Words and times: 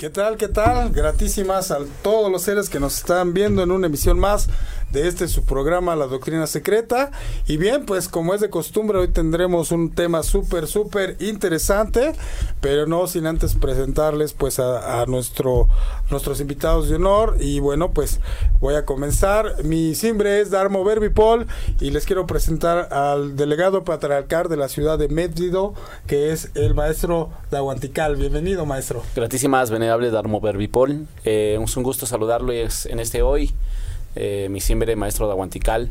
¿Qué 0.00 0.08
tal? 0.08 0.38
¿Qué 0.38 0.48
tal? 0.48 0.92
Gratísimas 0.92 1.70
a 1.70 1.80
todos 2.02 2.32
los 2.32 2.40
seres 2.40 2.70
que 2.70 2.80
nos 2.80 2.96
están 2.96 3.34
viendo 3.34 3.62
en 3.62 3.70
una 3.70 3.86
emisión 3.86 4.18
más 4.18 4.48
de 4.92 5.06
este 5.06 5.28
su 5.28 5.44
programa 5.44 5.94
La 5.94 6.06
Doctrina 6.06 6.46
Secreta. 6.46 7.10
Y 7.46 7.58
bien, 7.58 7.84
pues 7.86 8.08
como 8.08 8.34
es 8.34 8.40
de 8.40 8.50
costumbre, 8.50 8.98
hoy 8.98 9.08
tendremos 9.08 9.72
un 9.72 9.90
tema 9.90 10.22
súper, 10.22 10.66
súper 10.66 11.16
interesante, 11.20 12.12
pero 12.60 12.86
no 12.86 13.06
sin 13.06 13.26
antes 13.26 13.54
presentarles 13.54 14.32
pues 14.32 14.58
a, 14.58 15.04
nuestro, 15.06 15.68
nuestros 16.10 16.40
invitados 16.40 16.88
de 16.88 16.96
honor. 16.96 17.36
Y 17.38 17.60
bueno, 17.60 17.90
pues 17.92 18.20
voy 18.58 18.74
a 18.74 18.84
comenzar. 18.84 19.64
Mi 19.64 19.94
simbre 19.94 20.40
es 20.40 20.50
Darmo 20.50 20.82
Verbipol 20.82 21.46
y 21.80 21.90
les 21.90 22.06
quiero 22.06 22.26
presentar 22.26 22.92
al 22.92 23.36
delegado 23.36 23.84
patriarcal 23.84 24.48
de 24.48 24.56
la 24.56 24.68
ciudad 24.68 24.98
de 24.98 25.08
Médido, 25.08 25.74
que 26.06 26.32
es 26.32 26.50
el 26.54 26.74
maestro 26.74 27.30
Daguantical. 27.50 28.16
Bienvenido, 28.16 28.66
maestro. 28.66 29.02
Gratísimas, 29.14 29.70
venerable 29.90 30.10
Darmo 30.10 30.40
Verbipol. 30.40 31.08
Eh, 31.24 31.58
es 31.60 31.76
un 31.76 31.82
gusto 31.82 32.06
saludarlo 32.06 32.52
en 32.52 33.00
este 33.00 33.22
hoy, 33.22 33.50
eh, 34.14 34.46
mi 34.48 34.60
siempre 34.60 34.94
maestro 34.94 35.26
de 35.26 35.32
Aguantical. 35.32 35.90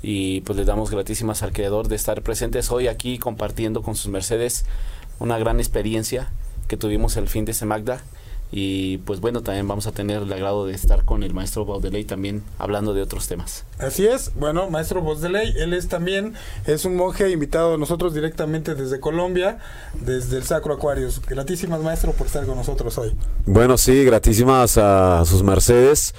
Y 0.00 0.42
pues 0.42 0.56
le 0.56 0.64
damos 0.64 0.90
gratísimas 0.90 1.42
al 1.42 1.52
creador 1.52 1.88
de 1.88 1.96
estar 1.96 2.22
presentes 2.22 2.70
hoy 2.70 2.86
aquí 2.86 3.18
compartiendo 3.18 3.82
con 3.82 3.96
sus 3.96 4.12
mercedes 4.12 4.64
una 5.18 5.38
gran 5.38 5.58
experiencia 5.58 6.30
que 6.68 6.76
tuvimos 6.76 7.16
el 7.16 7.28
fin 7.28 7.44
de 7.44 7.52
Semagda 7.52 8.02
y 8.52 8.98
pues 8.98 9.20
bueno, 9.20 9.42
también 9.42 9.66
vamos 9.66 9.86
a 9.86 9.92
tener 9.92 10.22
el 10.22 10.32
agrado 10.32 10.66
de 10.66 10.74
estar 10.74 11.06
con 11.06 11.22
el 11.22 11.32
maestro 11.32 11.64
Baudeley 11.64 12.04
también 12.04 12.42
hablando 12.58 12.92
de 12.92 13.00
otros 13.00 13.26
temas. 13.26 13.64
Así 13.78 14.06
es, 14.06 14.32
bueno, 14.34 14.68
maestro 14.68 15.02
Baudeley, 15.02 15.54
él 15.56 15.72
es 15.72 15.88
también, 15.88 16.34
es 16.66 16.84
un 16.84 16.94
monje 16.96 17.30
invitado 17.30 17.74
a 17.74 17.78
nosotros 17.78 18.12
directamente 18.14 18.74
desde 18.74 19.00
Colombia, 19.00 19.58
desde 20.04 20.36
el 20.36 20.44
Sacro 20.44 20.74
Acuarios. 20.74 21.22
Gratísimas, 21.26 21.80
maestro, 21.80 22.12
por 22.12 22.26
estar 22.26 22.44
con 22.44 22.56
nosotros 22.56 22.98
hoy. 22.98 23.16
Bueno, 23.46 23.78
sí, 23.78 24.04
gratísimas 24.04 24.76
a 24.76 25.24
sus 25.24 25.42
mercedes, 25.42 26.14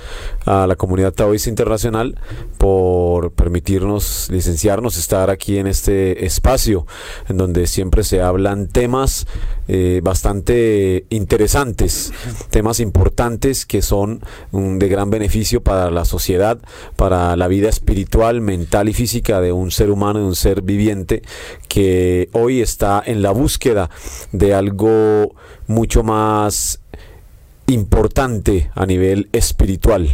a 0.46 0.66
la 0.66 0.76
comunidad 0.76 1.14
taoísta 1.14 1.50
internacional, 1.50 2.20
por 2.58 3.32
permitirnos 3.32 4.30
licenciarnos, 4.32 4.98
estar 4.98 5.30
aquí 5.30 5.60
en 5.60 5.68
este 5.68 6.26
espacio, 6.26 6.88
en 7.30 7.38
donde 7.38 7.68
siempre 7.68 8.04
se 8.04 8.22
hablan 8.22 8.68
temas 8.68 9.28
eh, 9.68 10.02
bastante 10.04 11.06
interesantes 11.10 12.12
temas 12.50 12.80
importantes 12.80 13.66
que 13.66 13.82
son 13.82 14.22
de 14.52 14.88
gran 14.88 15.10
beneficio 15.10 15.62
para 15.62 15.90
la 15.90 16.06
sociedad, 16.06 16.60
para 16.96 17.36
la 17.36 17.48
vida 17.48 17.70
espiritual, 17.70 18.42
mental 18.42 18.90
y 18.90 18.94
física 18.94 19.42
de 19.42 19.52
un 19.52 19.72
ser 19.72 19.90
humano, 19.90 20.20
de 20.20 20.26
un 20.26 20.36
ser 20.36 20.62
viviente 20.62 21.22
que 21.68 22.30
hoy 22.34 22.62
está 22.62 23.02
en 23.06 23.22
la 23.22 23.32
búsqueda 23.32 23.90
de 24.32 24.54
algo 24.54 25.36
mucho 25.68 26.04
más 26.04 26.80
importante 27.68 28.70
a 28.76 28.86
nivel 28.86 29.30
espiritual. 29.32 30.10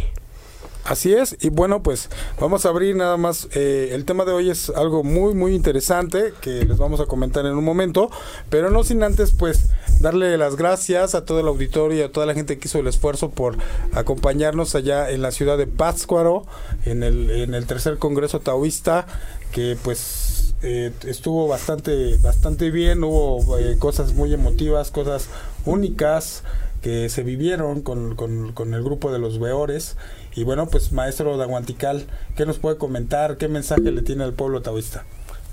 Así 0.84 1.12
es, 1.12 1.36
y 1.40 1.50
bueno, 1.50 1.82
pues 1.82 2.08
vamos 2.40 2.64
a 2.64 2.70
abrir 2.70 2.96
nada 2.96 3.16
más. 3.16 3.48
Eh, 3.52 3.90
el 3.92 4.04
tema 4.04 4.24
de 4.24 4.32
hoy 4.32 4.50
es 4.50 4.70
algo 4.70 5.04
muy, 5.04 5.34
muy 5.34 5.54
interesante 5.54 6.32
que 6.40 6.64
les 6.64 6.78
vamos 6.78 7.00
a 7.00 7.06
comentar 7.06 7.44
en 7.46 7.52
un 7.52 7.64
momento, 7.64 8.10
pero 8.48 8.70
no 8.70 8.82
sin 8.82 9.02
antes, 9.02 9.32
pues, 9.32 9.66
darle 10.00 10.36
las 10.38 10.56
gracias 10.56 11.14
a 11.14 11.24
todo 11.24 11.40
el 11.40 11.48
auditorio 11.48 11.98
y 11.98 12.02
a 12.02 12.10
toda 12.10 12.26
la 12.26 12.34
gente 12.34 12.58
que 12.58 12.66
hizo 12.66 12.78
el 12.78 12.86
esfuerzo 12.86 13.30
por 13.30 13.58
acompañarnos 13.92 14.74
allá 14.74 15.10
en 15.10 15.22
la 15.22 15.32
ciudad 15.32 15.58
de 15.58 15.66
Pátzcuaro, 15.66 16.46
en 16.86 17.02
el, 17.02 17.30
en 17.30 17.54
el 17.54 17.66
tercer 17.66 17.98
congreso 17.98 18.40
taoísta, 18.40 19.06
que 19.52 19.76
pues 19.82 20.39
eh, 20.62 20.92
estuvo 21.06 21.48
bastante, 21.48 22.16
bastante 22.18 22.70
bien, 22.70 23.02
hubo 23.04 23.58
eh, 23.58 23.76
cosas 23.78 24.14
muy 24.14 24.32
emotivas, 24.32 24.90
cosas 24.90 25.28
únicas 25.64 26.42
que 26.82 27.08
se 27.08 27.22
vivieron 27.22 27.82
con, 27.82 28.14
con, 28.16 28.74
el 28.74 28.82
grupo 28.82 29.12
de 29.12 29.18
los 29.18 29.38
Veores 29.38 29.96
y 30.34 30.44
bueno, 30.44 30.66
pues 30.68 30.92
maestro 30.92 31.36
Daguantical, 31.36 32.06
¿qué 32.36 32.46
nos 32.46 32.58
puede 32.58 32.78
comentar? 32.78 33.36
¿Qué 33.36 33.48
mensaje 33.48 33.90
le 33.90 34.02
tiene 34.02 34.24
al 34.24 34.32
pueblo 34.32 34.62
taoísta? 34.62 35.04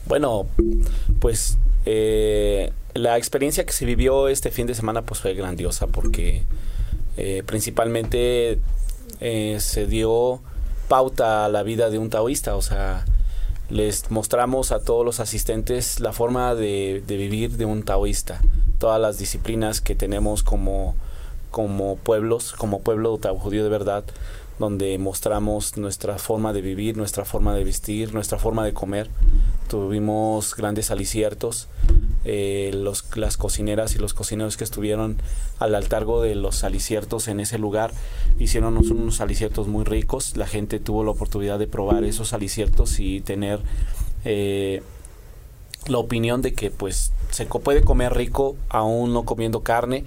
Bueno, 0.05 0.47
pues 1.19 1.57
eh, 1.85 2.71
la 2.93 3.17
experiencia 3.17 3.65
que 3.65 3.73
se 3.73 3.85
vivió 3.85 4.29
este 4.29 4.51
fin 4.51 4.67
de 4.67 4.75
semana 4.75 5.01
pues 5.01 5.19
fue 5.19 5.33
grandiosa 5.33 5.87
porque 5.87 6.43
eh, 7.17 7.43
principalmente 7.45 8.59
eh, 9.19 9.57
se 9.59 9.87
dio 9.87 10.41
pauta 10.87 11.45
a 11.45 11.49
la 11.49 11.63
vida 11.63 11.89
de 11.89 11.97
un 11.97 12.09
taoísta, 12.09 12.55
o 12.55 12.61
sea, 12.61 13.05
les 13.69 14.09
mostramos 14.11 14.71
a 14.71 14.79
todos 14.79 15.05
los 15.05 15.19
asistentes 15.19 15.99
la 15.99 16.13
forma 16.13 16.55
de, 16.55 17.03
de 17.05 17.17
vivir 17.17 17.57
de 17.57 17.65
un 17.65 17.83
taoísta, 17.83 18.39
todas 18.79 18.99
las 18.99 19.17
disciplinas 19.17 19.81
que 19.81 19.95
tenemos 19.95 20.43
como, 20.43 20.95
como 21.51 21.97
pueblos, 21.97 22.53
como 22.53 22.81
pueblo 22.81 23.19
judío 23.39 23.63
de 23.63 23.69
verdad, 23.69 24.03
donde 24.59 24.97
mostramos 24.97 25.77
nuestra 25.77 26.17
forma 26.17 26.51
de 26.53 26.61
vivir, 26.61 26.97
nuestra 26.97 27.25
forma 27.25 27.53
de 27.53 27.63
vestir, 27.63 28.13
nuestra 28.13 28.39
forma 28.39 28.65
de 28.65 28.73
comer. 28.73 29.09
Tuvimos 29.69 30.55
grandes 30.55 30.91
aliciertos. 30.91 31.67
Eh, 32.25 32.71
los, 32.73 33.15
las 33.15 33.37
cocineras 33.37 33.95
y 33.95 33.99
los 33.99 34.13
cocineros 34.13 34.57
que 34.57 34.65
estuvieron 34.65 35.17
al 35.59 35.75
altargo 35.75 36.21
de 36.21 36.35
los 36.35 36.65
aliciertos 36.65 37.29
en 37.29 37.39
ese 37.39 37.57
lugar 37.57 37.93
hicieron 38.37 38.77
unos, 38.77 39.21
aliciertos 39.21 39.67
muy 39.67 39.85
ricos. 39.85 40.35
La 40.35 40.47
gente 40.47 40.79
tuvo 40.79 41.03
la 41.03 41.11
oportunidad 41.11 41.59
de 41.59 41.67
probar 41.67 42.03
esos 42.03 42.33
aliciertos 42.33 42.99
y 42.99 43.21
tener 43.21 43.59
eh, 44.25 44.81
la 45.87 45.99
opinión 45.99 46.41
de 46.41 46.53
que 46.53 46.71
pues 46.71 47.13
se 47.29 47.45
puede 47.45 47.81
comer 47.83 48.13
rico 48.13 48.55
aún 48.69 49.13
no 49.13 49.23
comiendo 49.23 49.61
carne, 49.61 50.03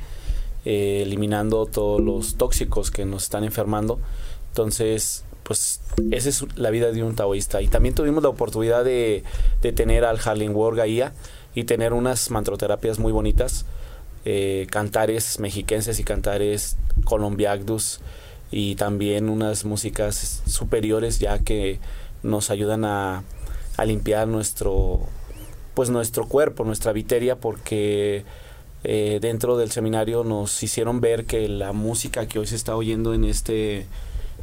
eh, 0.64 1.02
eliminando 1.02 1.64
todos 1.66 2.00
los 2.00 2.36
tóxicos 2.36 2.90
que 2.90 3.06
nos 3.06 3.22
están 3.24 3.44
enfermando 3.44 3.98
entonces, 4.50 5.24
pues 5.44 5.80
esa 6.10 6.28
es 6.28 6.44
la 6.56 6.70
vida 6.70 6.92
de 6.92 7.02
un 7.02 7.14
taoísta. 7.14 7.62
Y 7.62 7.68
también 7.68 7.94
tuvimos 7.94 8.22
la 8.22 8.28
oportunidad 8.28 8.84
de, 8.84 9.24
tener 9.60 10.04
al 10.04 10.18
Harlem 10.24 10.54
World 10.54 10.78
Gaia 10.78 11.12
y 11.54 11.64
tener 11.64 11.92
unas 11.92 12.30
mantroterapias 12.30 12.98
muy 12.98 13.12
bonitas, 13.12 13.64
eh, 14.24 14.66
cantares 14.70 15.38
mexiquenses 15.38 15.98
y 15.98 16.04
cantares 16.04 16.76
colombiagdus 17.04 18.00
y 18.50 18.74
también 18.74 19.28
unas 19.28 19.64
músicas 19.64 20.42
superiores 20.46 21.20
ya 21.20 21.38
que 21.38 21.78
nos 22.22 22.50
ayudan 22.50 22.84
a, 22.84 23.22
a 23.76 23.84
limpiar 23.84 24.28
nuestro 24.28 25.00
pues 25.74 25.88
nuestro 25.88 26.26
cuerpo, 26.28 26.64
nuestra 26.64 26.92
viteria 26.92 27.36
porque 27.36 28.24
eh, 28.82 29.18
dentro 29.20 29.56
del 29.56 29.70
seminario 29.70 30.24
nos 30.24 30.62
hicieron 30.62 31.00
ver 31.00 31.26
que 31.26 31.48
la 31.48 31.72
música 31.72 32.26
que 32.26 32.38
hoy 32.38 32.46
se 32.46 32.56
está 32.56 32.76
oyendo 32.76 33.14
en 33.14 33.24
este 33.24 33.86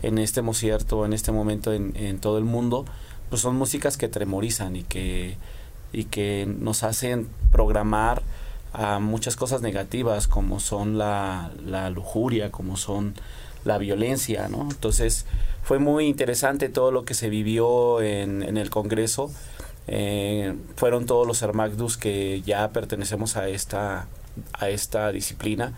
en 0.02 0.18
este 0.18 0.42
concierto, 0.42 1.06
en 1.06 1.14
este 1.14 1.32
momento 1.32 1.74
en, 1.74 2.20
todo 2.20 2.38
el 2.38 2.44
mundo, 2.44 2.86
pues 3.30 3.42
son 3.42 3.56
músicas 3.56 3.98
que 3.98 4.08
tremorizan 4.08 4.76
y 4.76 4.84
que, 4.84 5.38
y 5.92 6.06
que 6.06 6.48
nos 6.60 6.84
hacen 6.84 7.28
programar 7.52 8.22
a 8.74 9.00
muchas 9.00 9.36
cosas 9.36 9.62
negativas 9.62 10.28
como 10.28 10.60
son 10.60 10.98
la, 10.98 11.52
lujuria, 11.94 12.52
como 12.52 12.78
son 12.78 13.16
la 13.66 13.78
violencia, 13.78 14.48
¿no? 14.50 14.68
Entonces 14.70 15.26
fue 15.64 15.80
muy 15.80 16.06
interesante 16.06 16.70
todo 16.70 16.92
lo 16.92 17.04
que 17.04 17.14
se 17.14 17.30
vivió 17.30 18.02
en, 18.02 18.44
en 18.44 18.58
el 18.58 18.70
Congreso. 18.70 19.32
Eh, 19.88 20.54
fueron 20.76 21.06
todos 21.06 21.26
los 21.26 21.42
Hermagdus 21.42 21.98
que 21.98 22.42
ya 22.46 22.70
pertenecemos 22.72 23.38
a 23.38 23.48
esta, 23.48 24.08
a 24.54 24.70
esta 24.70 25.12
disciplina 25.12 25.74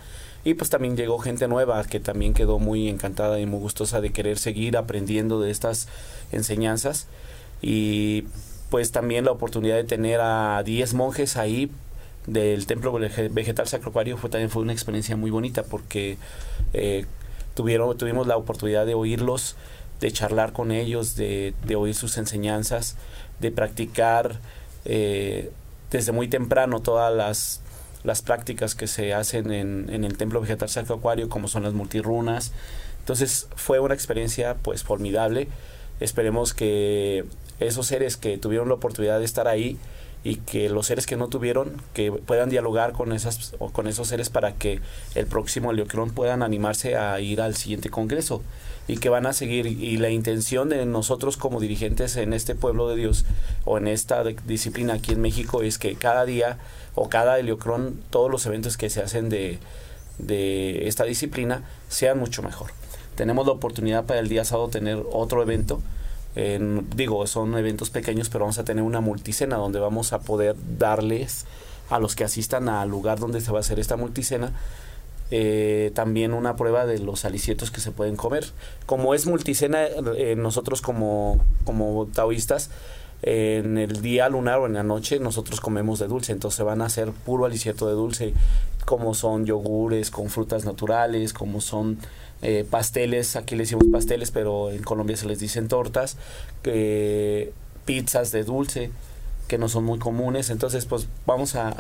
y 0.50 0.56
pues 0.56 0.72
también 0.72 0.98
llegó 0.98 1.20
gente 1.20 1.48
nueva 1.48 1.84
que 1.84 2.00
también 2.00 2.34
quedó 2.34 2.58
muy 2.58 2.90
encantada 2.90 3.40
y 3.40 3.46
muy 3.46 3.60
gustosa 3.60 4.02
de 4.02 4.12
querer 4.12 4.40
seguir 4.40 4.78
aprendiendo 4.78 5.40
de 5.40 5.52
estas 5.52 5.88
enseñanzas. 6.32 7.06
Y 7.62 8.26
pues 8.72 8.92
también 8.92 9.26
la 9.26 9.32
oportunidad 9.32 9.76
de 9.76 9.84
tener 9.84 10.20
a 10.22 10.64
10 10.64 10.96
monjes 10.96 11.38
ahí 11.38 11.70
del 12.26 12.66
templo 12.66 12.92
vegetal 12.92 13.68
sacrocuario 13.68 14.18
fue 14.18 14.32
también 14.32 14.50
fue 14.50 14.64
una 14.64 14.74
experiencia 14.74 15.16
muy 15.16 15.30
bonita 15.30 15.62
porque 15.64 16.18
eh, 16.74 17.06
tuvieron 17.54 17.96
tuvimos 17.96 18.26
la 18.26 18.36
oportunidad 18.36 18.88
de 18.88 18.96
oírlos 18.96 19.56
de 20.00 20.12
charlar 20.12 20.52
con 20.52 20.72
ellos 20.72 21.16
de, 21.16 21.54
de 21.66 21.76
oír 21.76 21.94
sus 21.94 22.18
enseñanzas 22.18 22.96
de 23.40 23.52
practicar 23.52 24.40
eh, 24.86 25.52
desde 25.92 26.12
muy 26.12 26.28
temprano 26.28 26.82
todas 26.82 27.14
las 27.14 27.62
las 28.04 28.22
prácticas 28.22 28.76
que 28.76 28.88
se 28.88 29.14
hacen 29.14 29.52
en, 29.52 30.04
el 30.04 30.18
templo 30.18 30.42
vegetal 30.42 30.70
sacro 30.70 30.96
acuario 30.96 31.30
como 31.30 31.48
son 31.48 31.64
las 31.64 31.74
multirunas 31.74 32.54
entonces 33.10 33.48
fue 33.56 33.80
una 33.80 33.96
experiencia 33.96 34.56
pues 34.62 34.84
formidable. 34.84 35.48
Esperemos 36.00 36.54
que 36.54 37.26
esos 37.60 37.88
seres 37.88 38.18
que 38.18 38.38
tuvieron 38.38 38.68
la 38.68 38.76
oportunidad 38.76 39.18
de 39.18 39.26
estar 39.26 39.48
ahí 39.48 39.80
y 40.24 40.36
que 40.36 40.70
los 40.70 40.86
seres 40.86 41.08
que 41.08 41.16
no 41.18 41.28
tuvieron 41.28 41.82
que 41.96 42.12
puedan 42.12 42.52
dialogar 42.52 42.92
con 42.92 43.12
esas 43.12 43.56
con 43.72 43.88
esos 43.88 44.10
seres 44.10 44.30
para 44.30 44.54
que 44.54 44.80
el 45.16 45.26
próximo 45.26 45.72
Heliocrón 45.72 46.12
puedan 46.12 46.44
animarse 46.44 46.98
a 46.98 47.20
ir 47.20 47.42
al 47.42 47.56
siguiente 47.56 47.90
congreso 47.90 48.44
y 48.88 48.98
que 48.98 49.10
van 49.10 49.26
a 49.26 49.34
seguir. 49.34 49.66
Y 49.66 49.98
la 49.98 50.12
intención 50.12 50.70
de 50.70 50.86
nosotros 50.86 51.36
como 51.36 51.60
dirigentes 51.60 52.16
en 52.16 52.34
este 52.34 52.54
pueblo 52.54 52.90
de 52.90 52.96
Dios 52.96 53.26
o 53.66 53.80
en 53.80 53.88
esta 53.88 54.24
disciplina 54.24 54.94
aquí 54.94 55.14
en 55.14 55.22
México 55.22 55.64
es 55.64 55.80
que 55.80 55.96
cada 55.96 56.26
día 56.26 56.60
o 57.00 57.10
cada 57.10 57.40
Heliocrón 57.40 58.02
todos 58.10 58.30
los 58.30 58.46
eventos 58.46 58.78
que 58.78 58.90
se 58.90 59.02
hacen 59.02 59.30
de, 59.30 59.60
de 60.18 60.88
esta 60.88 61.04
disciplina 61.06 61.64
sean 61.88 62.20
mucho 62.20 62.44
mejor. 62.44 62.72
Tenemos 63.16 63.46
la 63.46 63.54
oportunidad 63.54 64.06
para 64.06 64.20
el 64.20 64.30
día 64.30 64.46
sábado 64.46 64.70
tener 64.70 65.04
otro 65.12 65.42
evento 65.42 65.82
digo, 66.96 67.26
son 67.28 67.58
eventos 67.58 67.90
pequeños, 67.90 68.30
pero 68.30 68.46
vamos 68.46 68.60
a 68.60 68.64
tener 68.64 68.84
una 68.84 69.02
multicena 69.02 69.58
donde 69.58 69.80
vamos 69.80 70.14
a 70.14 70.20
poder 70.20 70.56
darles 70.78 71.46
a 71.90 72.00
los 72.00 72.16
que 72.16 72.24
asistan 72.24 72.70
al 72.70 72.90
lugar 72.90 73.20
donde 73.20 73.42
se 73.42 73.52
va 73.52 73.58
a 73.58 73.62
hacer 73.62 73.80
esta 73.80 73.98
multicena 73.98 74.54
eh, 75.32 75.92
también 75.94 76.34
una 76.34 76.56
prueba 76.56 76.86
de 76.86 77.00
los 77.00 77.26
alicietos 77.26 77.72
que 77.72 77.82
se 77.82 77.92
pueden 77.92 78.16
comer. 78.16 78.46
Como 78.86 79.14
es 79.14 79.26
multicena, 79.26 79.86
eh, 79.86 80.36
nosotros 80.36 80.82
como, 80.82 81.40
como 81.66 82.08
taoístas, 82.14 82.70
en 83.22 83.78
el 83.78 84.02
día 84.02 84.30
lunar 84.30 84.60
o 84.60 84.66
en 84.66 84.74
la 84.74 84.84
noche 84.84 85.20
nosotros 85.20 85.60
comemos 85.60 86.00
de 86.00 86.08
dulce, 86.08 86.32
entonces 86.32 86.64
van 86.66 86.82
a 86.82 86.86
hacer 86.86 87.12
puro 87.12 87.46
alicieto 87.46 87.88
de 87.88 87.94
dulce, 87.94 88.34
como 88.86 89.14
son 89.14 89.46
yogures 89.46 90.10
con 90.10 90.30
frutas 90.30 90.66
naturales, 90.66 91.34
como 91.34 91.62
son 91.62 91.98
eh, 92.42 92.66
pasteles, 92.70 93.36
aquí 93.36 93.56
le 93.56 93.64
decimos 93.64 93.86
pasteles, 93.92 94.32
pero 94.32 94.72
en 94.72 94.82
Colombia 94.84 95.18
se 95.18 95.28
les 95.28 95.40
dicen 95.40 95.68
tortas, 95.68 96.18
pizzas 97.86 98.32
de 98.32 98.44
dulce 98.44 98.92
que 99.50 99.58
no 99.58 99.68
son 99.68 99.84
muy 99.84 100.00
comunes, 100.00 100.52
entonces 100.52 100.86
pues 100.86 101.08
vamos 101.26 101.56
a, 101.56 101.72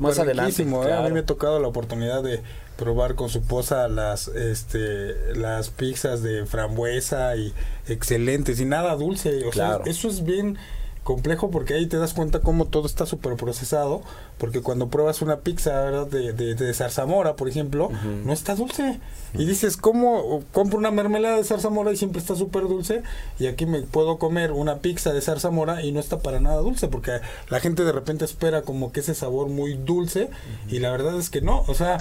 más 0.00 0.18
adelante. 0.18 0.62
¿eh? 0.62 0.92
A 0.92 1.02
mí 1.02 1.12
me 1.12 1.20
ha 1.20 1.24
tocado 1.24 1.60
la 1.60 1.68
oportunidad 1.68 2.22
de 2.22 2.42
probar 2.76 3.14
con 3.14 3.28
su 3.28 3.38
esposa 3.38 3.88
las 3.88 4.28
este 4.28 5.34
las 5.34 5.70
pizzas 5.70 6.22
de 6.22 6.46
frambuesa 6.46 7.36
y 7.36 7.52
excelentes 7.88 8.60
y 8.60 8.64
nada 8.64 8.96
dulce, 8.96 9.44
o 9.46 9.52
sea, 9.52 9.80
eso 9.86 10.08
es 10.08 10.24
bien 10.24 10.58
complejo 11.04 11.50
porque 11.50 11.74
ahí 11.74 11.86
te 11.86 11.98
das 11.98 12.14
cuenta 12.14 12.40
cómo 12.40 12.66
todo 12.66 12.86
está 12.86 13.06
súper 13.06 13.36
procesado, 13.36 14.02
porque 14.38 14.60
cuando 14.60 14.88
pruebas 14.88 15.22
una 15.22 15.40
pizza 15.40 15.80
¿verdad? 15.80 16.06
De, 16.06 16.32
de, 16.32 16.74
zarzamora, 16.74 17.36
por 17.36 17.48
ejemplo, 17.48 17.90
no 18.24 18.32
está 18.32 18.54
dulce. 18.54 19.00
Y 19.36 19.46
dices, 19.46 19.76
¿cómo 19.76 20.44
compro 20.52 20.78
una 20.78 20.92
mermelada 20.92 21.36
de 21.36 21.44
zarzamora 21.44 21.92
y 21.92 21.96
siempre 21.96 22.20
está 22.20 22.36
súper 22.36 22.62
dulce? 22.64 23.02
Y 23.38 23.46
aquí 23.46 23.66
me 23.66 23.82
puedo 23.82 24.18
comer 24.18 24.52
una 24.52 24.76
pizza 24.78 25.12
de 25.12 25.20
zarzamora 25.20 25.82
y 25.82 25.90
no 25.90 25.98
está 25.98 26.20
para 26.20 26.38
nada 26.38 26.58
dulce, 26.58 26.86
porque 26.86 27.20
la 27.48 27.58
gente 27.58 27.84
de 27.84 27.92
repente 27.92 28.24
espera 28.24 28.62
como 28.62 28.92
que 28.92 29.00
ese 29.00 29.14
sabor 29.14 29.48
muy 29.48 29.74
dulce 29.74 30.30
y 30.68 30.78
la 30.78 30.90
verdad 30.92 31.18
es 31.18 31.30
que 31.30 31.40
no, 31.40 31.64
o 31.66 31.74
sea, 31.74 31.98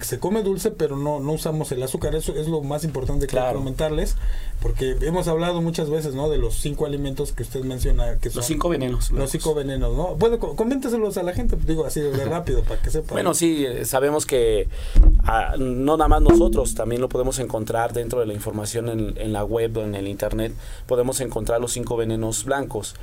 se 0.00 0.18
come 0.18 0.42
dulce 0.42 0.70
pero 0.70 0.96
no, 0.96 1.20
no 1.20 1.32
usamos 1.32 1.70
el 1.72 1.82
azúcar, 1.82 2.14
eso 2.14 2.34
es 2.34 2.46
lo 2.48 2.62
más 2.62 2.84
importante 2.84 3.26
que 3.26 3.36
comentarles, 3.36 4.16
porque 4.60 4.96
hemos 5.02 5.26
hablado 5.26 5.62
muchas 5.62 5.88
veces, 5.88 6.14
¿no? 6.14 6.28
De 6.28 6.36
los 6.36 6.54
cinco 6.54 6.84
alimentos 6.84 7.32
que 7.32 7.42
usted 7.42 7.62
menciona, 7.62 8.18
que 8.18 8.28
son 8.28 8.40
los 8.40 8.46
cinco 8.46 8.68
venenos. 8.68 9.10
Los 9.10 9.30
cinco 9.30 9.54
venenos, 9.54 9.96
¿no? 9.96 10.16
Bueno, 10.16 10.38
coménteselos 10.38 11.16
a 11.16 11.22
la 11.22 11.32
gente, 11.32 11.56
digo 11.66 11.86
así 11.86 12.00
de 12.00 12.24
rápido, 12.26 12.62
para 12.62 12.80
que 12.82 12.90
sepan. 12.90 13.14
Bueno, 13.14 13.32
sí, 13.32 13.64
eh, 13.64 13.86
sabemos 13.86 14.26
que 14.26 14.68
ah, 15.24 15.54
no 15.58 15.96
nada 15.96 16.08
más 16.08 16.20
nosotros, 16.20 16.74
también 16.74 17.00
lo 17.00 17.08
podemos 17.08 17.38
encontrar 17.38 17.94
dentro 17.94 18.20
de 18.20 18.26
la 18.26 18.34
información 18.34 18.90
en, 18.90 19.14
en 19.16 19.32
la 19.32 19.44
web 19.44 19.78
o 19.78 19.82
en 19.82 19.94
el 19.94 20.06
internet, 20.06 20.52
podemos 20.86 21.20
encontrar 21.20 21.60
los 21.60 21.72
cinco 21.72 21.96
venenos 21.96 22.44
blancos 22.44 22.94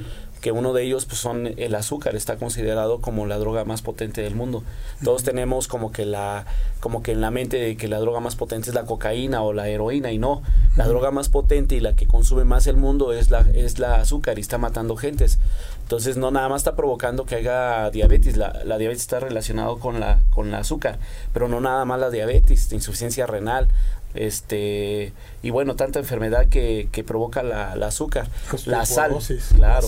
que 0.41 0.51
uno 0.51 0.71
de 0.71 0.83
ellos 0.83 1.05
pues 1.05 1.19
son 1.19 1.47
el 1.57 1.73
azúcar 1.73 2.15
está 2.15 2.37
considerado 2.37 3.01
como 3.01 3.25
la 3.25 3.39
droga 3.39 3.65
más 3.65 3.81
potente 3.81 4.21
del 4.21 4.35
mundo 4.35 4.61
todos 5.03 5.23
tenemos 5.23 5.67
como 5.67 5.91
que 5.91 6.05
la 6.05 6.45
como 6.79 7.01
que 7.01 7.13
en 7.13 7.21
la 7.21 7.31
mente 7.31 7.57
de 7.57 7.75
que 7.75 7.87
la 7.87 7.97
droga 7.97 8.19
más 8.19 8.35
potente 8.35 8.69
es 8.69 8.75
la 8.75 8.85
cocaína 8.85 9.41
o 9.41 9.51
la 9.51 9.67
heroína 9.67 10.11
y 10.11 10.19
no 10.19 10.43
la 10.75 10.87
droga 10.87 11.09
más 11.09 11.29
potente 11.29 11.46
y 11.55 11.79
la 11.79 11.93
que 11.93 12.07
consume 12.07 12.43
más 12.43 12.67
el 12.67 12.77
mundo 12.77 13.13
es 13.13 13.29
la 13.29 13.45
es 13.53 13.79
la 13.79 13.95
azúcar 13.95 14.37
y 14.37 14.41
está 14.41 14.57
matando 14.57 14.95
gentes. 14.95 15.39
Entonces 15.83 16.17
no 16.17 16.31
nada 16.31 16.49
más 16.49 16.61
está 16.61 16.75
provocando 16.75 17.25
que 17.25 17.35
haya 17.35 17.89
diabetes. 17.89 18.37
La, 18.37 18.61
la 18.65 18.77
diabetes 18.77 19.03
está 19.03 19.19
relacionado 19.19 19.79
con 19.79 19.99
la 19.99 20.19
con 20.29 20.51
la 20.51 20.59
azúcar 20.59 20.99
pero 21.33 21.47
no 21.47 21.61
nada 21.61 21.85
más 21.85 21.99
la 21.99 22.09
diabetes 22.09 22.71
insuficiencia 22.71 23.25
renal 23.25 23.67
este 24.13 25.13
y 25.43 25.49
bueno 25.49 25.75
tanta 25.75 25.99
enfermedad 25.99 26.47
que, 26.49 26.89
que 26.91 27.03
provoca 27.03 27.43
la, 27.43 27.73
azúcar. 27.73 28.27
La 28.65 28.85
sal 28.85 29.17
claro. 29.55 29.87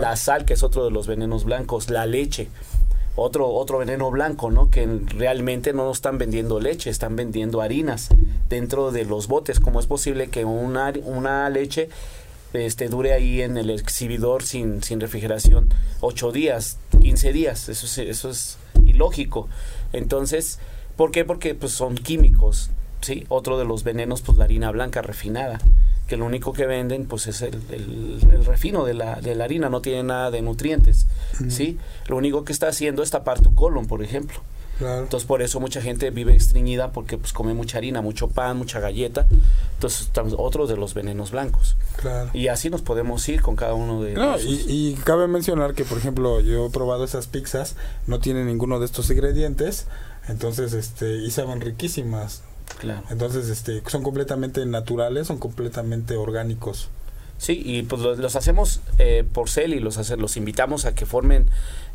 la 0.00 0.16
sal, 0.16 0.44
que 0.44 0.54
es 0.54 0.62
otro 0.62 0.84
de 0.84 0.90
los 0.90 1.06
venenos 1.06 1.44
blancos. 1.44 1.90
La 1.90 2.06
leche 2.06 2.48
otro 3.16 3.48
otro 3.48 3.78
veneno 3.78 4.10
blanco 4.10 4.50
no 4.50 4.70
que 4.70 4.86
realmente 5.08 5.72
no 5.72 5.90
están 5.90 6.18
vendiendo 6.18 6.60
leche 6.60 6.90
están 6.90 7.16
vendiendo 7.16 7.60
harinas 7.60 8.08
dentro 8.48 8.92
de 8.92 9.04
los 9.04 9.26
botes. 9.26 9.58
Cómo 9.58 9.80
es 9.80 9.86
posible 9.86 10.28
que 10.28 10.44
una, 10.44 10.92
una 11.04 11.50
leche 11.50 11.88
este 12.52 12.88
dure 12.88 13.12
ahí 13.12 13.42
en 13.42 13.56
el 13.56 13.70
exhibidor 13.70 14.42
sin, 14.42 14.82
sin 14.82 15.00
refrigeración 15.00 15.68
ocho 16.00 16.32
días 16.32 16.78
15 17.02 17.32
días 17.32 17.68
eso 17.68 17.86
es, 17.86 17.98
eso 17.98 18.30
es 18.30 18.58
ilógico. 18.84 19.48
Entonces 19.92 20.58
¿por 20.96 21.10
qué? 21.10 21.24
porque 21.24 21.54
pues 21.54 21.72
son 21.72 21.96
químicos 21.96 22.70
¿sí? 23.00 23.24
Otro 23.28 23.58
de 23.58 23.64
los 23.64 23.84
venenos, 23.84 24.22
pues 24.22 24.38
la 24.38 24.44
harina 24.44 24.70
blanca 24.70 25.02
refinada, 25.02 25.60
que 26.06 26.16
lo 26.16 26.24
único 26.24 26.52
que 26.52 26.66
venden, 26.66 27.06
pues 27.06 27.26
es 27.26 27.42
el, 27.42 27.60
el, 27.70 28.44
refino 28.44 28.84
de 28.84 28.94
la, 28.94 29.20
de 29.20 29.34
la, 29.34 29.44
harina, 29.44 29.68
no 29.68 29.80
tiene 29.80 30.02
nada 30.02 30.30
de 30.30 30.42
nutrientes, 30.42 31.06
¿sí? 31.48 31.78
Lo 32.06 32.16
único 32.16 32.44
que 32.44 32.52
está 32.52 32.68
haciendo 32.68 33.02
es 33.02 33.10
tapar 33.10 33.40
tu 33.40 33.54
colon, 33.54 33.86
por 33.86 34.02
ejemplo. 34.02 34.40
Entonces 34.78 35.26
por 35.26 35.40
eso 35.40 35.58
mucha 35.58 35.80
gente 35.80 36.10
vive 36.10 36.34
estreñida 36.36 36.92
porque 36.92 37.16
pues 37.16 37.32
come 37.32 37.54
mucha 37.54 37.78
harina, 37.78 38.02
mucho 38.02 38.28
pan, 38.28 38.58
mucha 38.58 38.78
galleta. 38.78 39.26
Entonces 39.74 40.10
otros 40.36 40.68
de 40.68 40.76
los 40.76 40.92
venenos 40.92 41.30
blancos. 41.30 41.76
Y 42.34 42.48
así 42.48 42.68
nos 42.68 42.82
podemos 42.82 43.26
ir 43.28 43.40
con 43.40 43.56
cada 43.56 43.74
uno 43.74 44.02
de 44.02 44.12
no, 44.12 44.38
y, 44.38 44.64
y, 44.68 44.94
cabe 45.04 45.28
mencionar 45.28 45.74
que 45.74 45.84
por 45.84 45.98
ejemplo 45.98 46.40
yo 46.40 46.66
he 46.66 46.70
probado 46.70 47.04
esas 47.04 47.26
pizzas, 47.26 47.76
no 48.06 48.20
tienen 48.20 48.46
ninguno 48.46 48.78
de 48.78 48.84
estos 48.84 49.08
ingredientes, 49.10 49.86
entonces 50.28 50.74
este 50.74 51.16
y 51.16 51.30
saben 51.30 51.60
riquísimas. 51.60 52.42
Entonces, 53.10 53.48
este, 53.48 53.82
son 53.86 54.02
completamente 54.02 54.64
naturales, 54.66 55.26
son 55.26 55.38
completamente 55.38 56.16
orgánicos. 56.16 56.90
Sí, 57.38 57.60
y 57.64 57.82
pues 57.82 58.00
los, 58.00 58.36
hacemos 58.36 58.80
eh, 58.98 59.24
por 59.30 59.50
CEL 59.50 59.74
y 59.74 59.80
los, 59.80 60.10
los 60.10 60.36
invitamos 60.38 60.86
a 60.86 60.94
que 60.94 61.04
formen 61.04 61.50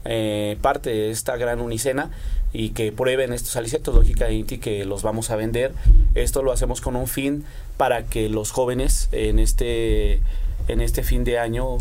eh, 0.06 0.58
parte 0.62 0.92
de 0.92 1.10
esta 1.10 1.36
gran 1.36 1.62
unicena 1.62 2.12
y 2.54 2.70
que 2.70 2.92
prueben 2.92 3.34
estos 3.34 3.56
alicetos, 3.56 3.96
lógicamente, 3.96 4.60
que 4.60 4.86
los 4.86 5.02
vamos 5.02 5.32
a 5.32 5.36
vender. 5.36 5.74
Esto 6.14 6.44
lo 6.44 6.52
hacemos 6.52 6.80
con 6.80 6.96
un 6.96 7.08
fin 7.08 7.44
para 7.78 8.04
que 8.04 8.30
los 8.30 8.52
jóvenes 8.52 9.10
en 9.12 9.40
este, 9.40 10.22
en 10.68 10.82
este 10.82 11.02
fin 11.02 11.24
de 11.24 11.40
año 11.40 11.78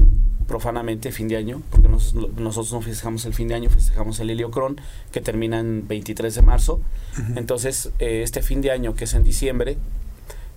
profanamente 0.50 1.12
fin 1.12 1.28
de 1.28 1.37
año, 1.37 1.62
porque 1.71 1.87
nosotros 1.87 2.73
no 2.73 2.80
festejamos 2.80 3.25
el 3.25 3.35
fin 3.35 3.47
de 3.47 3.54
año, 3.54 3.71
festejamos 3.71 4.19
el 4.19 4.30
Heliocron, 4.30 4.80
que 5.12 5.21
termina 5.21 5.61
en 5.61 5.87
23 5.87 6.35
de 6.35 6.42
marzo. 6.42 6.80
Entonces, 7.37 7.92
eh, 8.00 8.23
este 8.25 8.42
fin 8.42 8.61
de 8.61 8.73
año, 8.73 8.97
que 8.97 9.04
es 9.04 9.14
en 9.14 9.23
diciembre, 9.23 9.78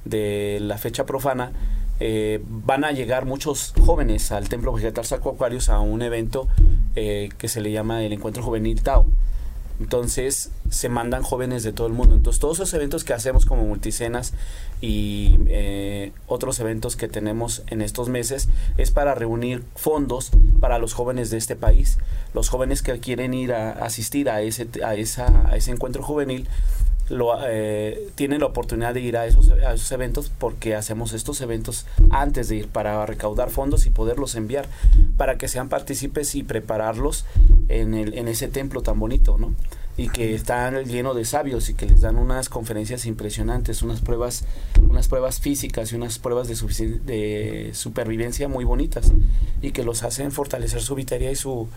de 0.03 0.57
la 0.61 0.79
fecha 0.79 1.05
profana, 1.05 1.51
eh, 1.99 2.41
van 2.43 2.85
a 2.85 2.91
llegar 2.91 3.25
muchos 3.25 3.75
jóvenes 3.85 4.31
al 4.31 4.49
Templo 4.49 4.73
Vegetal 4.73 5.05
Saco 5.05 5.29
Aquarius 5.29 5.69
a 5.69 5.79
un 5.79 6.01
evento 6.01 6.47
eh, 6.95 7.29
que 7.37 7.47
se 7.47 7.61
le 7.61 7.71
llama 7.71 8.03
el 8.03 8.13
Encuentro 8.13 8.41
Juvenil 8.41 8.81
Tao. 8.81 9.05
Entonces 9.79 10.51
se 10.69 10.89
mandan 10.89 11.23
jóvenes 11.23 11.63
de 11.63 11.73
todo 11.73 11.87
el 11.87 11.93
mundo. 11.93 12.15
Entonces 12.15 12.39
todos 12.39 12.57
esos 12.59 12.73
eventos 12.73 13.03
que 13.03 13.13
hacemos 13.13 13.45
como 13.45 13.63
multicenas 13.63 14.33
y 14.81 15.37
eh, 15.47 16.11
otros 16.27 16.59
eventos 16.59 16.95
que 16.95 17.07
tenemos 17.07 17.63
en 17.67 17.81
estos 17.81 18.09
meses 18.09 18.49
es 18.77 18.91
para 18.91 19.15
reunir 19.15 19.63
fondos 19.75 20.31
para 20.59 20.79
los 20.79 20.93
jóvenes 20.93 21.29
de 21.29 21.37
este 21.37 21.55
país. 21.55 21.97
Los 22.33 22.49
jóvenes 22.49 22.81
que 22.81 22.99
quieren 22.99 23.33
ir 23.33 23.53
a 23.53 23.71
asistir 23.71 24.29
a 24.29 24.41
ese, 24.41 24.67
a 24.85 24.95
esa, 24.95 25.49
a 25.49 25.57
ese 25.57 25.71
encuentro 25.71 26.03
juvenil 26.03 26.47
lo, 27.09 27.37
eh, 27.45 28.09
tienen 28.15 28.41
la 28.41 28.47
oportunidad 28.47 28.93
de 28.93 29.01
ir 29.01 29.17
a 29.17 29.25
esos, 29.25 29.49
a 29.49 29.73
esos 29.73 29.91
eventos 29.91 30.31
porque 30.37 30.75
hacemos 30.75 31.13
estos 31.13 31.41
eventos 31.41 31.85
antes 32.09 32.47
de 32.49 32.57
ir 32.57 32.67
para 32.67 33.05
recaudar 33.05 33.49
fondos 33.49 33.85
y 33.85 33.89
poderlos 33.89 34.35
enviar 34.35 34.67
para 35.17 35.37
que 35.37 35.47
sean 35.47 35.69
partícipes 35.69 36.35
y 36.35 36.43
prepararlos 36.43 37.25
en, 37.69 37.93
el, 37.93 38.13
en 38.17 38.27
ese 38.27 38.47
templo 38.47 38.81
tan 38.81 38.99
bonito, 38.99 39.37
¿no? 39.37 39.53
Y 39.95 40.09
que 40.09 40.33
están 40.33 40.85
lleno 40.85 41.13
de 41.13 41.23
sabios 41.23 41.69
y 41.69 41.75
que 41.75 41.85
les 41.85 42.01
dan 42.01 42.17
unas 42.17 42.49
conferencias 42.49 43.05
impresionantes, 43.05 43.83
unas 43.83 44.01
pruebas, 44.01 44.45
unas 44.89 45.07
pruebas 45.07 45.39
físicas 45.39 45.91
y 45.91 45.95
unas 45.95 46.17
pruebas 46.17 46.47
de, 46.47 46.99
de 46.99 47.71
supervivencia 47.75 48.47
muy 48.47 48.65
bonitas 48.65 49.11
y 49.61 49.71
que 49.71 49.83
los 49.83 50.01
hacen 50.01 50.31
fortalecer 50.31 50.81
su 50.81 50.95
vitalidad 50.95 51.29
y 51.29 51.35
su, 51.35 51.67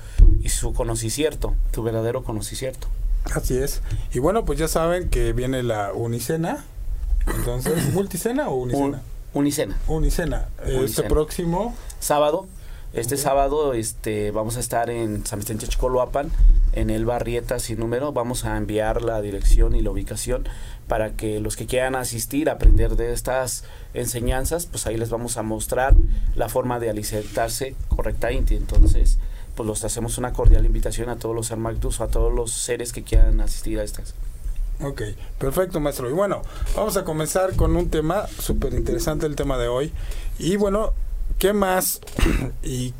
y 0.43 0.49
su 0.49 0.73
conocimiento, 0.73 1.55
su 1.75 1.83
verdadero 1.83 2.25
conocimiento. 2.25 2.89
Así 3.35 3.57
es. 3.57 3.83
Y 4.13 4.19
bueno, 4.19 4.45
pues 4.45 4.59
ya 4.59 4.69
saben 4.69 5.09
que 5.09 5.33
viene 5.33 5.63
la 5.63 5.93
unicena. 5.93 6.65
Entonces, 7.27 7.75
¿multicena 7.93 8.49
o 8.49 8.57
unicena? 8.57 9.03
unicena. 9.35 9.77
Unicena. 9.87 10.49
Este 10.65 11.03
próximo 11.03 11.75
sábado 12.01 12.47
Este 12.95 13.19
sábado 13.19 13.75
este, 13.75 14.31
vamos 14.31 14.57
a 14.57 14.61
estar 14.61 14.89
en 14.89 15.27
San 15.27 15.41
Vicente 15.41 15.67
Chicoloapan, 15.67 16.31
en 16.73 16.89
el 16.89 17.05
Barrieta 17.05 17.59
sin 17.59 17.79
número. 17.79 18.13
Vamos 18.13 18.47
a 18.47 18.57
enviar 18.57 19.03
la 19.03 19.21
dirección 19.21 19.75
y 19.75 19.83
la 19.83 19.91
ubicación 19.91 20.49
para 20.89 21.11
que 21.11 21.41
los 21.41 21.57
que 21.57 21.67
quieran 21.67 21.95
asistir, 21.95 22.49
aprender 22.49 22.97
de 22.97 23.13
estas 23.13 23.65
enseñanzas, 23.93 24.67
pues 24.67 24.87
ahí 24.87 24.97
les 24.97 25.11
vamos 25.11 25.37
a 25.37 25.43
mostrar 25.43 25.95
la 26.35 26.49
forma 26.49 26.79
de 26.79 26.89
alimentarse 26.89 27.75
correctamente. 27.89 28.57
Entonces, 28.57 29.19
pues 29.57 29.67
los 29.67 29.85
hacemos 29.85 30.19
una 30.19 30.33
cordial 30.33 30.65
invitación 30.67 31.09
a 31.09 31.17
todos 31.17 31.35
los 31.35 31.51
Armagdus, 31.51 32.01
a 32.01 32.09
todos 32.09 32.33
los 32.33 32.53
seres 32.53 32.93
que 32.93 33.03
quieran 33.03 33.41
asistir 33.41 33.81
a 33.81 33.83
estas. 33.83 34.15
Ok, 34.83 35.03
perfecto 35.39 35.81
maestro. 35.81 36.11
Y 36.11 36.13
bueno, 36.13 36.43
vamos 36.77 36.97
a 36.97 37.05
comenzar 37.05 37.57
con 37.57 37.75
un 37.77 37.89
tema 37.89 38.27
súper 38.39 38.75
interesante 38.75 39.27
el 39.27 39.35
tema 39.35 39.57
de 39.57 39.69
hoy. 39.69 39.93
Y 40.39 40.57
bueno, 40.57 40.93
¿qué 41.39 41.55
más? 41.55 42.01
y 42.63 42.93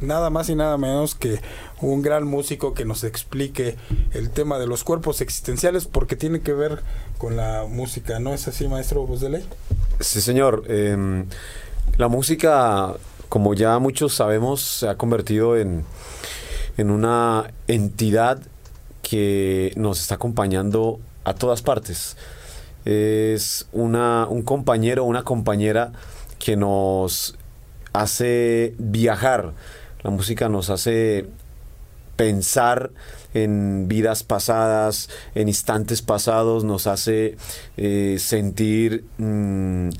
nada 0.00 0.30
más 0.30 0.48
y 0.48 0.54
nada 0.54 0.78
menos 0.78 1.14
que 1.14 1.40
un 1.80 2.02
gran 2.02 2.24
músico 2.24 2.74
que 2.74 2.84
nos 2.84 3.04
explique 3.04 3.76
el 4.12 4.30
tema 4.30 4.58
de 4.58 4.66
los 4.66 4.84
cuerpos 4.84 5.20
existenciales 5.20 5.86
porque 5.86 6.16
tiene 6.16 6.40
que 6.40 6.52
ver 6.52 6.82
con 7.18 7.36
la 7.36 7.64
música, 7.68 8.18
¿no 8.20 8.32
es 8.32 8.46
así, 8.48 8.68
maestro 8.68 9.06
Voz 9.06 9.20
de 9.20 9.30
Ley? 9.30 9.48
Sí, 9.98 10.20
señor. 10.20 10.64
Em, 10.68 11.26
la 11.96 12.08
música, 12.08 12.94
como 13.30 13.54
ya 13.54 13.78
muchos 13.78 14.12
sabemos, 14.12 14.60
se 14.60 14.88
ha 14.88 14.96
convertido 14.96 15.56
en, 15.56 15.84
en 16.76 16.90
una 16.90 17.54
entidad 17.68 18.42
que 19.02 19.72
nos 19.76 20.00
está 20.00 20.16
acompañando 20.16 21.00
a 21.24 21.34
todas 21.34 21.62
partes. 21.62 22.16
Es 22.84 23.68
una, 23.72 24.26
un 24.28 24.42
compañero 24.42 25.04
una 25.04 25.22
compañera 25.22 25.92
que 26.38 26.56
nos 26.56 27.38
hace 27.92 28.74
viajar. 28.78 29.52
La 30.02 30.10
música 30.10 30.48
nos 30.48 30.68
hace 30.68 31.28
pensar 32.16 32.90
en 33.32 33.86
vidas 33.88 34.24
pasadas, 34.24 35.08
en 35.34 35.48
instantes 35.48 36.02
pasados, 36.02 36.64
nos 36.64 36.86
hace 36.86 37.36
eh, 37.76 38.16
sentir 38.18 39.04
mm, 39.18 39.90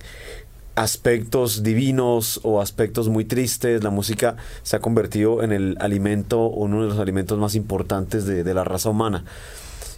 aspectos 0.81 1.63
divinos 1.63 2.41
o 2.43 2.63
aspectos 2.63 3.11
muy 3.11 3.27
tristes. 3.27 3.85
La 3.85 3.91
música 3.91 4.37
se 4.63 4.77
ha 4.77 4.81
convertido 4.81 5.43
en 5.43 5.53
el 5.53 5.77
alimento, 5.79 6.49
uno 6.49 6.83
de 6.83 6.89
los 6.89 6.99
alimentos 6.99 7.39
más 7.39 7.55
importantes 7.55 8.25
de, 8.25 8.55
la 8.55 8.65
raza 8.65 8.89
humana. 8.89 9.25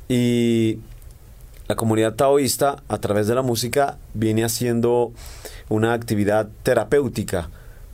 Y 0.08 0.80
la 1.68 1.76
comunidad 1.76 2.14
taoísta, 2.14 2.82
a 2.88 2.98
través 2.98 3.28
de 3.28 3.36
la 3.36 3.42
música, 3.42 3.98
viene 4.12 4.42
haciendo 4.42 5.12
una 5.68 5.92
actividad 5.92 6.48
terapéutica. 6.64 7.48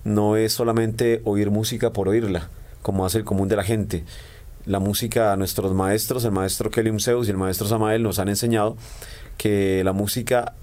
No 0.04 0.37
es 0.37 0.54
solamente 0.54 1.21
oír 1.25 1.50
música 1.50 1.92
por 1.92 2.09
oírla 2.09 2.49
como 2.80 3.04
hace 3.04 3.18
el 3.18 3.25
común 3.25 3.49
de 3.49 3.57
la 3.57 3.64
gente. 3.64 4.04
La 4.64 4.78
música, 4.78 5.37
nuestros 5.37 5.75
maestros, 5.75 6.25
el 6.25 6.33
maestro 6.33 6.71
Kelium 6.71 7.00
Zeus 7.00 7.26
y 7.26 7.33
el 7.33 7.37
maestro 7.37 7.68
Samael 7.68 8.02
nos 8.02 8.18
han 8.18 8.30
enseñado 8.30 8.78
que 9.37 9.83
la 9.85 9.92
música 9.92 10.54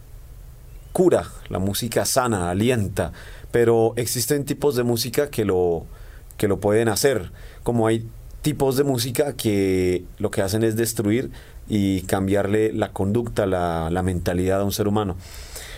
cura, 0.96 1.26
la 1.50 1.60
música 1.60 2.06
sana, 2.06 2.50
alienta, 2.50 3.12
pero 3.52 3.92
existen 3.98 4.46
tipos 4.46 4.78
de 4.78 4.84
música 4.84 5.30
que 5.30 5.44
lo, 5.44 5.86
que 6.38 6.48
lo 6.48 6.62
pueden 6.62 6.88
hacer, 6.88 7.34
como 7.64 7.88
hay 7.88 8.08
tipos 8.42 8.78
de 8.78 8.86
música 8.86 9.34
que 9.34 10.06
lo 10.20 10.32
que 10.32 10.42
hacen 10.42 10.64
es 10.64 10.78
destruir 10.78 11.32
y 11.68 12.04
cambiarle 12.04 12.72
la 12.72 12.94
conducta, 12.94 13.46
la, 13.46 14.02
mentalidad 14.04 14.62
a 14.62 14.64
un 14.64 14.72
ser 14.72 14.88
humano. 14.88 15.18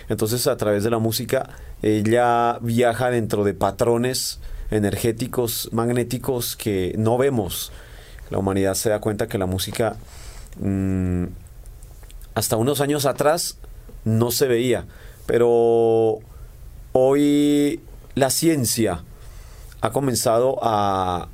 Entonces 0.08 0.46
a 0.46 0.56
través 0.56 0.84
de 0.84 0.90
la 0.90 1.00
música 1.00 1.50
ella 1.82 2.60
viaja 2.60 3.10
dentro 3.10 3.42
de 3.42 3.54
patrones 3.54 4.38
energéticos, 4.70 5.68
magnéticos 5.72 6.54
que 6.54 6.94
no 6.96 7.18
vemos. 7.18 7.72
La 8.30 8.38
humanidad 8.38 8.74
se 8.74 8.90
da 8.90 9.00
cuenta 9.00 9.26
que 9.26 9.38
la 9.38 9.46
música 9.46 9.96
mm, 10.60 11.24
hasta 12.36 12.54
unos 12.54 12.80
años 12.80 13.04
atrás 13.04 13.58
no 14.04 14.30
se 14.30 14.46
veía, 14.46 14.86
pero 15.28 16.20
hoy 16.92 17.80
la 18.14 18.30
ciencia 18.30 19.04
ha 19.82 19.90
comenzado 19.90 20.58
a, 20.62 21.28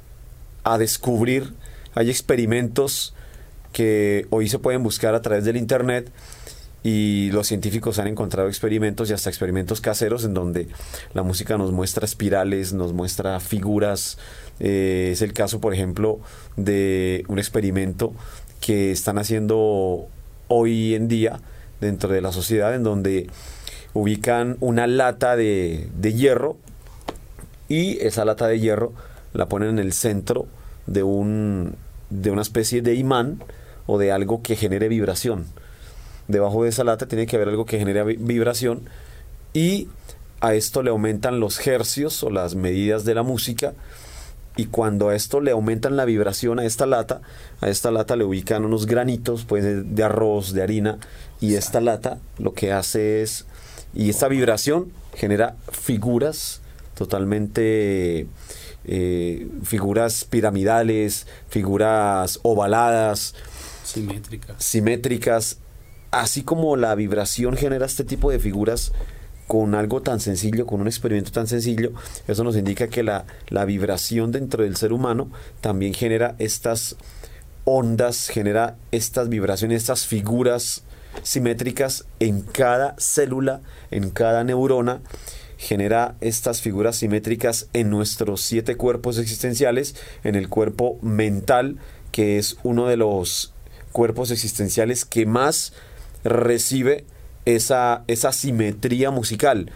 a 0.64 0.78
descubrir, 0.78 1.54
hay 1.94 2.10
experimentos 2.10 3.14
que 3.72 4.26
hoy 4.30 4.48
se 4.48 4.58
pueden 4.58 4.82
buscar 4.82 5.14
a 5.14 5.22
través 5.22 5.44
del 5.44 5.56
Internet 5.56 6.10
y 6.82 7.30
los 7.30 7.46
científicos 7.46 8.00
han 8.00 8.08
encontrado 8.08 8.48
experimentos 8.48 9.08
y 9.08 9.12
hasta 9.12 9.30
experimentos 9.30 9.80
caseros 9.80 10.24
en 10.24 10.34
donde 10.34 10.66
la 11.12 11.22
música 11.22 11.56
nos 11.56 11.70
muestra 11.70 12.04
espirales, 12.04 12.72
nos 12.72 12.92
muestra 12.92 13.38
figuras. 13.38 14.18
Eh, 14.58 15.10
es 15.12 15.22
el 15.22 15.32
caso, 15.32 15.60
por 15.60 15.72
ejemplo, 15.72 16.18
de 16.56 17.24
un 17.28 17.38
experimento 17.38 18.12
que 18.60 18.90
están 18.90 19.18
haciendo 19.18 20.08
hoy 20.48 20.96
en 20.96 21.06
día 21.06 21.40
dentro 21.80 22.10
de 22.10 22.20
la 22.20 22.32
sociedad 22.32 22.74
en 22.74 22.82
donde 22.82 23.28
ubican 23.94 24.56
una 24.60 24.86
lata 24.86 25.36
de, 25.36 25.88
de 25.96 26.12
hierro 26.12 26.56
y 27.68 27.98
esa 28.00 28.24
lata 28.24 28.46
de 28.46 28.60
hierro 28.60 28.92
la 29.32 29.46
ponen 29.46 29.70
en 29.70 29.78
el 29.78 29.92
centro 29.92 30.46
de, 30.86 31.02
un, 31.02 31.76
de 32.10 32.30
una 32.30 32.42
especie 32.42 32.82
de 32.82 32.94
imán 32.94 33.42
o 33.86 33.98
de 33.98 34.12
algo 34.12 34.42
que 34.42 34.56
genere 34.56 34.88
vibración. 34.88 35.46
Debajo 36.28 36.64
de 36.64 36.70
esa 36.70 36.84
lata 36.84 37.06
tiene 37.06 37.26
que 37.26 37.36
haber 37.36 37.48
algo 37.48 37.66
que 37.66 37.78
genere 37.78 38.02
vibración 38.04 38.88
y 39.52 39.88
a 40.40 40.54
esto 40.54 40.82
le 40.82 40.90
aumentan 40.90 41.40
los 41.40 41.64
hercios 41.66 42.22
o 42.22 42.30
las 42.30 42.54
medidas 42.54 43.04
de 43.04 43.14
la 43.14 43.22
música 43.22 43.74
y 44.56 44.66
cuando 44.66 45.08
a 45.08 45.16
esto 45.16 45.40
le 45.40 45.50
aumentan 45.50 45.96
la 45.96 46.04
vibración 46.04 46.58
a 46.58 46.64
esta 46.64 46.86
lata, 46.86 47.20
a 47.60 47.68
esta 47.68 47.90
lata 47.90 48.14
le 48.16 48.24
ubican 48.24 48.64
unos 48.64 48.86
granitos 48.86 49.44
pues, 49.44 49.64
de 49.64 50.02
arroz, 50.02 50.52
de 50.52 50.62
harina 50.62 50.98
y 51.40 51.54
esta 51.54 51.80
lata 51.80 52.18
lo 52.38 52.52
que 52.52 52.72
hace 52.72 53.22
es, 53.22 53.46
y 53.94 54.10
esta 54.10 54.28
vibración 54.28 54.92
genera 55.14 55.56
figuras 55.70 56.60
totalmente, 56.94 58.26
eh, 58.84 59.48
figuras 59.64 60.24
piramidales, 60.24 61.26
figuras 61.48 62.40
ovaladas, 62.42 63.34
simétricas. 63.84 64.56
simétricas 64.64 65.58
así 66.10 66.42
como 66.42 66.76
la 66.76 66.94
vibración 66.94 67.56
genera 67.56 67.86
este 67.86 68.04
tipo 68.04 68.30
de 68.30 68.38
figuras 68.38 68.92
con 69.46 69.74
algo 69.74 70.00
tan 70.00 70.20
sencillo, 70.20 70.66
con 70.66 70.80
un 70.80 70.86
experimento 70.86 71.32
tan 71.32 71.46
sencillo, 71.46 71.92
eso 72.28 72.44
nos 72.44 72.56
indica 72.56 72.88
que 72.88 73.02
la, 73.02 73.26
la 73.48 73.64
vibración 73.64 74.32
dentro 74.32 74.62
del 74.62 74.76
ser 74.76 74.92
humano 74.92 75.30
también 75.60 75.92
genera 75.92 76.34
estas 76.38 76.96
ondas, 77.64 78.28
genera 78.28 78.76
estas 78.90 79.28
vibraciones, 79.28 79.82
estas 79.82 80.06
figuras 80.06 80.84
simétricas 81.22 82.04
en 82.20 82.42
cada 82.42 82.94
célula, 82.98 83.60
en 83.90 84.10
cada 84.10 84.44
neurona, 84.44 85.00
genera 85.56 86.16
estas 86.20 86.60
figuras 86.60 86.96
simétricas 86.96 87.68
en 87.72 87.90
nuestros 87.90 88.42
siete 88.42 88.76
cuerpos 88.76 89.18
existenciales, 89.18 89.96
en 90.22 90.34
el 90.34 90.48
cuerpo 90.48 90.98
mental, 91.02 91.78
que 92.12 92.38
es 92.38 92.58
uno 92.62 92.86
de 92.86 92.96
los 92.96 93.54
cuerpos 93.92 94.30
existenciales 94.30 95.04
que 95.04 95.26
más 95.26 95.72
recibe 96.24 97.04
esa, 97.44 98.04
esa 98.08 98.32
simetría 98.32 99.10
musical. 99.10 99.70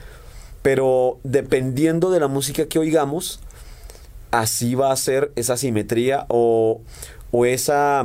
Pero 0.62 1.20
dependiendo 1.22 2.10
de 2.10 2.20
la 2.20 2.28
música 2.28 2.66
que 2.66 2.78
oigamos, 2.78 3.40
así 4.30 4.74
va 4.74 4.92
a 4.92 4.96
ser 4.96 5.32
esa 5.36 5.56
simetría 5.56 6.26
o, 6.28 6.80
o 7.30 7.46
esa, 7.46 8.04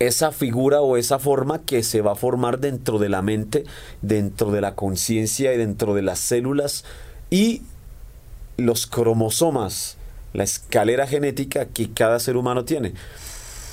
esa 0.00 0.32
figura 0.32 0.80
o 0.80 0.96
esa 0.96 1.18
forma 1.18 1.60
que 1.60 1.82
se 1.82 2.00
va 2.00 2.12
a 2.12 2.16
formar 2.16 2.58
dentro 2.58 2.98
de 2.98 3.10
la 3.10 3.22
mente, 3.22 3.64
dentro 4.02 4.50
de 4.50 4.62
la 4.62 4.74
conciencia 4.74 5.52
y 5.54 5.58
dentro 5.58 5.94
de 5.94 6.02
las 6.02 6.18
células 6.18 6.84
y 7.28 7.62
los 8.56 8.86
cromosomas, 8.86 9.98
la 10.32 10.42
escalera 10.44 11.06
genética 11.06 11.66
que 11.66 11.90
cada 11.92 12.18
ser 12.18 12.36
humano 12.36 12.64
tiene. 12.64 12.94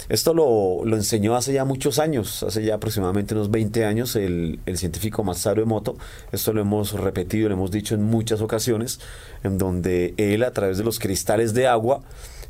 Esto 0.09 0.33
lo, 0.33 0.83
enseñó 0.95 1.35
hace 1.35 1.51
ya 1.51 1.65
muchos 1.65 1.99
años, 1.99 2.43
hace 2.43 2.63
ya 2.63 2.75
aproximadamente 2.75 3.33
unos 3.33 3.51
20 3.51 3.85
años, 3.85 4.15
el, 4.15 4.59
científico 4.75 5.23
Masaru 5.23 5.61
Emoto. 5.61 5.97
Esto 6.31 6.53
lo 6.53 6.61
hemos 6.61 6.93
repetido, 6.93 7.49
lo 7.49 7.55
hemos 7.55 7.71
dicho 7.71 7.93
en 7.93 8.03
muchas 8.03 8.41
ocasiones, 8.41 8.99
en 9.43 9.57
donde 9.57 10.13
él 10.17 10.43
a 10.43 10.51
través 10.51 10.77
de 10.77 10.85
los 10.85 10.99
cristales 10.99 11.53
de 11.53 11.67
agua, 11.67 12.01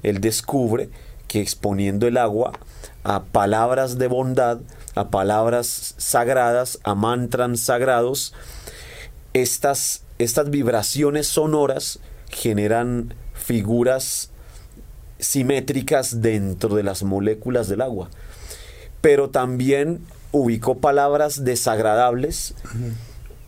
él 0.04 0.22
descubre 0.22 0.90
que 1.28 1.42
exponiendo 1.42 2.08
el 2.08 2.18
agua 2.18 2.54
a 3.04 3.24
palabras 3.24 3.98
de 3.98 4.08
bondad, 4.08 4.60
a 4.96 5.10
palabras 5.10 5.96
sagradas, 5.98 6.80
a 6.84 6.96
mantras 6.96 7.60
sagrados, 7.60 8.34
estas, 9.34 10.04
estas 10.18 10.50
vibraciones 10.50 11.28
sonoras 11.28 12.00
generan 12.30 13.14
figuras 13.34 14.32
simétricas 15.20 16.22
dentro 16.22 16.76
de 16.76 16.84
las 16.84 17.04
moléculas 17.04 17.68
del 17.68 17.82
agua. 17.82 18.10
Pero 19.02 19.30
también 19.30 20.02
ubicó 20.32 20.80
palabras 20.80 21.44
desagradables, 21.44 22.56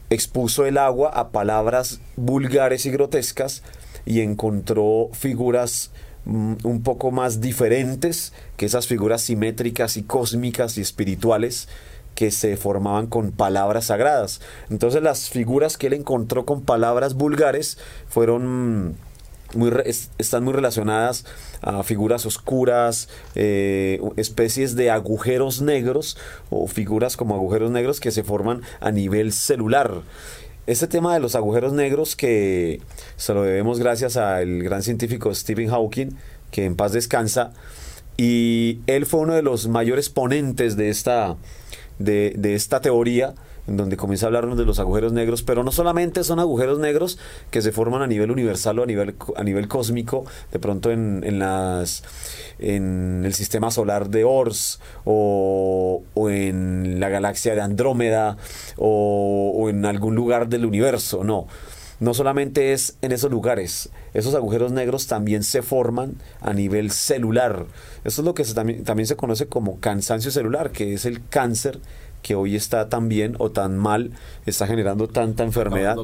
expuso 0.10 0.65
el 0.65 0.77
agua 0.77 1.10
a 1.10 1.29
palabras 1.29 2.00
vulgares 2.15 2.86
y 2.86 2.91
grotescas, 2.91 3.63
y 4.06 4.22
encontró 4.22 5.10
figuras 5.13 5.91
un 6.26 6.82
poco 6.84 7.12
más 7.12 7.42
diferentes 7.42 8.34
que 8.58 8.66
esas 8.66 8.88
figuras 8.88 9.22
simétricas 9.22 9.98
y 9.98 10.04
cósmicas 10.04 10.78
y 10.78 10.82
espirituales 10.82 11.68
que 12.20 12.32
se 12.32 12.58
formaban 12.58 13.08
con 13.08 13.32
palabras 13.32 13.86
sagradas. 13.86 14.42
Entonces 14.70 15.02
las 15.02 15.30
figuras 15.30 15.78
que 15.78 15.88
él 15.88 15.94
encontró 15.94 16.46
con 16.46 16.62
palabras 16.62 17.14
vulgares 17.14 17.78
fueron 18.10 18.98
muy 19.56 19.72
están 20.18 20.44
muy 20.44 20.54
relacionadas 20.54 21.26
a 21.62 21.82
figuras 21.84 22.26
oscuras, 22.26 23.10
eh, 23.36 24.02
especies 24.18 24.76
de 24.76 24.92
agujeros 24.92 25.62
negros 25.62 26.18
o 26.50 26.68
figuras 26.68 27.18
como 27.18 27.36
agujeros 27.36 27.72
negros 27.72 28.00
que 28.00 28.12
se 28.12 28.24
forman 28.24 28.64
a 28.80 28.92
nivel 28.92 29.32
celular. 29.32 30.02
Este 30.70 30.86
tema 30.86 31.16
de 31.16 31.20
los 31.20 31.34
agujeros 31.34 31.74
negros 31.74 32.16
que 32.16 32.80
se 33.18 33.34
lo 33.34 33.42
debemos 33.42 33.80
gracias 33.80 34.18
al 34.18 34.62
gran 34.62 34.84
científico 34.84 35.34
Stephen 35.34 35.70
Hawking, 35.70 36.10
que 36.52 36.66
en 36.66 36.76
paz 36.76 36.92
descansa, 36.92 37.54
y 38.18 38.78
él 38.86 39.08
fue 39.08 39.22
uno 39.22 39.34
de 39.34 39.42
los 39.42 39.68
mayores 39.68 40.12
ponentes 40.12 40.78
de 40.78 40.90
esta, 40.90 41.38
de, 42.00 42.56
esta 42.56 42.82
teoría 42.82 43.36
en 43.68 43.77
donde 43.77 43.98
comienza 43.98 44.25
a 44.25 44.27
hablarnos 44.27 44.58
de 44.58 44.65
los 44.65 44.79
agujeros 44.79 45.13
negros, 45.13 45.44
pero 45.44 45.63
no 45.63 45.72
solamente 45.72 46.24
son 46.24 46.39
agujeros 46.39 46.79
negros 46.79 47.20
que 47.51 47.62
se 47.62 47.72
forman 47.72 48.01
a 48.01 48.08
nivel 48.08 48.32
universal 48.32 48.79
o 48.79 48.84
a 48.84 48.86
nivel, 48.88 49.15
a 49.36 49.44
nivel 49.44 49.68
cósmico, 49.68 50.25
de 50.51 50.58
pronto 50.58 50.89
en, 50.89 51.24
en 51.24 51.38
las, 51.38 52.03
en 52.58 53.22
el 53.25 53.34
sistema 53.36 53.70
solar 53.70 54.10
de 54.10 54.24
Ors 54.24 54.79
o, 55.06 56.01
o 56.15 56.29
en 56.32 57.00
la 57.00 57.10
galaxia 57.10 57.53
de 57.53 57.62
Andrómeda 57.62 58.38
o, 58.75 59.53
o 59.56 59.70
en 59.70 59.86
algún 59.86 60.15
lugar 60.15 60.48
del 60.48 60.65
universo, 60.65 61.24
no 61.24 61.48
no 62.00 62.13
solamente 62.13 62.74
es 62.74 62.98
en 63.01 63.12
esos 63.12 63.29
lugares, 63.29 63.89
esos 64.13 64.36
agujeros 64.36 64.72
negros 64.72 65.08
también 65.08 65.44
se 65.44 65.62
forman 65.62 66.15
a 66.41 66.53
nivel 66.53 66.91
celular. 66.91 67.65
Eso 68.03 68.22
es 68.22 68.25
lo 68.25 68.34
que 68.34 68.44
también, 68.46 68.84
también 68.84 69.08
se 69.08 69.15
conoce 69.15 69.48
como 69.48 69.79
cansancio 69.79 70.32
celular, 70.32 70.72
que 70.72 70.94
es 70.94 71.06
el 71.06 71.25
cáncer 71.27 71.79
que 72.22 72.36
hoy 72.36 72.56
está 72.56 72.89
tan 72.89 73.10
bien 73.10 73.36
o 73.39 73.51
tan 73.51 73.77
mal, 73.77 74.12
está 74.46 74.68
generando 74.68 75.08
tanta 75.08 75.44
enfermedad, 75.44 75.98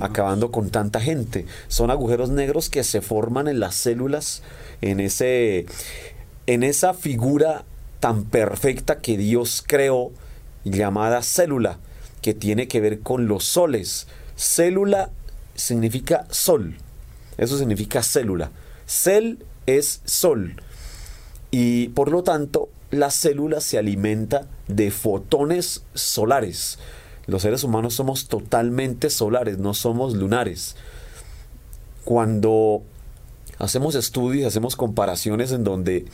acabando 0.00 0.50
con, 0.50 0.70
tanta 0.70 1.00
gente. 1.00 1.46
Son 1.68 1.90
agujeros 1.90 2.30
negros 2.30 2.70
que 2.70 2.84
se 2.84 3.00
forman 3.00 3.48
en 3.48 3.60
las 3.60 3.74
células, 3.74 4.42
en 4.80 5.00
ese, 5.00 5.66
en 6.46 6.62
esa 6.62 6.94
figura 6.94 7.64
tan 8.00 8.24
perfecta 8.24 8.98
que 8.98 9.16
Dios 9.16 9.64
creó, 9.66 10.12
llamada 10.64 11.22
célula, 11.22 11.78
que 12.20 12.34
tiene 12.34 12.68
que 12.68 12.80
ver 12.80 13.00
con 13.00 13.26
los 13.26 13.44
soles. 13.44 14.06
Célula 14.42 15.10
significa 15.54 16.26
sol, 16.30 16.74
eso 17.38 17.56
significa 17.56 18.02
célula. 18.02 18.50
Cel 18.86 19.38
es 19.66 20.00
sol. 20.04 20.60
Y 21.52 21.90
por 21.90 22.10
lo 22.10 22.24
tanto, 22.24 22.68
la 22.90 23.12
célula 23.12 23.60
se 23.60 23.78
alimenta 23.78 24.48
de 24.66 24.90
fotones 24.90 25.84
solares. 25.94 26.80
Los 27.26 27.42
seres 27.42 27.62
humanos 27.62 27.94
somos 27.94 28.26
totalmente 28.26 29.10
solares, 29.10 29.58
no 29.58 29.74
somos 29.74 30.14
lunares. 30.14 30.74
Cuando 32.04 32.82
hacemos 33.60 33.94
estudios, 33.94 34.48
hacemos 34.48 34.74
comparaciones 34.74 35.52
en 35.52 35.62
donde 35.62 36.06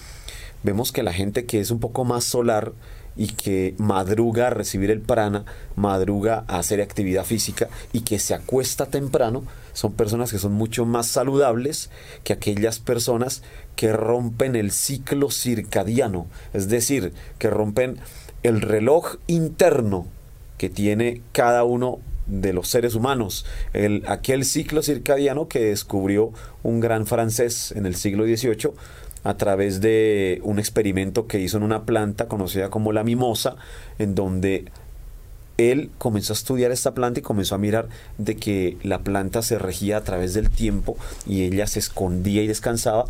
vemos 0.63 0.93
que 0.93 1.03
la 1.03 1.15
gente 1.15 1.47
que 1.47 1.61
es 1.61 1.71
un 1.71 1.81
poco 1.81 2.05
más 2.05 2.25
solar 2.25 2.75
y 3.19 3.27
que 3.27 3.75
madruga 3.79 4.47
a 4.47 4.51
recibir 4.51 4.91
el 4.91 5.01
prana, 5.01 5.45
madruga 5.77 6.45
a 6.47 6.61
hacer 6.61 6.81
actividad 6.81 7.25
física 7.25 7.69
y 7.93 8.01
que 8.03 8.21
se 8.21 8.33
acuesta 8.33 8.87
temprano, 8.87 9.43
son 9.75 9.93
personas 9.93 10.31
que 10.31 10.39
son 10.39 10.53
mucho 10.53 10.87
más 10.87 11.09
saludables 11.09 11.91
que 12.23 12.33
aquellas 12.33 12.79
personas 12.79 13.43
que 13.77 13.93
rompen 13.93 14.57
el 14.57 14.71
ciclo 14.71 15.31
circadiano, 15.31 16.29
es 16.55 16.69
decir, 16.69 17.13
que 17.39 17.51
rompen 17.51 17.99
el 18.45 18.61
reloj 18.61 19.17
interno 19.27 20.07
que 20.57 20.69
tiene 20.69 21.21
cada 21.33 21.65
uno 21.65 21.99
de 22.27 22.53
los 22.53 22.69
seres 22.69 22.95
humanos, 22.95 23.47
el, 23.73 24.05
aquel 24.07 24.45
ciclo 24.45 24.83
circadiano 24.83 25.49
que 25.49 25.61
descubrió 25.61 26.33
un 26.63 26.79
gran 26.79 27.07
francés 27.07 27.73
en 27.73 27.87
el 27.87 27.97
siglo 27.97 28.25
XVIII 28.25 28.75
a 29.25 29.37
través 29.37 29.81
de 29.81 30.41
un 30.45 30.59
experimento 30.59 31.27
que 31.27 31.41
hizo 31.41 31.57
en 31.57 31.63
una 31.63 31.85
planta 31.85 32.27
conocida 32.29 32.71
como 32.71 32.93
la 32.93 33.05
mimosa, 33.05 33.57
en 33.99 34.15
donde 34.15 34.67
él 35.59 35.91
comenzó 35.99 36.33
a 36.33 36.37
estudiar 36.37 36.71
esta 36.71 36.95
planta 36.95 37.19
y 37.19 37.23
comenzó 37.23 37.57
a 37.57 37.59
mirar 37.59 37.89
de 38.17 38.37
que 38.37 38.79
la 38.85 39.01
planta 39.01 39.43
se 39.43 39.59
regía 39.59 39.97
a 39.97 40.05
través 40.05 40.33
del 40.33 40.51
tiempo 40.51 40.97
y 41.27 41.43
ella 41.43 41.67
se 41.67 41.81
escondía 41.81 42.43
y 42.43 42.47
descansaba 42.47 43.07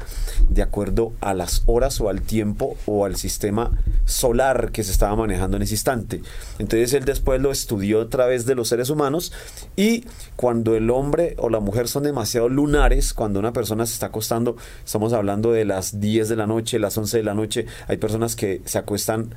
de 0.48 0.62
acuerdo 0.62 1.12
a 1.20 1.34
las 1.34 1.62
horas 1.66 2.00
o 2.00 2.08
al 2.08 2.22
tiempo 2.22 2.78
o 2.86 3.04
al 3.04 3.16
sistema 3.16 3.72
solar 4.06 4.72
que 4.72 4.82
se 4.82 4.92
estaba 4.92 5.14
manejando 5.14 5.58
en 5.58 5.64
ese 5.64 5.74
instante. 5.74 6.22
Entonces 6.58 6.94
él 6.94 7.04
después 7.04 7.38
lo 7.38 7.52
estudió 7.52 8.00
a 8.00 8.08
través 8.08 8.46
de 8.46 8.54
los 8.54 8.68
seres 8.68 8.88
humanos 8.88 9.30
y 9.76 10.06
cuando 10.34 10.74
el 10.74 10.88
hombre 10.88 11.34
o 11.36 11.50
la 11.50 11.60
mujer 11.60 11.86
son 11.86 12.04
demasiado 12.04 12.48
lunares, 12.48 13.12
cuando 13.12 13.40
una 13.40 13.52
persona 13.52 13.84
se 13.84 13.92
está 13.92 14.06
acostando, 14.06 14.56
estamos 14.82 15.12
hablando 15.12 15.52
de 15.52 15.66
las 15.66 16.00
10 16.00 16.30
de 16.30 16.36
la 16.36 16.46
noche, 16.46 16.78
las 16.78 16.96
11 16.96 17.18
de 17.18 17.24
la 17.24 17.34
noche, 17.34 17.66
hay 17.88 17.98
personas 17.98 18.36
que 18.36 18.62
se 18.64 18.78
acuestan 18.78 19.34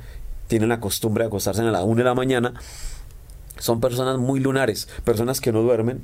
tienen 0.48 0.68
la 0.68 0.80
costumbre 0.80 1.24
de 1.24 1.28
acostarse 1.28 1.62
a 1.62 1.64
las 1.64 1.82
1 1.82 1.96
de 1.96 2.04
la 2.04 2.14
mañana, 2.14 2.52
son 3.62 3.80
personas 3.80 4.18
muy 4.18 4.40
lunares, 4.40 4.88
personas 5.04 5.40
que 5.40 5.52
no 5.52 5.62
duermen. 5.62 6.00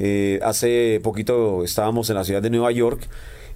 Eh, 0.00 0.40
hace 0.42 1.00
poquito 1.00 1.62
estábamos 1.62 2.10
en 2.10 2.16
la 2.16 2.24
ciudad 2.24 2.42
de 2.42 2.50
Nueva 2.50 2.72
York 2.72 3.08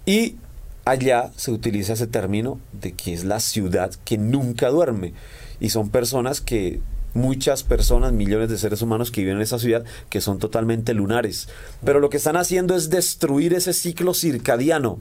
y 0.07 0.37
allá 0.85 1.33
se 1.35 1.51
utiliza 1.51 1.95
ese 1.95 2.07
término 2.07 2.61
de 2.73 2.93
que 2.93 3.13
es 3.13 3.25
la 3.25 3.41
ciudad 3.41 3.91
que 4.05 4.17
nunca 4.17 4.69
duerme. 4.69 5.13
Y 5.59 5.71
son 5.71 5.91
personas 5.91 6.41
que, 6.41 6.81
muchas 7.15 7.65
personas, 7.65 8.13
millones 8.13 8.49
de 8.49 8.59
seres 8.59 8.81
humanos 8.81 9.11
que 9.11 9.23
viven 9.23 9.39
en 9.39 9.43
esa 9.43 9.59
ciudad, 9.59 9.85
que 10.09 10.21
son 10.21 10.39
totalmente 10.39 10.95
lunares. 10.95 11.49
Pero 11.85 11.99
lo 11.99 12.11
que 12.11 12.19
están 12.19 12.37
haciendo 12.37 12.77
es 12.77 12.91
destruir 12.91 13.55
ese 13.55 13.73
ciclo 13.73 14.15
circadiano, 14.15 15.01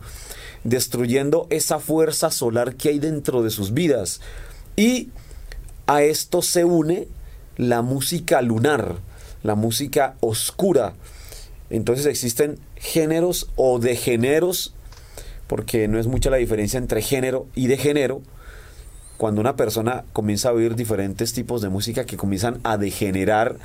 destruyendo 0.63 1.45
esa 1.51 1.77
fuerza 1.77 2.31
solar 2.31 2.73
que 2.73 2.89
hay 2.89 2.97
dentro 2.97 3.43
de 3.43 3.51
sus 3.51 3.71
vidas. 3.71 4.19
Y 4.75 5.09
a 5.85 6.01
esto 6.01 6.41
se 6.41 6.65
une 6.65 7.07
la 7.61 7.83
música 7.83 8.41
lunar, 8.41 8.95
la 9.43 9.53
música 9.53 10.15
oscura. 10.19 10.93
Entonces 11.69 12.07
existen 12.07 12.57
géneros 12.75 13.51
o 13.55 13.77
degeneros, 13.77 14.73
porque 15.45 15.87
no 15.87 15.99
es 15.99 16.07
mucha 16.07 16.31
la 16.31 16.37
diferencia 16.37 16.79
entre 16.79 17.03
género 17.03 17.45
y 17.53 17.67
degenero, 17.67 18.23
cuando 19.17 19.41
una 19.41 19.55
persona 19.55 20.05
comienza 20.11 20.49
a 20.49 20.53
oír 20.53 20.75
diferentes 20.75 21.33
tipos 21.33 21.61
de 21.61 21.69
música 21.69 22.03
que 22.05 22.17
comienzan 22.17 22.59
a 22.63 22.77
degenerar 22.77 23.57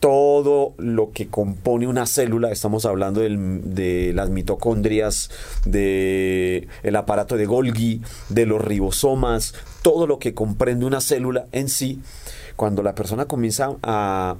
todo 0.00 0.74
lo 0.76 1.10
que 1.12 1.28
compone 1.28 1.86
una 1.86 2.04
célula, 2.04 2.52
estamos 2.52 2.84
hablando 2.84 3.22
de 3.22 4.12
las 4.14 4.28
mitocondrias, 4.28 5.30
de 5.64 6.68
el 6.82 6.94
aparato 6.94 7.38
de 7.38 7.46
Golgi, 7.46 8.02
de 8.28 8.44
los 8.44 8.60
ribosomas, 8.60 9.54
todo 9.80 10.06
lo 10.06 10.18
que 10.18 10.34
comprende 10.34 10.84
una 10.84 11.00
célula 11.00 11.46
en 11.52 11.70
sí, 11.70 12.00
cuando 12.58 12.82
la 12.82 12.96
persona 12.96 13.26
comienza 13.26 13.76
a 13.84 14.34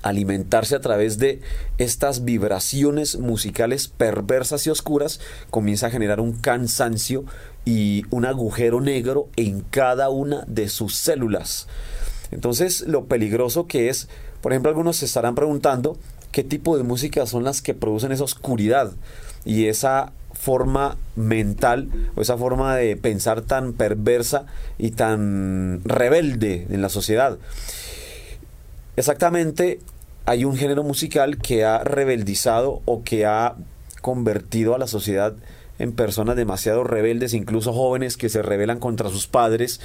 alimentarse 0.00 0.74
a 0.74 0.80
través 0.80 1.18
de 1.18 1.42
estas 1.76 2.24
vibraciones 2.24 3.18
musicales 3.18 3.86
perversas 3.86 4.66
y 4.66 4.70
oscuras, 4.70 5.20
comienza 5.50 5.88
a 5.88 5.90
generar 5.90 6.20
un 6.20 6.32
cansancio 6.32 7.26
y 7.66 8.04
un 8.08 8.24
agujero 8.24 8.80
negro 8.80 9.28
en 9.36 9.60
cada 9.60 10.08
una 10.08 10.44
de 10.46 10.70
sus 10.70 10.96
células. 10.96 11.68
Entonces, 12.30 12.80
lo 12.86 13.04
peligroso 13.08 13.66
que 13.66 13.90
es, 13.90 14.08
por 14.40 14.52
ejemplo, 14.52 14.70
algunos 14.70 14.96
se 14.96 15.04
estarán 15.04 15.34
preguntando 15.34 15.98
qué 16.32 16.44
tipo 16.44 16.78
de 16.78 16.82
música 16.82 17.26
son 17.26 17.44
las 17.44 17.60
que 17.60 17.74
producen 17.74 18.10
esa 18.10 18.24
oscuridad 18.24 18.92
y 19.44 19.66
esa 19.66 20.14
forma 20.44 20.98
mental 21.16 21.88
o 22.16 22.20
esa 22.20 22.36
forma 22.36 22.76
de 22.76 22.96
pensar 22.96 23.40
tan 23.40 23.72
perversa 23.72 24.44
y 24.76 24.90
tan 24.90 25.80
rebelde 25.84 26.66
en 26.68 26.82
la 26.82 26.90
sociedad. 26.90 27.38
Exactamente, 28.96 29.80
hay 30.26 30.44
un 30.44 30.56
género 30.56 30.82
musical 30.82 31.38
que 31.38 31.64
ha 31.64 31.82
rebeldizado 31.82 32.82
o 32.84 33.02
que 33.02 33.24
ha 33.24 33.54
convertido 34.02 34.74
a 34.74 34.78
la 34.78 34.86
sociedad 34.86 35.34
en 35.78 35.92
personas 35.92 36.36
demasiado 36.36 36.84
rebeldes, 36.84 37.32
incluso 37.32 37.72
jóvenes 37.72 38.18
que 38.18 38.28
se 38.28 38.42
rebelan 38.42 38.78
contra 38.78 39.08
sus 39.08 39.26
padres, 39.26 39.80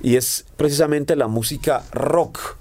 y 0.00 0.14
es 0.14 0.46
precisamente 0.56 1.16
la 1.16 1.26
música 1.26 1.82
rock, 1.92 2.56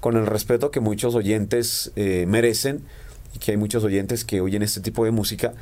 con 0.00 0.16
el 0.16 0.26
respeto 0.26 0.70
que 0.70 0.80
muchos 0.80 1.14
oyentes 1.14 1.92
eh, 1.96 2.26
merecen, 2.26 2.82
y 3.34 3.38
que 3.38 3.52
hay 3.52 3.56
muchos 3.56 3.84
oyentes 3.84 4.24
que 4.24 4.40
oyen 4.40 4.62
este 4.62 4.80
tipo 4.80 5.04
de 5.04 5.12
música, 5.12 5.54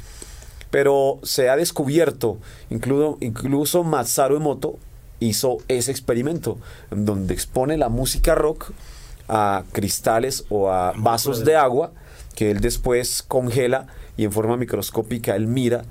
pero 0.73 1.21
se 1.23 1.51
ha 1.51 1.57
descubierto, 1.57 2.39
incluso, 2.71 3.19
incluso 3.21 3.85
Masaru 3.85 4.37
Emoto 4.37 4.79
hizo 5.21 5.59
ese 5.69 5.91
experimento, 5.91 6.57
en 6.91 7.05
donde 7.05 7.35
expone 7.35 7.77
la 7.77 7.91
música 7.91 8.35
rock 8.35 8.73
a 9.29 9.65
cristales 9.73 10.47
o 10.49 10.71
a 10.71 10.95
vasos 10.97 11.45
de 11.45 11.57
agua 11.57 11.93
que 12.35 12.51
él 12.51 12.61
después 12.61 13.23
congela 13.23 13.87
y 14.17 14.25
en 14.25 14.33
forma 14.33 14.57
microscópica 14.57 15.37
él 15.37 15.47
mira 15.47 15.85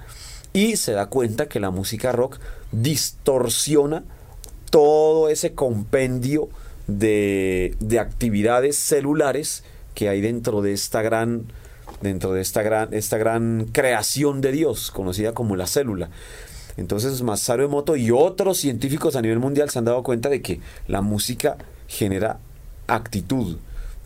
y 0.52 0.78
se 0.78 0.94
da 0.94 1.06
cuenta 1.06 1.48
que 1.48 1.60
la 1.60 1.70
música 1.70 2.12
rock 2.12 2.40
distorsiona 2.72 4.04
todo 4.72 5.30
ese 5.30 5.54
compendio 5.54 6.50
de, 6.88 7.76
de 7.80 8.00
actividades 8.00 8.78
celulares 8.78 9.64
que 9.94 10.10
hay 10.10 10.22
dentro 10.22 10.64
de 10.64 10.74
esta 10.74 11.04
gran 11.04 11.46
dentro 12.02 12.34
de 12.34 12.42
esta 12.42 12.62
gran, 12.62 12.94
esta 12.94 13.18
gran 13.18 13.66
creación 13.72 14.42
de 14.42 14.52
Dios, 14.52 14.92
conocida 14.92 15.34
como 15.34 15.56
la 15.56 15.68
célula. 15.68 16.10
Entonces 16.78 17.22
Masaru 17.22 17.66
Emoto 17.66 17.96
y 17.96 18.12
otros 18.12 18.58
científicos 18.58 19.16
a 19.16 19.22
nivel 19.22 19.40
mundial 19.40 19.70
se 19.70 19.80
han 19.80 19.86
dado 19.86 20.04
cuenta 20.04 20.30
de 20.30 20.42
que 20.42 20.62
la 20.88 21.02
música 21.02 21.58
genera 21.88 22.40
actitud, 22.88 23.58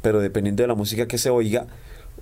pero 0.02 0.20
dependiendo 0.20 0.64
de 0.64 0.68
la 0.68 0.76
música 0.76 1.08
que 1.08 1.18
se 1.18 1.30
oiga, 1.30 1.68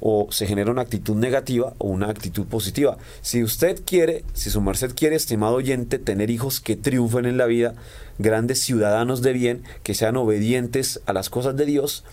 o 0.05 0.27
se 0.31 0.47
genera 0.47 0.69
una 0.69 0.81
actitud 0.81 1.15
negativa 1.15 1.73
o 1.77 1.87
una 1.87 2.09
actitud 2.09 2.45
positiva. 2.45 2.97
Si 3.21 3.41
usted 3.41 3.81
quiere, 3.85 4.25
si 4.33 4.49
su 4.49 4.59
merced 4.59 4.93
quiere, 4.93 5.15
estimado 5.15 5.55
oyente, 5.55 5.97
tener 5.97 6.29
hijos 6.29 6.59
que 6.59 6.75
triunfen 6.75 7.25
en 7.25 7.37
la 7.37 7.45
vida, 7.45 7.75
grandes 8.19 8.59
ciudadanos 8.59 9.21
de 9.21 9.31
bien, 9.31 9.63
que 9.83 9.93
sean 9.93 10.17
obedientes 10.17 10.99
a 11.05 11.13
las 11.13 11.29
cosas 11.29 11.55
de 11.55 11.65
Dios, 11.65 12.03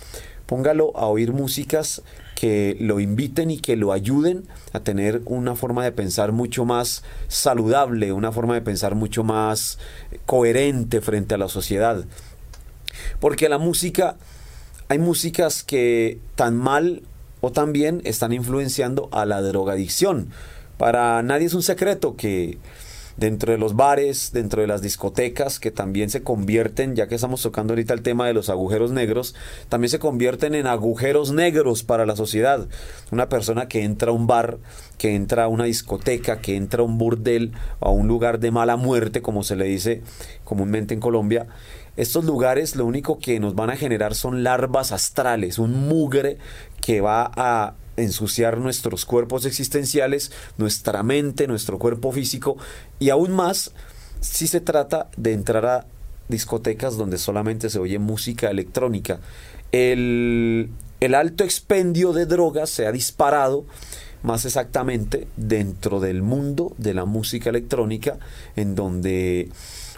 póngalo 0.51 0.91
a 0.97 1.07
oír 1.07 1.33
músicas 1.33 2.03
que 2.35 2.77
lo 2.81 2.99
inviten 2.99 3.53
y 3.53 3.59
que 3.59 3.77
lo 3.77 3.93
ayuden 3.93 4.49
a 4.73 4.81
tener 4.81 5.23
una 5.27 5.55
forma 5.55 5.85
de 5.85 5.93
pensar 5.93 6.33
mucho 6.33 6.65
más 6.65 7.05
saludable, 7.29 8.13
una 8.13 8.33
forma 8.33 8.55
de 8.55 8.61
pensar 8.61 8.97
mucho 8.97 9.23
más 9.23 9.79
coherente 10.27 11.01
frente 11.01 11.37
a 11.37 11.39
la 11.39 11.49
sociedad. 11.49 12.05
Porque 13.21 13.49
la 13.49 13.59
música, 13.59 14.17
hay 14.89 14.99
músicas 14.99 15.63
que 15.63 16.19
tan 16.35 16.57
mal 16.57 17.03
o 17.41 17.53
tan 17.53 17.73
bien 17.73 18.01
están 18.03 18.33
influenciando 18.33 19.09
a 19.13 19.27
la 19.27 19.43
drogadicción. 19.43 20.31
Para 20.79 21.23
nadie 21.23 21.47
es 21.47 21.55
un 21.55 21.63
secreto 21.63 22.17
que 22.17 22.59
dentro 23.21 23.53
de 23.53 23.59
los 23.59 23.77
bares, 23.77 24.33
dentro 24.33 24.63
de 24.63 24.67
las 24.67 24.81
discotecas, 24.81 25.61
que 25.61 25.71
también 25.71 26.09
se 26.09 26.23
convierten, 26.23 26.97
ya 26.97 27.07
que 27.07 27.15
estamos 27.15 27.43
tocando 27.43 27.75
ahorita 27.75 27.93
el 27.93 28.01
tema 28.01 28.27
de 28.27 28.33
los 28.33 28.49
agujeros 28.49 28.93
negros, 28.93 29.35
también 29.69 29.91
se 29.91 29.99
convierten 29.99 30.55
en 30.55 30.67
agujeros 30.67 31.31
negros 31.31 31.83
para 31.83 32.07
la 32.07 32.17
sociedad. 32.17 32.67
Una 33.13 33.29
persona 33.29 33.69
que 33.69 33.85
entra 33.85 34.11
a 34.11 34.15
un 34.15 34.27
bar, 34.27 34.57
que 34.97 35.15
entra 35.15 35.45
a 35.45 35.49
una 35.49 35.65
discoteca, 35.65 36.41
que 36.41 36.57
entra 36.57 36.81
a 36.81 36.87
un 36.87 36.97
burdel, 36.97 37.53
a 37.79 37.91
un 37.91 38.09
lugar 38.09 38.41
de 38.41 38.51
mala 38.51 38.77
muerte, 38.77 39.21
como 39.21 39.45
se 39.45 39.55
le 39.55 39.67
dice 39.67 40.03
comúnmente 40.45 40.95
en 40.95 41.01
Colombia, 41.01 41.47
estos 41.97 42.25
lugares 42.25 42.77
lo 42.77 42.87
único 42.87 43.19
que 43.19 43.39
nos 43.39 43.55
van 43.55 43.69
a 43.69 43.77
generar 43.77 44.15
son 44.15 44.43
larvas 44.43 44.93
astrales, 44.93 45.59
un 45.59 45.89
mugre 45.89 46.39
que 46.81 47.03
va 47.03 47.31
a 47.37 47.75
ensuciar 48.03 48.59
nuestros 48.59 49.05
cuerpos 49.05 49.45
existenciales, 49.45 50.33
nuestra 50.59 51.03
mente, 51.03 51.47
nuestro 51.47 51.79
cuerpo 51.79 52.13
físico 52.13 52.57
y 52.99 53.11
aún 53.11 53.33
más 53.33 53.73
si 54.21 54.47
se 54.47 54.61
trata 54.61 55.09
de 55.17 55.33
entrar 55.33 55.67
a 55.67 55.87
discotecas 56.29 56.97
donde 56.97 57.19
solamente 57.19 57.71
se 57.71 57.79
oye 57.79 57.99
música 57.99 58.51
electrónica. 58.51 59.21
El, 59.73 60.71
el 61.01 61.15
alto 61.15 61.45
expendio 61.45 62.13
de 62.13 62.27
drogas 62.27 62.71
se 62.71 62.87
ha 62.87 62.93
disparado 62.93 63.65
más 64.23 64.45
exactamente 64.45 65.27
dentro 65.37 66.01
del 66.01 66.23
mundo 66.23 66.75
de 66.79 66.95
la 66.95 67.05
música 67.05 67.51
electrónica, 67.51 68.19
en 68.57 68.75
donde 68.75 69.51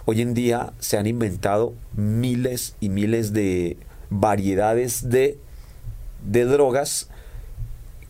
hoy 0.05 0.21
en 0.21 0.33
día 0.33 0.73
se 0.79 0.97
han 0.97 1.07
inventado 1.07 1.73
miles 1.95 2.75
y 2.79 2.89
miles 2.89 3.33
de 3.33 3.77
variedades 4.09 5.09
de, 5.09 5.37
de 6.25 6.45
drogas 6.45 7.09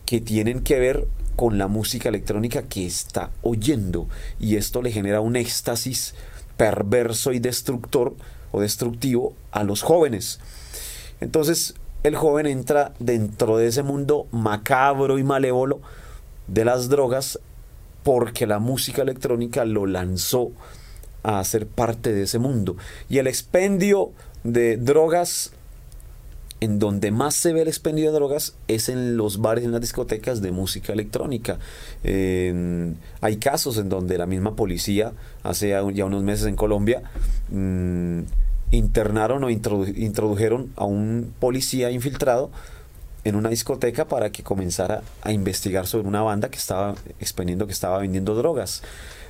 que 0.06 0.20
tienen 0.20 0.60
que 0.60 0.78
ver 0.78 1.06
con 1.36 1.58
la 1.58 1.66
música 1.66 2.08
electrónica 2.08 2.62
que 2.62 2.86
está 2.86 3.30
oyendo 3.42 4.08
y 4.38 4.56
esto 4.56 4.82
le 4.82 4.92
genera 4.92 5.20
un 5.20 5.36
éxtasis 5.36 6.14
perverso 6.56 7.32
y 7.32 7.40
destructor 7.40 8.14
o 8.52 8.60
destructivo 8.60 9.34
a 9.50 9.64
los 9.64 9.82
jóvenes. 9.82 10.38
Entonces 11.20 11.74
el 12.02 12.16
joven 12.16 12.46
entra 12.46 12.92
dentro 12.98 13.56
de 13.56 13.66
ese 13.66 13.82
mundo 13.82 14.26
macabro 14.30 15.18
y 15.18 15.24
malévolo 15.24 15.80
de 16.46 16.64
las 16.64 16.88
drogas 16.88 17.38
porque 18.02 18.46
la 18.46 18.58
música 18.58 19.02
electrónica 19.02 19.64
lo 19.64 19.86
lanzó 19.86 20.52
a 21.22 21.42
ser 21.42 21.66
parte 21.66 22.12
de 22.12 22.24
ese 22.24 22.38
mundo. 22.38 22.76
Y 23.08 23.18
el 23.18 23.26
expendio 23.26 24.12
de 24.44 24.76
drogas 24.76 25.52
en 26.64 26.78
donde 26.78 27.10
más 27.10 27.34
se 27.34 27.52
ve 27.52 27.60
el 27.60 27.68
expendio 27.68 28.06
de 28.06 28.12
drogas 28.12 28.54
es 28.68 28.88
en 28.88 29.18
los 29.18 29.42
bares, 29.42 29.64
en 29.64 29.72
las 29.72 29.82
discotecas 29.82 30.40
de 30.40 30.50
música 30.50 30.94
electrónica. 30.94 31.58
hay 32.02 33.36
casos 33.36 33.76
en 33.76 33.90
donde 33.90 34.16
la 34.16 34.24
misma 34.24 34.56
policía, 34.56 35.12
hace 35.42 35.76
ya 35.92 36.04
unos 36.06 36.22
meses 36.22 36.46
en 36.46 36.56
Colombia, 36.56 37.02
mm, 37.50 38.20
internaron 38.70 39.44
o 39.44 39.50
introdujeron 39.50 40.72
a 40.76 40.86
un 40.86 41.34
policía 41.38 41.90
infiltrado 41.90 42.50
en 43.24 43.36
una 43.36 43.50
discoteca 43.50 44.08
para 44.08 44.32
que 44.32 44.42
comenzara 44.42 45.02
a 45.20 45.32
investigar 45.32 45.86
sobre 45.86 46.08
una 46.08 46.22
banda 46.22 46.48
que 46.48 46.58
estaba 46.58 46.94
expendiendo, 47.20 47.66
que 47.66 47.72
estaba 47.72 47.98
vendiendo 47.98 48.34
drogas. 48.34 48.82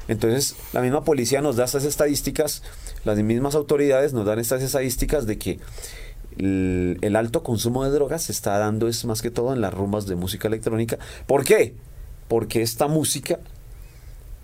Entonces, 0.06 0.54
la 0.72 0.82
misma 0.82 1.02
policía 1.02 1.40
nos 1.40 1.56
da 1.56 1.64
estas 1.64 1.84
estadísticas, 1.84 2.62
las 3.04 3.18
mismas 3.18 3.56
autoridades 3.56 4.12
nos 4.12 4.24
dan 4.24 4.38
estas 4.38 4.62
estadísticas 4.62 5.26
de 5.26 5.38
que 5.38 5.58
el, 6.38 7.16
alto 7.16 7.42
consumo 7.42 7.84
de 7.84 7.90
drogas 7.90 8.24
se 8.24 8.32
está 8.32 8.58
dando 8.58 8.88
es 8.88 9.04
más 9.04 9.22
que 9.22 9.30
todo 9.30 9.52
en 9.52 9.60
las 9.60 9.72
rumbas 9.72 10.06
de 10.06 10.16
música 10.16 10.48
electrónica. 10.48 10.98
¿Por 11.26 11.44
qué? 11.44 11.74
Porque 12.28 12.62
esta 12.62 12.88
música 12.88 13.38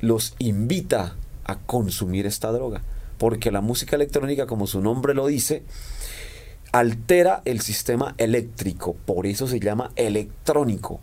los 0.00 0.34
invita 0.38 1.16
a 1.44 1.58
consumir 1.58 2.26
esta 2.26 2.52
droga. 2.52 2.82
Porque 3.18 3.50
la 3.50 3.60
música 3.60 3.96
electrónica, 3.96 4.46
como 4.46 4.66
su 4.66 4.80
nombre 4.80 5.14
lo 5.14 5.26
dice, 5.26 5.62
altera 6.72 7.42
el 7.44 7.60
sistema 7.60 8.14
eléctrico. 8.18 8.94
Por 9.04 9.26
eso 9.26 9.46
se 9.46 9.60
llama 9.60 9.90
electrónico. 9.96 11.00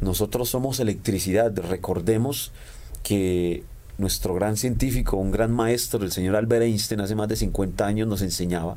Nosotros 0.00 0.48
somos 0.48 0.80
electricidad. 0.80 1.54
Recordemos 1.56 2.52
que 3.02 3.64
nuestro 3.98 4.34
gran 4.34 4.56
científico, 4.56 5.16
un 5.16 5.30
gran 5.30 5.52
maestro, 5.52 6.02
el 6.02 6.12
señor 6.12 6.36
Albert 6.36 6.64
Einstein, 6.64 7.00
hace 7.00 7.14
más 7.14 7.28
de 7.28 7.36
50 7.36 7.86
años 7.86 8.08
nos 8.08 8.22
enseñaba 8.22 8.76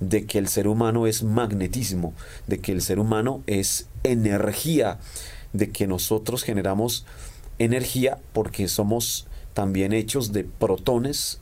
de 0.00 0.26
que 0.26 0.38
el 0.38 0.48
ser 0.48 0.66
humano 0.66 1.06
es 1.06 1.22
magnetismo, 1.22 2.14
de 2.46 2.58
que 2.58 2.72
el 2.72 2.82
ser 2.82 2.98
humano 2.98 3.42
es 3.46 3.86
energía, 4.02 4.98
de 5.52 5.70
que 5.70 5.86
nosotros 5.86 6.42
generamos 6.42 7.04
energía 7.58 8.18
porque 8.32 8.66
somos 8.66 9.26
también 9.52 9.92
hechos 9.92 10.32
de 10.32 10.44
protones, 10.44 11.38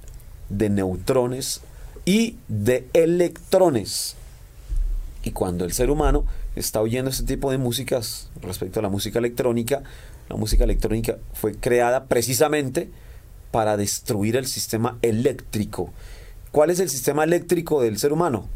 de 0.48 0.70
neutrones 0.70 1.60
y 2.04 2.36
de 2.48 2.88
electrones. 2.92 4.16
Y 5.22 5.30
cuando 5.30 5.64
el 5.64 5.72
ser 5.72 5.90
humano 5.90 6.24
está 6.56 6.80
oyendo 6.80 7.10
este 7.10 7.24
tipo 7.24 7.50
de 7.50 7.58
músicas 7.58 8.28
respecto 8.42 8.80
a 8.80 8.82
la 8.82 8.88
música 8.88 9.18
electrónica, 9.18 9.82
la 10.28 10.36
música 10.36 10.64
electrónica 10.64 11.18
fue 11.32 11.54
creada 11.54 12.06
precisamente 12.06 12.90
para 13.50 13.76
destruir 13.76 14.36
el 14.36 14.46
sistema 14.46 14.98
eléctrico 15.02 15.92
¿Cuál 16.58 16.70
es 16.70 16.80
el 16.80 16.90
sistema 16.90 17.22
eléctrico 17.22 17.80
del 17.80 17.98
ser 17.98 18.12
humano? 18.12 18.48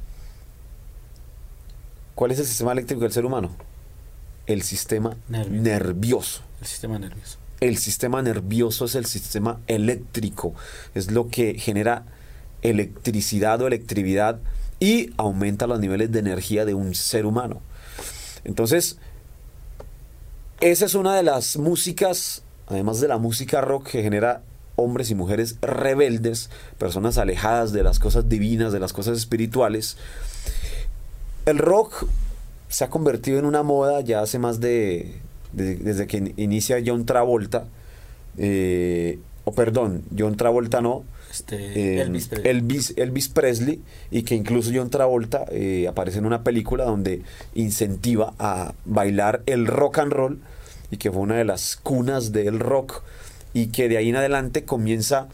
¿Cuál 2.17 2.33
es 2.33 2.41
el 2.41 2.47
sistema 2.47 2.73
eléctrico 2.73 3.03
del 3.03 3.13
ser 3.13 3.25
humano? 3.25 3.53
El 4.49 4.63
sistema 4.63 5.17
nervioso. 5.29 6.43
El 6.61 6.67
sistema 6.67 6.99
nervioso. 6.99 7.39
El 7.61 7.79
sistema 7.79 8.21
nervioso 8.21 8.87
es 8.87 8.97
el 8.97 9.07
sistema 9.07 9.61
eléctrico. 9.69 10.53
Es 10.97 11.13
lo 11.13 11.29
que 11.29 11.55
genera 11.61 12.05
electricidad 12.63 13.63
o 13.63 13.69
electricidad 13.69 14.41
y 14.81 15.13
aumenta 15.17 15.69
los 15.69 15.79
niveles 15.79 16.11
de 16.11 16.19
energía 16.19 16.65
de 16.65 16.75
un 16.75 16.97
ser 16.97 17.25
humano. 17.25 17.61
Entonces, 18.43 18.99
esa 20.61 20.87
es 20.87 20.97
una 20.97 21.15
de 21.15 21.23
las 21.23 21.57
músicas, 21.57 22.43
además 22.67 23.01
de 23.01 23.07
la 23.07 23.19
música 23.19 23.61
rock, 23.61 23.91
que 23.91 24.03
genera 24.03 24.43
hombres 24.77 25.11
y 25.11 25.15
mujeres 25.15 25.57
rebeldes, 25.61 26.51
personas 26.79 27.19
alejadas 27.19 27.73
de 27.73 27.83
las 27.83 27.99
cosas 27.99 28.29
divinas, 28.29 28.73
de 28.73 28.81
las 28.81 28.93
cosas 28.93 29.19
espirituales. 29.19 29.97
El 31.47 31.59
rock 31.59 32.07
se 32.69 32.85
ha 32.85 32.91
convertido 32.91 33.39
en 33.39 33.45
una 33.45 33.63
moda 33.63 34.01
ya 34.01 34.23
hace 34.23 34.39
más 34.39 34.61
de, 34.61 35.21
desde 35.53 36.07
que 36.07 36.33
inicia 36.37 36.83
John 36.85 37.05
Travolta, 37.05 37.67
eh, 38.39 39.19
o 39.45 39.53
perdón, 39.53 40.03
John 40.17 40.37
Travolta 40.37 40.81
no, 40.81 41.05
este, 41.31 42.01
eh, 42.01 42.21
Elvis, 42.45 43.29
Presley. 43.29 43.81
y 44.11 44.23
que 44.23 44.35
incluso 44.35 44.71
John 44.75 44.91
Travolta 44.91 45.45
eh, 45.51 45.87
aparece 45.89 46.19
en 46.19 46.27
una 46.27 46.45
película 46.45 46.85
donde 46.85 47.23
incentiva 47.55 48.35
a 48.39 48.75
bailar 48.85 49.43
el 49.47 49.67
rock 49.67 49.99
and 49.99 50.13
roll 50.13 50.39
y 50.91 50.99
que 50.99 51.11
fue 51.11 51.23
una 51.23 51.37
de 51.37 51.45
las 51.45 51.77
cunas 51.77 52.33
del 52.33 52.61
rock 52.61 53.03
y 53.55 53.69
que 53.69 53.89
de 53.89 53.97
ahí 53.99 54.09
en 54.09 54.17
adelante 54.17 54.65
comienza 54.65 55.29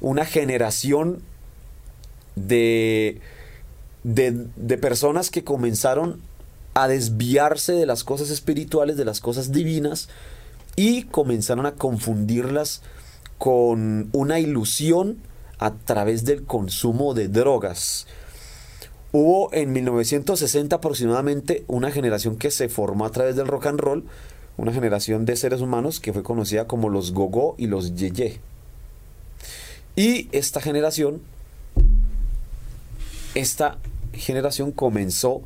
una 0.00 0.24
generación 0.24 1.22
de, 2.36 3.20
de, 4.02 4.78
personas 4.78 5.30
que 5.30 5.44
comenzaron 5.44 6.20
a 6.74 6.88
desviarse 6.88 7.72
de 7.72 7.86
las 7.86 8.04
cosas 8.04 8.30
espirituales, 8.30 8.96
de 8.96 9.04
las 9.04 9.20
cosas 9.20 9.52
divinas, 9.52 10.08
y 10.76 11.04
comenzaron 11.04 11.66
a 11.66 11.72
confundirlas 11.72 12.82
con 13.38 14.08
una 14.12 14.38
ilusión 14.38 15.18
a 15.58 15.74
través 15.74 16.24
del 16.24 16.44
consumo 16.44 17.12
de 17.12 17.28
drogas. 17.28 18.06
Hubo 19.12 19.52
en 19.52 19.72
1960 19.72 20.76
aproximadamente 20.76 21.64
una 21.66 21.90
generación 21.90 22.36
que 22.36 22.50
se 22.50 22.68
formó 22.68 23.04
a 23.04 23.10
través 23.10 23.36
del 23.36 23.48
rock 23.48 23.66
and 23.66 23.80
roll, 23.80 24.04
una 24.60 24.74
generación 24.74 25.24
de 25.24 25.36
seres 25.36 25.62
humanos 25.62 26.00
que 26.00 26.12
fue 26.12 26.22
conocida 26.22 26.66
como 26.66 26.90
los 26.90 27.12
gogo 27.14 27.54
y 27.56 27.66
los 27.66 27.94
yeye. 27.94 28.40
Y 29.96 30.28
esta 30.32 30.60
generación, 30.60 31.22
esta 33.34 33.78
generación 34.12 34.70
comenzó 34.70 35.40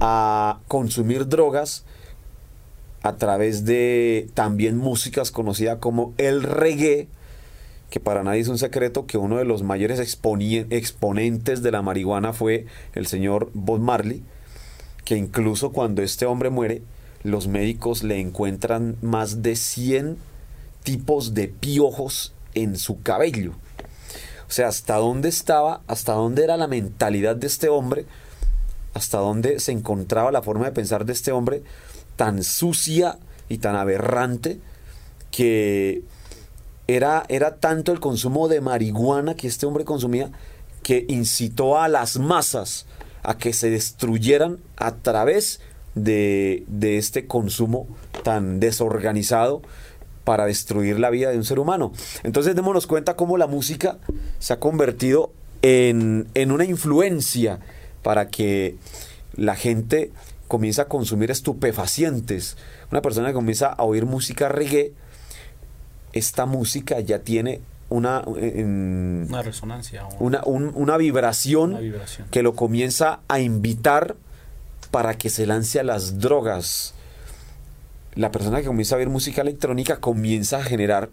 a 0.00 0.60
consumir 0.68 1.28
drogas 1.28 1.84
a 3.02 3.16
través 3.16 3.64
de 3.64 4.28
también 4.34 4.76
músicas 4.76 5.30
conocidas 5.30 5.78
como 5.78 6.12
el 6.18 6.42
reggae, 6.42 7.08
que 7.88 8.00
para 8.00 8.22
nadie 8.22 8.40
es 8.40 8.48
un 8.48 8.58
secreto 8.58 9.06
que 9.06 9.16
uno 9.16 9.38
de 9.38 9.46
los 9.46 9.62
mayores 9.62 9.98
exponentes 9.98 11.62
de 11.62 11.70
la 11.70 11.80
marihuana 11.80 12.34
fue 12.34 12.66
el 12.94 13.06
señor 13.06 13.50
Bob 13.54 13.80
Marley, 13.80 14.22
que 15.06 15.16
incluso 15.16 15.72
cuando 15.72 16.02
este 16.02 16.26
hombre 16.26 16.50
muere, 16.50 16.82
los 17.22 17.48
médicos 17.48 18.02
le 18.02 18.20
encuentran 18.20 18.96
más 19.02 19.42
de 19.42 19.56
100 19.56 20.16
tipos 20.82 21.34
de 21.34 21.48
piojos 21.48 22.32
en 22.54 22.76
su 22.76 23.02
cabello. 23.02 23.52
O 24.48 24.52
sea, 24.52 24.68
hasta 24.68 24.96
dónde 24.96 25.28
estaba, 25.28 25.82
hasta 25.86 26.12
dónde 26.12 26.42
era 26.44 26.56
la 26.56 26.66
mentalidad 26.66 27.36
de 27.36 27.46
este 27.46 27.68
hombre, 27.68 28.06
hasta 28.94 29.18
dónde 29.18 29.60
se 29.60 29.72
encontraba 29.72 30.32
la 30.32 30.42
forma 30.42 30.64
de 30.64 30.72
pensar 30.72 31.04
de 31.04 31.12
este 31.12 31.30
hombre 31.30 31.62
tan 32.16 32.42
sucia 32.42 33.18
y 33.48 33.58
tan 33.58 33.76
aberrante 33.76 34.60
que 35.30 36.02
era, 36.88 37.24
era 37.28 37.56
tanto 37.56 37.92
el 37.92 38.00
consumo 38.00 38.48
de 38.48 38.60
marihuana 38.60 39.34
que 39.34 39.46
este 39.46 39.66
hombre 39.66 39.84
consumía 39.84 40.32
que 40.82 41.04
incitó 41.08 41.78
a 41.78 41.88
las 41.88 42.18
masas 42.18 42.86
a 43.22 43.36
que 43.36 43.52
se 43.52 43.70
destruyeran 43.70 44.58
a 44.76 44.96
través 44.96 45.60
de, 45.94 46.64
de 46.66 46.98
este 46.98 47.26
consumo 47.26 47.86
tan 48.22 48.60
desorganizado 48.60 49.62
para 50.24 50.46
destruir 50.46 50.98
la 50.98 51.10
vida 51.10 51.30
de 51.30 51.36
un 51.36 51.44
ser 51.44 51.58
humano. 51.58 51.92
Entonces 52.22 52.54
démonos 52.54 52.86
cuenta 52.86 53.16
cómo 53.16 53.36
la 53.36 53.46
música 53.46 53.98
se 54.38 54.52
ha 54.52 54.60
convertido 54.60 55.32
en, 55.62 56.28
en 56.34 56.52
una 56.52 56.64
influencia 56.64 57.60
para 58.02 58.28
que 58.28 58.76
la 59.34 59.56
gente 59.56 60.12
comienza 60.48 60.82
a 60.82 60.84
consumir 60.86 61.30
estupefacientes. 61.30 62.56
Una 62.90 63.02
persona 63.02 63.28
que 63.28 63.34
comienza 63.34 63.68
a 63.68 63.84
oír 63.84 64.06
música 64.06 64.48
reggae, 64.48 64.92
esta 66.12 66.46
música 66.46 67.00
ya 67.00 67.20
tiene 67.20 67.60
una, 67.88 68.22
una 68.26 69.42
resonancia, 69.42 70.06
una, 70.20 70.42
una, 70.44 70.96
vibración 70.96 71.78
que 72.30 72.42
lo 72.42 72.54
comienza 72.54 73.20
a 73.28 73.40
invitar 73.40 74.16
para 74.90 75.16
que 75.16 75.30
se 75.30 75.46
lance 75.46 75.80
a 75.80 75.84
las 75.84 76.18
drogas. 76.18 76.94
La 78.14 78.30
persona 78.32 78.60
que 78.60 78.66
comienza 78.66 78.96
a 78.96 78.98
oír 78.98 79.08
música 79.08 79.42
electrónica 79.42 79.98
comienza 79.98 80.58
a 80.58 80.62
generar 80.62 81.10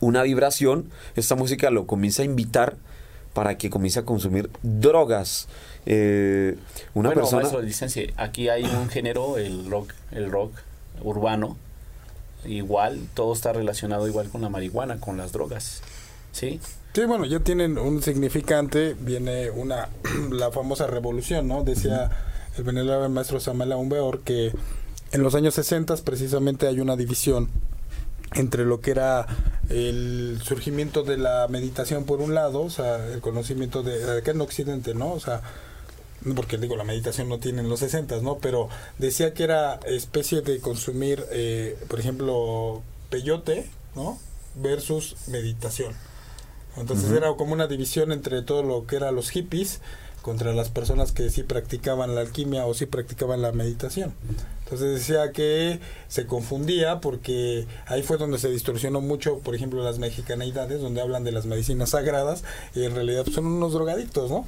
una 0.00 0.22
vibración, 0.22 0.90
esta 1.16 1.34
música 1.34 1.70
lo 1.70 1.86
comienza 1.86 2.22
a 2.22 2.24
invitar 2.24 2.76
para 3.34 3.58
que 3.58 3.70
comience 3.70 4.00
a 4.00 4.04
consumir 4.04 4.50
drogas. 4.62 5.48
Eh, 5.86 6.56
una 6.94 7.10
persona. 7.12 7.48
aquí 8.16 8.48
hay 8.48 8.64
un 8.64 8.88
género, 8.88 9.38
el 9.38 9.68
rock, 9.70 9.92
el 10.12 10.30
rock 10.30 10.54
urbano. 11.02 11.56
Igual, 12.44 13.08
todo 13.14 13.32
está 13.32 13.52
relacionado 13.52 14.06
igual 14.06 14.28
con 14.28 14.40
la 14.40 14.48
marihuana, 14.48 15.00
con 15.00 15.16
las 15.16 15.32
drogas. 15.32 15.82
¿Sí? 16.32 16.60
Sí, 16.92 17.04
bueno, 17.04 17.26
ya 17.26 17.40
tienen 17.40 17.78
un 17.78 18.02
significante, 18.02 18.96
viene 18.98 19.50
una 19.50 19.88
la 20.30 20.50
famosa 20.50 20.86
revolución, 20.86 21.46
¿no? 21.46 21.62
Decía 21.62 22.10
el 22.58 22.64
venerable 22.64 23.08
maestro 23.08 23.40
Samuel 23.40 23.72
Aumbeor 23.72 24.20
que 24.20 24.52
en 25.12 25.22
los 25.22 25.34
años 25.34 25.54
60 25.54 25.96
precisamente 25.98 26.66
hay 26.66 26.80
una 26.80 26.96
división 26.96 27.48
entre 28.34 28.64
lo 28.64 28.80
que 28.80 28.90
era 28.90 29.26
el 29.70 30.38
surgimiento 30.42 31.02
de 31.02 31.16
la 31.16 31.46
meditación 31.48 32.04
por 32.04 32.20
un 32.20 32.34
lado, 32.34 32.60
o 32.60 32.70
sea, 32.70 33.06
el 33.06 33.20
conocimiento 33.20 33.82
de 33.82 34.18
acá 34.18 34.32
en 34.32 34.40
Occidente, 34.40 34.94
¿no? 34.94 35.12
O 35.12 35.20
sea, 35.20 35.40
porque 36.34 36.58
digo, 36.58 36.76
la 36.76 36.84
meditación 36.84 37.28
no 37.28 37.38
tiene 37.38 37.62
en 37.62 37.68
los 37.68 37.80
60, 37.80 38.20
¿no? 38.20 38.38
Pero 38.38 38.68
decía 38.98 39.32
que 39.32 39.44
era 39.44 39.80
especie 39.86 40.42
de 40.42 40.60
consumir, 40.60 41.24
eh, 41.30 41.78
por 41.88 42.00
ejemplo, 42.00 42.82
peyote, 43.08 43.70
¿no? 43.94 44.18
Versus 44.56 45.16
meditación. 45.28 45.94
Entonces 46.76 47.10
era 47.10 47.34
como 47.34 47.54
una 47.54 47.66
división 47.66 48.12
entre 48.12 48.42
todo 48.42 48.62
lo 48.62 48.86
que 48.86 48.96
eran 48.96 49.14
los 49.14 49.30
hippies 49.30 49.80
contra 50.22 50.52
las 50.52 50.68
personas 50.68 51.12
que 51.12 51.30
sí 51.30 51.42
practicaban 51.42 52.14
la 52.14 52.20
alquimia 52.20 52.66
o 52.66 52.74
sí 52.74 52.86
practicaban 52.86 53.42
la 53.42 53.52
meditación. 53.52 54.12
Entonces 54.64 54.98
decía 54.98 55.32
que 55.32 55.80
se 56.08 56.26
confundía 56.26 57.00
porque 57.00 57.66
ahí 57.86 58.02
fue 58.02 58.18
donde 58.18 58.38
se 58.38 58.50
distorsionó 58.50 59.00
mucho, 59.00 59.38
por 59.38 59.54
ejemplo, 59.54 59.82
las 59.82 59.98
mexicanidades, 59.98 60.82
donde 60.82 61.00
hablan 61.00 61.24
de 61.24 61.32
las 61.32 61.46
medicinas 61.46 61.90
sagradas 61.90 62.44
y 62.74 62.84
en 62.84 62.94
realidad 62.94 63.24
son 63.32 63.46
unos 63.46 63.72
drogadictos, 63.72 64.30
¿no? 64.30 64.44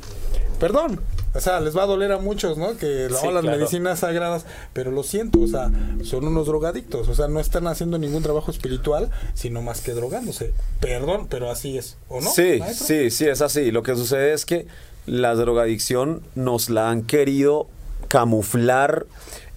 Perdón, 0.58 1.00
o 1.32 1.40
sea, 1.40 1.60
les 1.60 1.74
va 1.74 1.84
a 1.84 1.86
doler 1.86 2.12
a 2.12 2.18
muchos, 2.18 2.58
¿no? 2.58 2.76
Que 2.76 3.08
las 3.08 3.44
medicinas 3.44 4.00
sagradas, 4.00 4.44
pero 4.74 4.90
lo 4.90 5.02
siento, 5.02 5.40
o 5.40 5.46
sea, 5.46 5.70
son 6.04 6.26
unos 6.26 6.46
drogadictos, 6.46 7.08
o 7.08 7.14
sea, 7.14 7.28
no 7.28 7.40
están 7.40 7.66
haciendo 7.66 7.96
ningún 7.96 8.22
trabajo 8.22 8.50
espiritual, 8.50 9.10
sino 9.32 9.62
más 9.62 9.80
que 9.80 9.94
drogándose. 9.94 10.52
Perdón, 10.80 11.28
pero 11.30 11.50
así 11.50 11.78
es, 11.78 11.96
¿o 12.10 12.20
no? 12.20 12.30
Sí, 12.30 12.60
sí, 12.74 13.10
sí, 13.10 13.26
es 13.26 13.40
así. 13.40 13.70
Lo 13.70 13.82
que 13.82 13.96
sucede 13.96 14.34
es 14.34 14.44
que 14.44 14.66
la 15.10 15.34
drogadicción 15.34 16.22
nos 16.36 16.70
la 16.70 16.88
han 16.88 17.02
querido 17.02 17.66
camuflar 18.06 19.06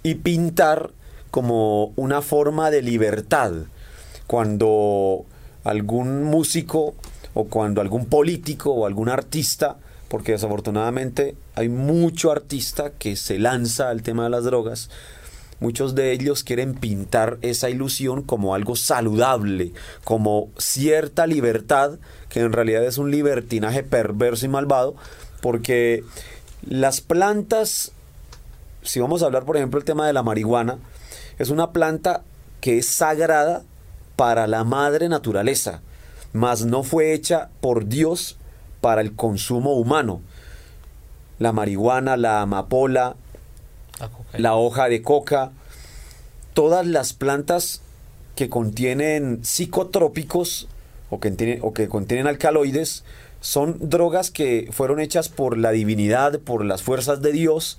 y 0.02 0.16
pintar 0.16 0.90
como 1.30 1.92
una 1.94 2.22
forma 2.22 2.72
de 2.72 2.82
libertad. 2.82 3.52
Cuando 4.26 5.24
algún 5.62 6.24
músico 6.24 6.96
o 7.34 7.44
cuando 7.44 7.80
algún 7.80 8.06
político 8.06 8.72
o 8.72 8.84
algún 8.84 9.08
artista, 9.08 9.76
porque 10.08 10.32
desafortunadamente 10.32 11.36
hay 11.54 11.68
mucho 11.68 12.32
artista 12.32 12.90
que 12.90 13.14
se 13.14 13.38
lanza 13.38 13.90
al 13.90 14.02
tema 14.02 14.24
de 14.24 14.30
las 14.30 14.42
drogas, 14.42 14.90
muchos 15.60 15.94
de 15.94 16.10
ellos 16.10 16.42
quieren 16.42 16.74
pintar 16.74 17.38
esa 17.42 17.70
ilusión 17.70 18.22
como 18.22 18.56
algo 18.56 18.74
saludable, 18.74 19.72
como 20.02 20.50
cierta 20.58 21.28
libertad, 21.28 22.00
que 22.28 22.40
en 22.40 22.52
realidad 22.52 22.84
es 22.84 22.98
un 22.98 23.12
libertinaje 23.12 23.84
perverso 23.84 24.46
y 24.46 24.48
malvado, 24.48 24.96
porque 25.44 26.02
las 26.62 27.02
plantas 27.02 27.92
si 28.84 29.00
vamos 29.00 29.22
a 29.22 29.26
hablar, 29.26 29.44
por 29.44 29.56
ejemplo, 29.56 29.78
el 29.78 29.84
tema 29.84 30.06
de 30.06 30.12
la 30.12 30.22
marihuana, 30.22 30.78
es 31.38 31.48
una 31.48 31.72
planta 31.72 32.22
que 32.60 32.78
es 32.78 32.86
sagrada 32.86 33.64
para 34.14 34.46
la 34.46 34.62
madre 34.62 35.08
naturaleza, 35.08 35.80
mas 36.32 36.64
no 36.64 36.82
fue 36.82 37.12
hecha 37.12 37.48
por 37.60 37.86
Dios 37.86 38.36
para 38.80 39.00
el 39.00 39.14
consumo 39.14 39.74
humano. 39.74 40.20
La 41.38 41.52
marihuana, 41.52 42.16
la 42.16 42.42
amapola, 42.42 43.16
la, 44.34 44.54
hoja 44.54 44.88
de 44.88 45.02
coca, 45.02 45.50
todas 46.52 46.86
las 46.86 47.12
plantas 47.12 47.80
que 48.36 48.48
contienen 48.48 49.44
psicotrópicos 49.44 50.68
o 51.10 51.20
que, 51.20 51.58
o 51.62 51.72
que 51.72 51.88
contienen 51.88 52.26
alcaloides 52.26 53.04
son 53.44 53.76
drogas 53.78 54.30
que 54.30 54.70
fueron 54.72 55.00
hechas 55.00 55.28
por 55.28 55.58
la 55.58 55.70
divinidad, 55.70 56.40
por 56.40 56.64
las 56.64 56.82
fuerzas 56.82 57.20
de 57.20 57.30
Dios, 57.30 57.78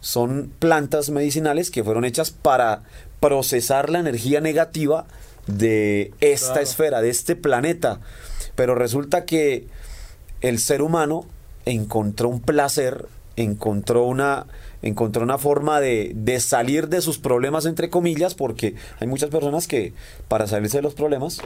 son 0.00 0.52
plantas 0.58 1.10
medicinales 1.10 1.70
que 1.70 1.84
fueron 1.84 2.04
hechas 2.04 2.32
para 2.32 2.82
procesar 3.20 3.90
la 3.90 4.00
energía 4.00 4.40
negativa 4.40 5.06
de 5.46 6.12
esta 6.18 6.60
esfera, 6.62 7.00
de 7.00 7.10
este 7.10 7.36
planeta. 7.36 8.00
Pero 8.56 8.74
resulta 8.74 9.24
que 9.24 9.68
el 10.40 10.58
ser 10.58 10.82
humano 10.82 11.26
encontró 11.64 12.28
un 12.28 12.40
placer, 12.40 13.06
encontró 13.36 14.02
una, 14.02 14.46
encontró 14.82 15.22
una 15.22 15.38
forma 15.38 15.78
de, 15.78 16.10
de, 16.16 16.40
salir 16.40 16.88
de 16.88 17.02
sus 17.02 17.18
problemas, 17.18 17.66
entre 17.66 17.88
comillas, 17.88 18.34
porque 18.34 18.74
hay 18.98 19.06
muchas 19.06 19.30
personas 19.30 19.68
que 19.68 19.92
para 20.26 20.48
salirse 20.48 20.78
de 20.78 20.82
los 20.82 20.94
problemas 20.94 21.40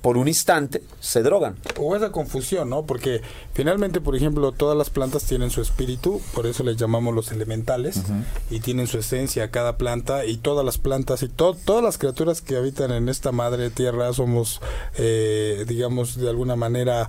por 0.00 0.16
un 0.16 0.28
instante 0.28 0.82
se 1.00 1.22
drogan. 1.22 1.56
O 1.78 1.94
esa 1.94 2.10
confusión, 2.10 2.70
¿no? 2.70 2.84
Porque 2.84 3.20
finalmente, 3.54 4.00
por 4.00 4.16
ejemplo, 4.16 4.52
todas 4.52 4.76
las 4.76 4.90
plantas 4.90 5.24
tienen 5.24 5.50
su 5.50 5.60
espíritu, 5.60 6.20
por 6.34 6.46
eso 6.46 6.64
les 6.64 6.76
llamamos 6.76 7.14
los 7.14 7.30
elementales, 7.32 8.02
y 8.50 8.60
tienen 8.60 8.86
su 8.86 8.98
esencia 8.98 9.50
cada 9.50 9.76
planta, 9.76 10.24
y 10.24 10.36
todas 10.36 10.64
las 10.64 10.78
plantas 10.78 11.22
y 11.22 11.28
todas 11.28 11.82
las 11.82 11.98
criaturas 11.98 12.40
que 12.40 12.56
habitan 12.56 12.90
en 12.92 13.08
esta 13.08 13.32
madre 13.32 13.70
tierra 13.70 14.12
somos, 14.12 14.60
eh, 14.96 15.64
digamos, 15.68 16.16
de 16.16 16.28
alguna 16.28 16.56
manera 16.56 17.08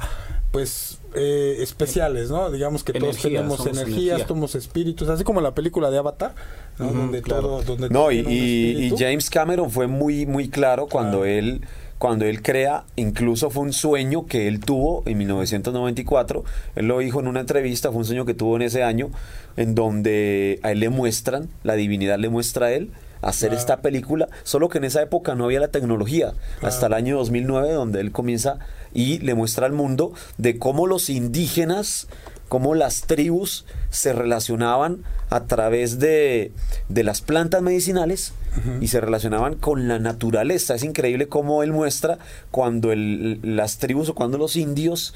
pues 0.52 1.00
eh, 1.14 1.58
especiales, 1.60 2.32
¿no? 2.32 2.50
Digamos 2.50 2.84
que 2.84 2.94
todos 2.94 3.18
tenemos 3.18 3.58
somos 3.58 3.78
energías, 3.78 4.16
energía. 4.16 4.28
somos 4.28 4.56
espíritus, 4.56 5.08
así 5.10 5.24
como 5.24 5.42
la 5.42 5.54
película 5.54 5.92
de 5.92 6.00
Avatar, 6.00 6.34
¿no? 6.80 6.88
donde 6.88 7.22
claro. 7.22 7.42
todo, 7.42 7.62
donde 7.64 7.90
No, 7.90 8.12
y. 8.12 8.92
James 8.98 9.30
Cameron 9.30 9.70
fue 9.70 9.88
muy, 9.88 10.26
muy 10.26 10.50
claro 10.50 10.88
cuando 10.88 11.24
él 11.26 11.62
cuando 12.00 12.26
él 12.26 12.42
crea, 12.42 12.86
incluso 12.96 13.50
fue 13.50 13.64
un 13.64 13.74
sueño 13.74 14.26
que 14.26 14.48
él 14.48 14.62
tuvo 14.62 15.04
en 15.06 15.18
1994, 15.18 16.46
él 16.76 16.88
lo 16.88 17.00
dijo 17.00 17.20
en 17.20 17.28
una 17.28 17.42
entrevista, 17.42 17.90
fue 17.90 18.00
un 18.00 18.06
sueño 18.06 18.26
que 18.26 18.34
tuvo 18.34 18.56
en 18.56 18.62
ese 18.64 18.84
año, 18.84 19.10
en 19.58 19.76
donde 19.76 20.60
a 20.64 20.72
él 20.72 20.80
le 20.80 20.90
muestran, 20.90 21.50
la 21.64 21.74
divinidad 21.76 22.18
le 22.18 22.30
muestra 22.30 22.68
a 22.68 22.72
él 22.72 22.90
hacer 23.22 23.50
Claro. 23.50 23.60
esta 23.60 23.82
película, 23.82 24.30
solo 24.44 24.70
que 24.70 24.78
en 24.78 24.86
esa 24.86 25.02
época 25.02 25.36
no 25.36 25.44
había 25.44 25.60
la 25.60 25.68
tecnología, 25.68 26.34
hasta 26.62 26.88
el 26.88 26.94
año 26.94 27.18
2009, 27.18 27.74
donde 27.74 28.00
él 28.00 28.14
comienza 28.14 28.60
y 28.94 29.20
le 29.20 29.34
muestra 29.36 29.66
al 29.66 29.74
mundo 29.74 30.14
de 30.38 30.58
cómo 30.58 30.88
los 30.88 31.10
indígenas 31.10 32.08
cómo 32.50 32.76
las 32.76 33.04
tribus 33.04 33.66
se 33.90 34.12
relacionaban 34.12 35.04
a 35.30 35.46
través 35.46 36.00
de, 36.00 36.52
de 36.90 37.04
las 37.04 37.22
plantas 37.22 37.62
medicinales 37.62 38.34
y 38.82 38.88
se 38.88 39.00
relacionaban 39.00 39.56
con 39.56 39.88
la 39.88 40.00
naturaleza. 40.00 40.76
Es 40.76 40.84
increíble 40.84 41.28
cómo 41.28 41.64
él 41.64 41.72
muestra 41.72 42.18
cuando 42.52 42.92
el- 42.92 43.40
las 43.44 43.78
tribus 43.78 44.10
o 44.10 44.16
cuando 44.16 44.38
los 44.38 44.56
indios 44.58 45.14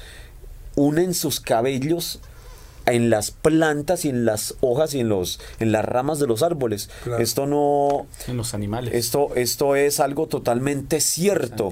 unen 0.76 1.12
sus 1.14 1.40
cabellos 1.40 2.20
en 2.86 3.08
las 3.10 3.30
plantas 3.30 4.04
y 4.04 4.10
en 4.10 4.24
las 4.24 4.56
hojas 4.60 4.94
y 4.94 5.00
en 5.00 5.08
los 5.08 5.40
en 5.58 5.72
las 5.72 5.84
ramas 5.84 6.18
de 6.18 6.26
los 6.26 6.42
árboles. 6.42 6.90
Claro. 7.02 7.22
Esto 7.22 7.46
no 7.46 8.06
En 8.28 8.36
los 8.36 8.52
animales. 8.54 8.92
esto 8.94 9.28
esto 9.36 9.74
es 9.76 10.00
algo 10.00 10.26
totalmente 10.26 11.00
cierto. 11.00 11.70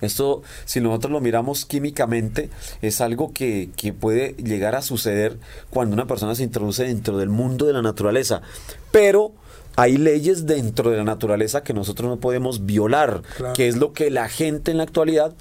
Esto, 0.00 0.42
si 0.64 0.80
nosotros 0.80 1.12
lo 1.12 1.20
miramos 1.20 1.64
químicamente, 1.64 2.50
es 2.82 3.00
algo 3.00 3.32
que, 3.32 3.70
que 3.76 3.92
puede 3.92 4.34
llegar 4.34 4.74
a 4.74 4.82
suceder 4.82 5.38
cuando 5.70 5.94
una 5.94 6.06
persona 6.06 6.34
se 6.34 6.42
introduce 6.42 6.84
dentro 6.84 7.16
del 7.18 7.28
mundo 7.28 7.66
de 7.66 7.72
la 7.72 7.82
naturaleza. 7.82 8.42
Pero 8.90 9.32
hay 9.76 9.96
leyes 9.96 10.46
dentro 10.46 10.90
de 10.90 10.96
la 10.98 11.04
naturaleza 11.04 11.62
que 11.62 11.72
nosotros 11.74 12.08
no 12.08 12.16
podemos 12.18 12.64
violar, 12.66 13.22
Claro. 13.36 13.54
que 13.54 13.68
es 13.68 13.76
lo 13.76 13.92
que 13.92 14.10
la 14.10 14.28
gente 14.28 14.70
en 14.70 14.78
la 14.78 14.82
actualidad 14.84 15.34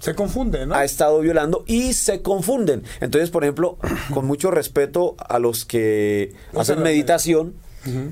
Se 0.00 0.14
confunde, 0.14 0.66
¿no? 0.66 0.74
ha 0.74 0.84
estado 0.84 1.20
violando 1.20 1.62
y 1.66 1.92
se 1.92 2.22
confunden. 2.22 2.82
Entonces, 3.00 3.30
por 3.30 3.44
ejemplo, 3.44 3.78
con 4.14 4.26
mucho 4.26 4.50
respeto 4.50 5.14
a 5.18 5.38
los 5.38 5.64
que 5.64 6.32
No 6.52 6.60
hacen 6.60 6.82
meditación, 6.82 7.54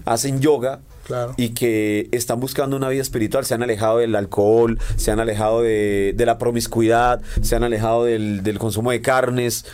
hacen 0.05 0.41
yoga, 0.41 0.81
Claro. 1.05 1.33
y 1.39 1.51
que 1.55 2.07
están 2.13 2.39
buscando 2.39 2.77
una 2.77 2.91
vida 2.91 3.01
espiritual, 3.01 3.47
se 3.47 3.55
han 3.55 3.63
alejado 3.63 3.97
del 3.97 4.15
alcohol, 4.15 4.79
se 4.97 5.11
han 5.11 5.21
alejado 5.21 5.63
de, 5.63 6.13
de 6.15 6.27
la 6.27 6.37
promiscuidad, 6.37 7.23
se 7.41 7.57
han 7.57 7.65
alejado 7.65 8.05
del, 8.05 8.43
del 8.43 8.59
consumo 8.59 8.91
de 8.91 9.01
carnes, 9.01 9.65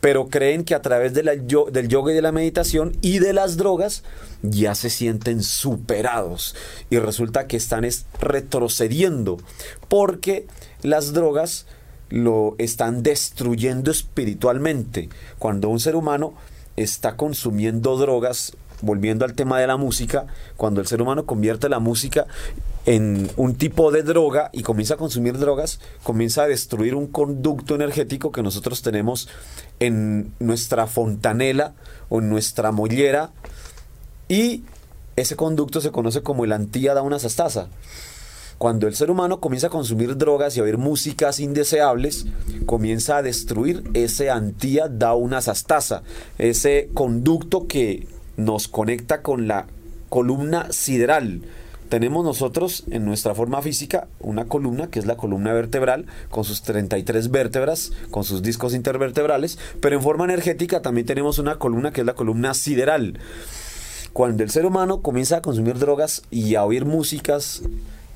pero 0.00 0.28
creen 0.28 0.64
que 0.64 0.74
a 0.74 0.82
través 0.82 1.14
del 1.14 1.46
yoga 1.46 2.12
y 2.12 2.14
de 2.14 2.22
la 2.22 2.32
meditación 2.32 2.96
y 3.00 3.18
de 3.18 3.32
las 3.32 3.56
drogas 3.56 4.02
ya 4.42 4.74
se 4.74 4.90
sienten 4.90 5.42
superados 5.42 6.54
y 6.88 6.98
resulta 6.98 7.46
que 7.46 7.56
están 7.56 7.84
es 7.84 8.06
retrocediendo 8.20 9.38
porque 9.88 10.46
las 10.82 11.12
drogas 11.12 11.66
lo 12.08 12.56
están 12.58 13.02
destruyendo 13.02 13.90
espiritualmente. 13.90 15.08
Cuando 15.38 15.68
un 15.68 15.80
ser 15.80 15.96
humano 15.96 16.34
está 16.76 17.16
consumiendo 17.16 17.96
drogas, 17.96 18.56
volviendo 18.82 19.24
al 19.24 19.34
tema 19.34 19.60
de 19.60 19.66
la 19.66 19.76
música, 19.76 20.26
cuando 20.56 20.80
el 20.80 20.86
ser 20.86 21.02
humano 21.02 21.26
convierte 21.26 21.68
la 21.68 21.78
música 21.78 22.26
en 22.86 23.30
un 23.36 23.54
tipo 23.54 23.90
de 23.92 24.02
droga 24.02 24.50
y 24.52 24.62
comienza 24.62 24.94
a 24.94 24.96
consumir 24.96 25.38
drogas, 25.38 25.80
comienza 26.02 26.44
a 26.44 26.48
destruir 26.48 26.94
un 26.94 27.06
conducto 27.06 27.74
energético 27.74 28.32
que 28.32 28.42
nosotros 28.42 28.82
tenemos 28.82 29.28
en 29.80 30.32
nuestra 30.38 30.86
fontanela 30.86 31.74
o 32.08 32.20
en 32.20 32.30
nuestra 32.30 32.72
mollera 32.72 33.30
y 34.28 34.64
ese 35.16 35.36
conducto 35.36 35.80
se 35.80 35.90
conoce 35.90 36.22
como 36.22 36.44
el 36.44 36.52
antíada 36.52 37.02
sastasa. 37.18 37.68
Cuando 38.58 38.86
el 38.86 38.94
ser 38.94 39.10
humano 39.10 39.40
comienza 39.40 39.68
a 39.68 39.70
consumir 39.70 40.18
drogas 40.18 40.54
y 40.54 40.60
a 40.60 40.64
oír 40.64 40.76
músicas 40.76 41.40
indeseables, 41.40 42.26
comienza 42.66 43.16
a 43.16 43.22
destruir 43.22 43.84
ese 43.94 44.28
antía 44.28 44.86
da 44.86 45.14
una 45.14 45.40
sastasa, 45.40 46.02
ese 46.36 46.90
conducto 46.92 47.66
que 47.66 48.06
nos 48.36 48.68
conecta 48.68 49.22
con 49.22 49.48
la 49.48 49.66
columna 50.10 50.70
sideral. 50.72 51.40
Tenemos 51.90 52.24
nosotros 52.24 52.84
en 52.92 53.04
nuestra 53.04 53.34
forma 53.34 53.60
física 53.62 54.06
una 54.20 54.44
columna 54.44 54.86
que 54.90 55.00
es 55.00 55.06
la 55.06 55.16
columna 55.16 55.52
vertebral 55.52 56.06
con 56.30 56.44
sus 56.44 56.62
33 56.62 57.32
vértebras, 57.32 57.90
con 58.12 58.22
sus 58.22 58.42
discos 58.42 58.74
intervertebrales, 58.74 59.58
pero 59.80 59.96
en 59.96 60.02
forma 60.02 60.24
energética 60.24 60.82
también 60.82 61.08
tenemos 61.08 61.40
una 61.40 61.56
columna 61.56 61.92
que 61.92 62.02
es 62.02 62.06
la 62.06 62.14
columna 62.14 62.54
sideral. 62.54 63.18
Cuando 64.12 64.44
el 64.44 64.50
ser 64.50 64.66
humano 64.66 65.02
comienza 65.02 65.38
a 65.38 65.42
consumir 65.42 65.78
drogas 65.80 66.22
y 66.30 66.54
a 66.54 66.64
oír 66.64 66.84
músicas 66.84 67.62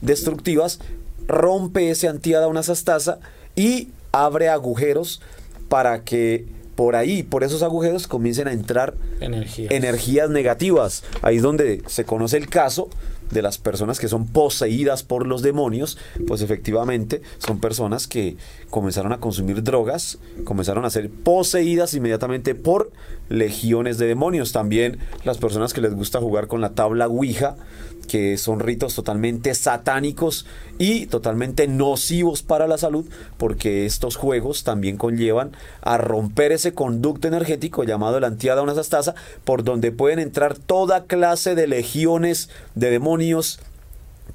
destructivas, 0.02 0.78
rompe 1.26 1.90
ese 1.90 2.06
antíada 2.06 2.46
una 2.46 2.62
sastasa 2.62 3.18
y 3.56 3.88
abre 4.12 4.50
agujeros 4.50 5.20
para 5.68 6.04
que 6.04 6.46
por 6.76 6.94
ahí, 6.94 7.24
por 7.24 7.42
esos 7.42 7.64
agujeros, 7.64 8.06
comiencen 8.06 8.46
a 8.46 8.52
entrar 8.52 8.94
Energías. 9.20 9.72
energías 9.72 10.30
negativas. 10.30 11.02
Ahí 11.22 11.37
es 11.37 11.42
donde 11.42 11.82
se 11.87 12.04
conoce 12.04 12.37
el 12.37 12.48
caso 12.48 12.88
de 13.34 13.42
las 13.42 13.58
personas 13.58 14.00
que 14.00 14.08
son 14.08 14.26
poseídas 14.26 15.02
por 15.02 15.26
los 15.26 15.42
demonios, 15.42 15.98
pues 16.26 16.40
efectivamente 16.40 17.20
son 17.36 17.60
personas 17.60 18.06
que 18.08 18.38
comenzaron 18.70 19.12
a 19.12 19.20
consumir 19.20 19.62
drogas, 19.62 20.18
comenzaron 20.44 20.86
a 20.86 20.90
ser 20.90 21.10
poseídas 21.10 21.92
inmediatamente 21.92 22.54
por 22.54 22.90
legiones 23.28 23.98
de 23.98 24.06
demonios. 24.06 24.52
También 24.52 24.98
las 25.24 25.38
personas 25.38 25.72
que 25.72 25.80
les 25.80 25.94
gusta 25.94 26.20
jugar 26.20 26.46
con 26.46 26.60
la 26.60 26.70
tabla 26.70 27.08
Ouija, 27.08 27.56
que 28.04 28.37
son 28.37 28.60
ritos 28.60 28.94
totalmente 28.94 29.54
satánicos 29.54 30.46
y 30.78 31.06
totalmente 31.06 31.66
nocivos 31.66 32.42
para 32.42 32.66
la 32.66 32.78
salud, 32.78 33.06
porque 33.38 33.87
estos 33.87 34.16
juegos 34.16 34.64
también 34.64 34.96
conllevan 34.96 35.52
a 35.80 35.98
romper 35.98 36.52
ese 36.52 36.74
conducto 36.74 37.28
energético 37.28 37.84
llamado 37.84 38.18
el 38.18 38.24
antíada 38.24 38.62
una 38.62 38.74
sastasa, 38.74 39.14
por 39.44 39.64
donde 39.64 39.92
pueden 39.92 40.18
entrar 40.18 40.58
toda 40.58 41.04
clase 41.04 41.54
de 41.54 41.66
legiones 41.66 42.50
de 42.74 42.90
demonios 42.90 43.60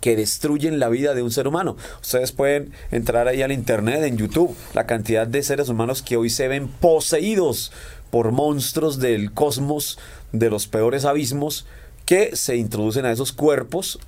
que 0.02 0.16
destruyen 0.16 0.80
la 0.80 0.90
vida 0.90 1.14
de 1.14 1.22
un 1.22 1.32
ser 1.32 1.48
humano. 1.48 1.76
Ustedes 2.02 2.32
pueden 2.32 2.72
entrar 2.92 3.28
ahí 3.28 3.42
al 3.42 3.52
internet, 3.52 4.04
en 4.04 4.18
YouTube, 4.18 4.56
la 4.74 4.86
cantidad 4.86 5.28
de 5.28 5.44
seres 5.44 5.70
humanos 5.70 6.02
que 6.02 6.18
hoy 6.18 6.30
se 6.30 6.48
ven 6.48 6.68
poseídos 6.68 7.72
por 8.10 8.32
monstruos 8.32 9.00
del 9.00 9.34
cosmos, 9.34 10.00
de 10.32 10.50
los 10.50 10.68
peores 10.68 11.06
abismos, 11.06 11.66
que 12.06 12.36
se 12.36 12.56
introducen 12.56 13.06
a 13.06 13.12
esos 13.12 13.32
cuerpos 13.32 14.00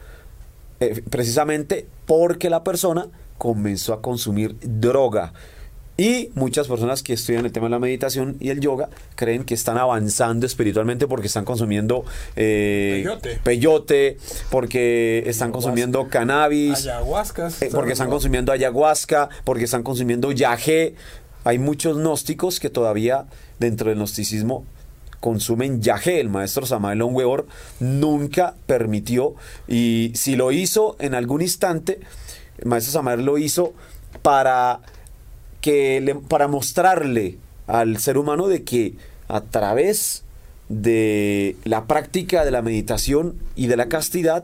eh, 0.80 1.04
precisamente 1.10 1.86
porque 2.08 2.50
la 2.50 2.64
persona 2.64 3.08
comenzó 3.38 3.94
a 3.94 4.02
consumir 4.02 4.56
droga. 4.62 5.34
Y 5.98 6.32
muchas 6.34 6.68
personas 6.68 7.04
que 7.04 7.14
estudian 7.14 7.46
el 7.46 7.52
tema 7.52 7.68
de 7.68 7.72
la 7.72 7.80
meditación 7.80 8.38
y 8.40 8.50
el 8.50 8.60
yoga 8.60 8.90
creen 9.16 9.44
que 9.44 9.54
están 9.54 9.78
avanzando 9.78 10.48
espiritualmente 10.48 11.06
porque 11.06 11.28
están 11.28 11.46
consumiendo 11.46 12.04
eh, 12.36 13.04
Peyote. 13.04 13.40
peyote, 13.44 14.18
porque 14.50 15.24
están 15.28 15.52
consumiendo 15.52 16.08
cannabis, 16.08 16.88
eh, 16.88 17.70
porque 17.72 17.94
están 17.94 18.10
consumiendo 18.10 18.52
ayahuasca, 18.52 19.30
porque 19.44 19.66
están 19.66 19.84
consumiendo 19.84 20.32
yagé. 20.32 20.96
Hay 21.44 21.60
muchos 21.60 21.98
gnósticos 21.98 22.60
que 22.60 22.72
todavía 22.72 23.26
dentro 23.62 23.90
del 23.90 23.98
gnosticismo 23.98 24.66
consumen 25.22 25.82
yagé. 25.82 26.20
El 26.20 26.28
maestro 26.28 26.66
Samael 26.66 27.02
Weor 27.04 27.48
nunca 27.80 28.56
permitió 28.66 29.36
y 29.70 30.12
si 30.16 30.36
lo 30.36 30.52
hizo 30.52 30.98
en 31.00 31.16
algún 31.16 31.42
instante, 31.42 32.02
el 32.58 32.68
maestro 32.68 32.92
Samael 32.92 33.24
lo 33.24 33.38
hizo 33.38 33.74
para 34.22 34.82
que 35.62 36.20
para 36.28 36.50
mostrarle 36.50 37.38
al 37.68 37.98
ser 38.00 38.18
humano 38.18 38.48
de 38.48 38.64
que 38.64 38.96
a 39.30 39.42
través 39.42 40.24
de 40.68 41.56
la 41.64 41.86
práctica 41.86 42.44
de 42.44 42.52
la 42.52 42.62
meditación 42.62 43.36
y 43.56 43.68
de 43.68 43.78
la 43.78 43.88
castidad 43.88 44.44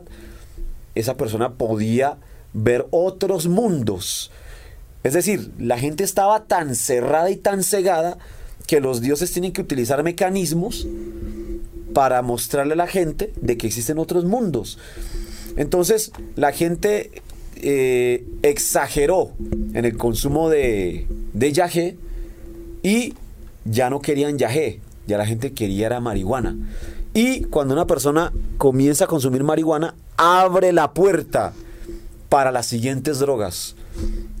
esa 0.94 1.16
persona 1.16 1.54
podía 1.54 2.16
ver 2.52 2.86
otros 2.90 3.46
mundos. 3.48 4.30
Es 5.04 5.12
decir, 5.12 5.52
la 5.58 5.78
gente 5.78 6.04
estaba 6.04 6.44
tan 6.44 6.74
cerrada 6.74 7.30
y 7.30 7.36
tan 7.36 7.62
cegada 7.62 8.18
que 8.68 8.80
los 8.80 9.00
dioses 9.00 9.32
tienen 9.32 9.52
que 9.52 9.62
utilizar 9.62 10.04
mecanismos 10.04 10.86
para 11.94 12.20
mostrarle 12.20 12.74
a 12.74 12.76
la 12.76 12.86
gente 12.86 13.32
de 13.40 13.56
que 13.56 13.66
existen 13.66 13.98
otros 13.98 14.26
mundos. 14.26 14.78
Entonces, 15.56 16.12
la 16.36 16.52
gente 16.52 17.22
eh, 17.56 18.26
exageró 18.42 19.32
en 19.72 19.86
el 19.86 19.96
consumo 19.96 20.50
de, 20.50 21.06
de 21.32 21.98
y 22.82 23.14
ya 23.64 23.88
no 23.88 24.00
querían 24.00 24.36
yagé, 24.36 24.80
ya 25.06 25.16
la 25.16 25.26
gente 25.26 25.54
quería 25.54 25.86
era 25.86 26.00
marihuana. 26.00 26.54
Y 27.14 27.44
cuando 27.44 27.72
una 27.72 27.86
persona 27.86 28.34
comienza 28.58 29.04
a 29.04 29.08
consumir 29.08 29.44
marihuana, 29.44 29.94
abre 30.18 30.74
la 30.74 30.92
puerta 30.92 31.54
para 32.28 32.52
las 32.52 32.66
siguientes 32.66 33.18
drogas. 33.18 33.76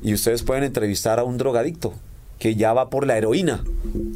Y 0.02 0.12
ustedes 0.12 0.42
pueden 0.42 0.64
entrevistar 0.64 1.18
a 1.18 1.24
un 1.24 1.38
drogadicto 1.38 1.94
que 2.38 2.54
ya 2.54 2.72
va 2.72 2.90
por 2.90 3.06
la 3.06 3.16
heroína, 3.18 3.64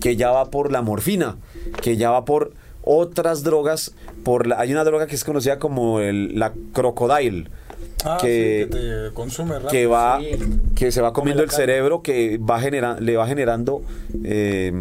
que 0.01 0.17
ya 0.17 0.31
va 0.31 0.51
por 0.51 0.71
la 0.73 0.83
morfina, 0.83 1.37
que 1.81 1.97
ya 1.97 2.11
va 2.11 2.25
por 2.25 2.53
otras 2.83 3.43
drogas. 3.43 3.95
Por 4.25 4.47
la, 4.47 4.61
hay 4.61 4.73
una 4.73 4.85
droga 4.85 5.07
que 5.07 5.15
es 5.15 5.25
conocida 5.25 5.59
como 5.59 6.01
el, 6.01 6.39
la 6.39 6.53
crocodile. 6.73 7.49
Ah, 8.05 8.19
que, 8.21 8.67
sí, 8.69 8.71
que 8.77 9.07
te 9.09 9.15
consume 9.15 9.53
rápido. 9.55 9.71
que 9.71 9.87
va 9.87 10.21
Sí. 10.21 10.31
que 10.75 10.91
se 10.91 11.01
va 11.01 11.13
comiendo 11.13 11.43
el 11.43 11.49
carne. 11.51 11.65
cerebro 11.65 12.03
que 12.03 12.39
va 12.39 12.61
genera, 12.61 12.99
le 12.99 13.17
va 13.17 13.29
generando 13.29 13.83
eh, 14.25 14.73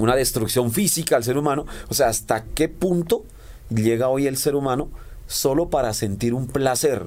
una 0.00 0.16
destrucción 0.16 0.72
física 0.72 1.14
al 1.16 1.22
ser 1.22 1.38
humano 1.38 1.66
o 1.88 1.94
sea 1.94 2.08
hasta 2.08 2.42
qué 2.54 2.68
punto 2.68 3.24
llega 3.70 4.08
hoy 4.08 4.26
el 4.26 4.36
ser 4.38 4.56
humano 4.56 4.90
solo 5.28 5.70
para 5.70 5.92
sentir 5.94 6.34
un 6.34 6.48
placer 6.48 7.04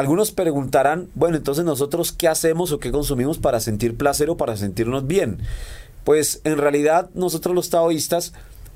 algunos 0.00 0.32
preguntarán 0.32 1.08
bueno 1.14 1.36
entonces 1.36 1.64
nosotros 1.64 2.12
qué 2.12 2.28
hacemos 2.28 2.72
o 2.72 2.78
qué 2.78 2.90
consumimos 2.90 3.38
para 3.38 3.60
sentir 3.60 3.96
placer 3.96 4.30
o 4.30 4.36
para 4.36 4.56
sentirnos 4.56 5.06
bien 5.06 5.38
pues 6.04 6.40
en 6.44 6.58
realidad 6.58 7.10
nosotros 7.14 7.54
los 7.54 7.70
taoístas 7.70 8.32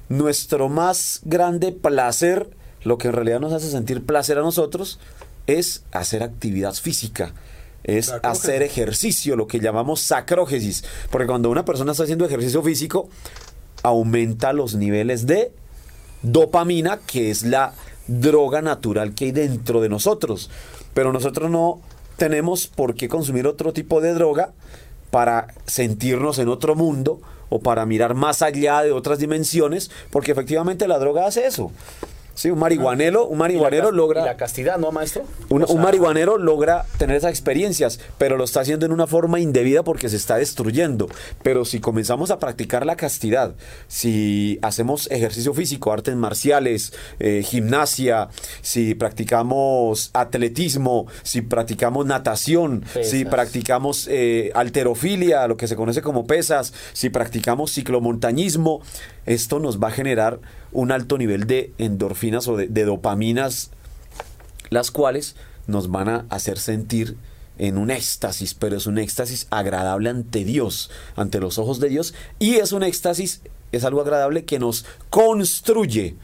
nuestro 0.09 0.69
más 0.69 1.21
grande 1.25 1.73
placer 1.73 2.49
lo 2.85 2.99
que 2.99 3.09
en 3.09 3.15
realidad 3.15 3.41
nos 3.41 3.53
hace 3.53 3.71
sentir 3.71 4.05
placer 4.05 4.39
a 4.39 4.43
nosotros 4.43 4.99
es 5.47 5.85
hacer 5.93 6.23
actividad 6.23 6.75
física, 6.75 7.33
es 7.83 8.13
hacer 8.23 8.63
ejercicio, 8.63 9.37
lo 9.37 9.47
que 9.47 9.61
llamamos 9.61 10.01
sacrógesis. 10.01 10.85
Porque 11.11 11.27
cuando 11.27 11.51
una 11.51 11.65
persona 11.65 11.93
está 11.93 12.05
haciendo 12.05 12.25
ejercicio 12.25 12.63
físico, 12.63 13.09
aumenta 13.83 14.53
los 14.53 14.75
niveles 14.75 15.27
de 15.27 15.53
dopamina, 16.23 16.99
que 17.07 17.31
es 17.31 17.43
la 17.43 17.75
droga 18.07 18.63
natural 18.63 19.15
que 19.15 19.27
hay 19.27 19.33
dentro 19.33 19.81
de 19.81 19.89
nosotros. 19.89 20.51
Pero 20.95 21.13
nosotros 21.13 21.51
no 21.51 21.81
tenemos 22.17 22.67
por 22.67 22.95
qué 22.95 23.09
consumir 23.09 23.47
otro 23.47 23.73
tipo 23.73 24.01
de 24.01 24.15
droga 24.15 24.53
para 25.11 25.49
sentirnos 25.67 26.39
en 26.39 26.49
otro 26.49 26.75
mundo 26.75 27.21
o 27.51 27.61
para 27.61 27.87
mirar 27.87 28.15
más 28.15 28.43
allá 28.43 28.83
de 28.83 28.93
otras 28.93 29.19
dimensiones, 29.19 29.91
porque 30.11 30.33
efectivamente 30.33 30.89
la 30.89 30.99
droga 30.99 31.27
hace 31.27 31.47
eso. 31.47 31.71
Sí, 32.35 32.51
un 32.51 32.59
marihuanero, 32.59 33.27
un 33.27 33.37
Y 33.37 33.39
la 33.39 33.39
marihuanero 33.39 33.93
logra 33.93 34.23
y 34.23 34.25
la 34.25 34.37
castidad, 34.37 34.77
¿no, 34.79 34.91
maestro? 34.91 35.25
un, 35.49 35.63
O 35.63 35.67
sea, 35.67 35.77
un 35.77 35.83
marihuanero 35.83 36.37
logra 36.37 36.85
tener 36.99 37.17
esas 37.17 37.31
experiencias, 37.31 38.01
pero 38.19 38.37
lo 38.37 38.45
está 38.45 38.61
haciendo 38.61 38.87
en 38.87 38.93
una 38.93 39.07
forma 39.07 39.39
indebida 39.39 39.85
porque 39.85 40.09
se 40.09 40.17
está 40.17 40.37
destruyendo. 40.37 41.09
Pero 41.43 41.65
si 41.65 41.81
comenzamos 41.81 42.31
a 42.31 42.39
practicar 42.39 42.87
la 42.87 42.97
castidad, 42.97 43.55
si 43.87 44.59
hacemos 44.63 45.11
ejercicio 45.11 45.55
físico, 45.55 45.93
artes 45.93 46.17
marciales, 46.17 46.93
eh, 47.21 47.43
gimnasia, 47.45 48.29
si 48.63 48.95
practicamos 48.95 50.11
atletismo, 50.13 51.07
si 51.23 51.43
practicamos 51.43 52.07
natación, 52.07 52.81
Pesas. 52.93 53.11
si 53.11 53.25
practicamos 53.25 54.09
eh, 54.11 54.51
alterofilia, 54.55 55.47
lo 55.47 55.57
que 55.57 55.69
se 55.69 55.77
conoce 55.77 56.03
como 56.03 56.27
pesas, 56.27 56.73
si 56.93 57.11
practicamos 57.11 57.73
ciclomontañismo, 57.73 58.83
esto 59.27 59.61
nos 59.61 59.83
va 59.83 59.89
a 59.89 59.93
generar 59.93 60.41
un 60.75 60.93
alto 60.93 61.17
nivel 61.17 61.47
de 61.47 61.73
endorfinas 61.79 62.47
o 62.49 62.57
de, 62.57 62.85
dopaminas 62.85 63.71
las 64.71 64.91
cuales 64.91 65.37
nos 65.67 65.91
van 65.91 66.09
a 66.09 66.27
hacer 66.29 66.59
sentir 66.59 67.17
en 67.57 67.79
un 67.79 67.91
éxtasis, 67.91 68.55
pero 68.55 68.77
es 68.77 68.87
un 68.87 68.99
éxtasis 68.99 69.47
agradable 69.51 70.11
ante 70.11 70.45
Dios, 70.45 70.91
ante 71.15 71.39
los 71.39 71.59
ojos 71.59 71.79
de 71.79 71.89
Dios, 71.89 72.13
y 72.41 72.57
es 72.57 72.73
un 72.73 72.83
éxtasis, 72.83 73.41
es 73.71 73.85
algo 73.85 74.01
agradable 74.01 74.45
que 74.45 74.59
nos 74.59 74.85
construye, 75.11 76.17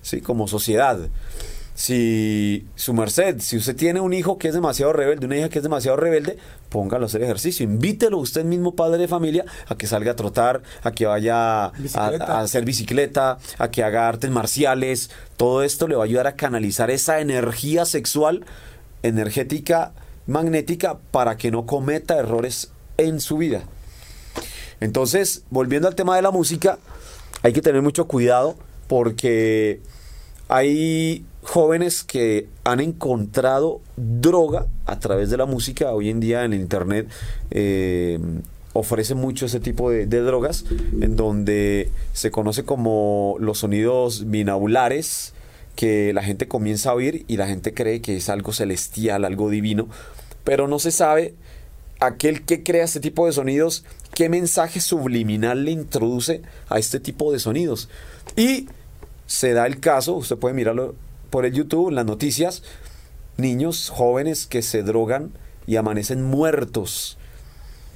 ¿sí? 0.00 0.20
Como 0.20 0.46
sociedad. 0.46 1.00
Si 1.74 2.66
su 2.76 2.94
merced, 2.94 3.40
si 3.40 3.56
usted 3.56 3.76
tiene 3.76 4.00
un 4.00 4.12
hijo 4.12 4.38
que 4.38 4.48
es 4.48 4.54
demasiado 4.54 4.92
rebelde, 4.92 5.26
una 5.26 5.36
hija 5.36 5.48
que 5.48 5.58
es 5.58 5.62
demasiado 5.64 5.96
rebelde, 5.96 6.38
póngalo 6.68 7.04
a 7.04 7.06
hacer 7.06 7.22
ejercicio. 7.22 7.64
Invítelo 7.64 8.18
usted 8.18 8.44
mismo, 8.44 8.74
padre 8.74 8.98
de 8.98 9.08
familia, 9.08 9.44
a 9.66 9.76
que 9.76 9.86
salga 9.86 10.12
a 10.12 10.16
trotar, 10.16 10.62
a 10.82 10.92
que 10.92 11.06
vaya 11.06 11.66
a, 11.66 11.72
a 11.94 12.40
hacer 12.40 12.64
bicicleta, 12.64 13.38
a 13.58 13.70
que 13.70 13.82
haga 13.82 14.08
artes 14.08 14.30
marciales. 14.30 15.10
Todo 15.36 15.62
esto 15.62 15.88
le 15.88 15.96
va 15.96 16.02
a 16.02 16.06
ayudar 16.06 16.26
a 16.26 16.36
canalizar 16.36 16.90
esa 16.90 17.20
energía 17.20 17.84
sexual, 17.84 18.44
energética, 19.02 19.92
magnética, 20.26 20.98
para 21.10 21.36
que 21.36 21.50
no 21.50 21.66
cometa 21.66 22.16
errores 22.18 22.70
en 22.96 23.20
su 23.20 23.38
vida. 23.38 23.62
Entonces, 24.80 25.44
volviendo 25.50 25.88
al 25.88 25.94
tema 25.94 26.16
de 26.16 26.22
la 26.22 26.30
música, 26.30 26.78
hay 27.42 27.52
que 27.52 27.62
tener 27.62 27.82
mucho 27.82 28.06
cuidado 28.06 28.56
porque 28.86 29.80
hay 30.48 31.24
jóvenes 31.42 32.04
que 32.04 32.48
han 32.64 32.80
encontrado 32.80 33.80
droga 33.96 34.66
a 34.86 34.98
través 34.98 35.30
de 35.30 35.36
la 35.36 35.46
música. 35.46 35.92
Hoy 35.92 36.10
en 36.10 36.20
día 36.20 36.44
en 36.44 36.52
el 36.52 36.60
internet 36.60 37.08
eh, 37.50 38.18
ofrece 38.72 39.14
mucho 39.14 39.46
ese 39.46 39.60
tipo 39.60 39.90
de, 39.90 40.06
de 40.06 40.20
drogas 40.20 40.64
en 41.00 41.16
donde 41.16 41.90
se 42.12 42.30
conoce 42.30 42.64
como 42.64 43.36
los 43.40 43.58
sonidos 43.58 44.30
binaulares 44.30 45.32
que 45.74 46.12
la 46.12 46.22
gente 46.22 46.48
comienza 46.48 46.90
a 46.90 46.94
oír 46.94 47.24
y 47.28 47.36
la 47.36 47.46
gente 47.46 47.72
cree 47.72 48.00
que 48.00 48.16
es 48.16 48.28
algo 48.28 48.52
celestial, 48.52 49.24
algo 49.24 49.48
divino, 49.48 49.88
pero 50.42 50.66
no 50.66 50.80
se 50.80 50.90
sabe 50.90 51.34
aquel 52.00 52.44
que 52.44 52.62
crea 52.62 52.84
este 52.84 53.00
tipo 53.00 53.26
de 53.26 53.32
sonidos, 53.32 53.84
qué 54.14 54.28
mensaje 54.28 54.80
subliminal 54.80 55.64
le 55.64 55.70
introduce 55.70 56.42
a 56.68 56.78
este 56.78 57.00
tipo 57.00 57.32
de 57.32 57.38
sonidos. 57.38 57.88
Y 58.36 58.68
se 59.26 59.52
da 59.52 59.66
el 59.66 59.80
caso, 59.80 60.14
usted 60.14 60.36
puede 60.36 60.54
mirarlo 60.54 60.94
por 61.30 61.46
el 61.46 61.52
YouTube, 61.52 61.90
las 61.90 62.06
noticias, 62.06 62.62
niños 63.36 63.90
jóvenes 63.90 64.46
que 64.46 64.62
se 64.62 64.82
drogan 64.82 65.32
y 65.66 65.76
amanecen 65.76 66.22
muertos 66.22 67.18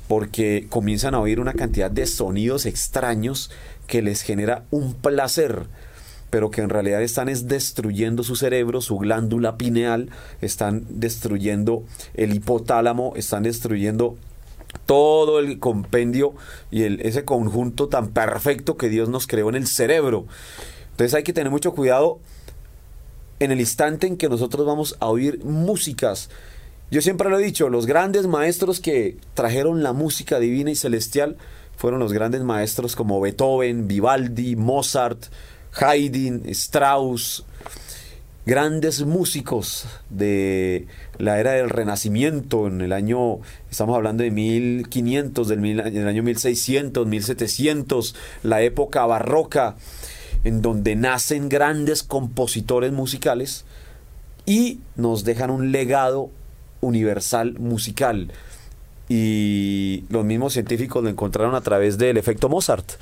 porque 0.09 0.67
comienzan 0.69 1.15
a 1.15 1.21
oír 1.21 1.41
una 1.41 1.55
cantidad 1.55 1.91
de 1.91 2.07
sonidos 2.07 2.67
extraños 2.67 3.51
que 3.87 4.03
les 4.03 4.23
genera 4.23 4.65
un 4.71 4.95
placer 4.95 5.67
pero 6.33 6.51
que 6.51 6.63
en 6.63 6.71
realidad 6.71 7.03
están 7.03 7.29
es 7.29 7.47
destruyendo 7.47 8.23
su 8.23 8.37
cerebro, 8.37 8.81
su 8.81 8.97
glándula 8.97 9.59
pineal, 9.59 10.09
están 10.41 10.87
destruyendo 10.89 11.85
el 12.15 12.35
hipotálamo, 12.35 13.13
están 13.17 13.43
destruyendo 13.43 14.17
todo 14.87 15.41
el 15.41 15.59
compendio 15.59 16.33
y 16.71 16.85
el, 16.85 17.03
ese 17.03 17.27
conjunto 17.27 17.89
tan 17.89 18.13
perfecto 18.13 18.79
que 18.79 18.89
Dios 18.89 19.11
nos 19.11 19.27
creó 19.27 19.51
en 19.51 19.57
el 19.57 19.67
cerebro. 19.67 20.25
Entonces 20.93 21.13
hay 21.13 21.23
que 21.23 21.35
tener 21.35 21.51
mucho 21.51 21.75
cuidado 21.75 22.19
en 23.43 23.51
el 23.51 23.61
instante 23.61 24.07
en 24.07 24.17
que 24.17 24.29
nosotros 24.29 24.65
vamos 24.65 24.97
a 25.01 25.09
oír 25.09 25.45
músicas. 25.45 26.31
Yo 26.93 27.01
siempre 27.03 27.29
lo 27.29 27.39
he 27.39 27.43
dicho, 27.43 27.69
los 27.69 27.87
grandes 27.87 28.27
maestros 28.27 28.79
que 28.81 29.17
trajeron 29.35 29.83
la 29.83 29.93
música 29.93 30.39
divina 30.39 30.71
y 30.71 30.77
celestial 30.77 31.37
fueron 31.77 31.99
los 31.99 32.13
grandes 32.13 32.43
maestros 32.43 32.95
como 32.95 33.21
Beethoven, 33.21 33.89
Vivaldi, 33.89 34.55
Mozart, 34.55 35.25
Haydn, 35.75 36.43
Strauss, 36.51 37.45
grandes 38.47 39.05
músicos 39.05 39.87
de 40.11 40.87
la 41.19 41.41
era 41.41 41.53
del 41.53 41.71
Renacimiento, 41.71 42.69
en 42.69 42.81
el 42.81 42.93
año, 42.93 43.39
estamos 43.71 43.97
hablando 43.97 44.23
de 44.23 44.31
1500, 44.31 45.49
del, 45.49 45.61
mil, 45.61 45.77
del 45.79 46.07
año 46.07 46.23
1600, 46.23 47.07
1700, 47.07 48.15
la 48.45 48.63
época 48.63 49.05
barroca, 49.07 49.75
en 50.45 50.63
donde 50.63 50.97
nacen 50.97 51.49
grandes 51.49 52.03
compositores 52.03 52.93
musicales 52.93 53.65
y 54.47 54.81
nos 54.97 55.25
dejan 55.25 55.51
un 55.51 55.73
legado 55.73 56.31
universal 56.81 57.59
musical. 57.59 58.33
Y 59.09 60.05
los 60.09 60.25
mismos 60.25 60.55
científicos 60.55 61.03
lo 61.03 61.11
encontraron 61.11 61.55
a 61.55 61.61
través 61.61 61.99
del 61.99 62.17
efecto 62.17 62.49
Mozart 62.49 62.93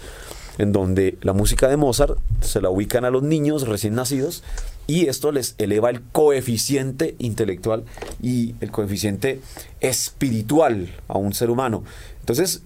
en 0.61 0.73
donde 0.73 1.17
la 1.23 1.33
música 1.33 1.69
de 1.69 1.79
Mozart 1.79 2.19
se 2.43 2.61
la 2.61 2.69
ubican 2.69 3.07
a 3.07 3.11
los 3.11 3.23
niños 3.23 3.67
recién 3.67 3.95
nacidos 3.95 4.43
y 4.87 5.07
esto 5.07 5.33
les 5.33 5.55
eleva 5.57 5.89
el 5.89 6.03
coeficiente 6.03 7.15
intelectual 7.19 7.85
y 8.23 8.55
el 8.61 8.71
coeficiente 8.71 9.41
espiritual 9.81 10.95
a 11.09 11.17
un 11.17 11.33
ser 11.33 11.49
humano. 11.49 11.83
Entonces, 12.21 12.63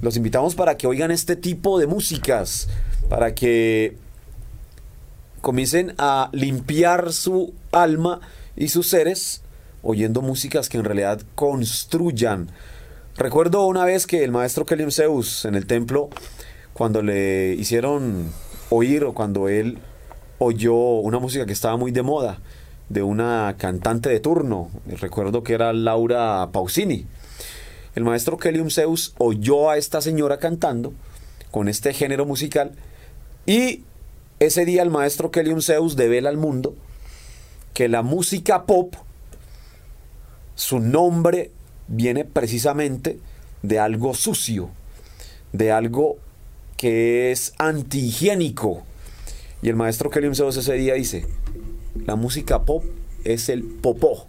los 0.00 0.16
invitamos 0.16 0.56
para 0.56 0.76
que 0.76 0.88
oigan 0.88 1.12
este 1.12 1.36
tipo 1.36 1.78
de 1.78 1.86
músicas, 1.86 2.68
para 3.08 3.34
que 3.34 3.96
comiencen 5.40 5.94
a 5.98 6.30
limpiar 6.32 7.12
su 7.12 7.52
alma 7.70 8.20
y 8.56 8.68
sus 8.68 8.88
seres 8.88 9.42
oyendo 9.82 10.22
músicas 10.22 10.68
que 10.68 10.78
en 10.78 10.84
realidad 10.84 11.20
construyan. 11.34 12.50
Recuerdo 13.16 13.66
una 13.66 13.84
vez 13.84 14.06
que 14.06 14.24
el 14.24 14.32
maestro 14.32 14.64
Kelim 14.64 14.90
Zeus 14.90 15.44
en 15.44 15.54
el 15.54 15.66
templo 15.66 16.08
cuando 16.72 17.02
le 17.02 17.54
hicieron 17.54 18.32
oír 18.70 19.04
o 19.04 19.14
cuando 19.14 19.48
él 19.48 19.78
oyó 20.38 20.74
una 20.74 21.18
música 21.18 21.46
que 21.46 21.52
estaba 21.52 21.76
muy 21.76 21.92
de 21.92 22.02
moda 22.02 22.40
de 22.88 23.02
una 23.02 23.54
cantante 23.58 24.08
de 24.08 24.20
turno, 24.20 24.70
recuerdo 25.00 25.42
que 25.42 25.54
era 25.54 25.72
Laura 25.72 26.48
Pausini. 26.52 27.06
El 27.94 28.04
maestro 28.04 28.36
Kelium 28.36 28.70
Zeus 28.70 29.14
oyó 29.18 29.70
a 29.70 29.76
esta 29.76 30.00
señora 30.00 30.38
cantando 30.38 30.92
con 31.50 31.68
este 31.68 31.92
género 31.92 32.26
musical 32.26 32.72
y 33.46 33.82
ese 34.40 34.64
día 34.64 34.82
el 34.82 34.90
maestro 34.90 35.30
Kelium 35.30 35.60
Zeus 35.60 35.96
devela 35.96 36.28
al 36.28 36.36
mundo 36.36 36.74
que 37.74 37.88
la 37.88 38.02
música 38.02 38.66
pop, 38.66 38.94
su 40.54 40.78
nombre 40.78 41.50
viene 41.88 42.24
precisamente 42.24 43.18
de 43.62 43.78
algo 43.80 44.14
sucio, 44.14 44.70
de 45.52 45.72
algo 45.72 46.18
que 46.76 47.32
es 47.32 47.52
antihigiénico. 47.58 48.84
Y 49.62 49.70
el 49.70 49.76
maestro 49.76 50.10
Kelly 50.10 50.34
Seos 50.34 50.56
ese 50.56 50.74
día 50.74 50.94
dice, 50.94 51.26
la 52.06 52.16
música 52.16 52.64
pop 52.64 52.84
es 53.24 53.48
el 53.48 53.64
popó, 53.64 54.26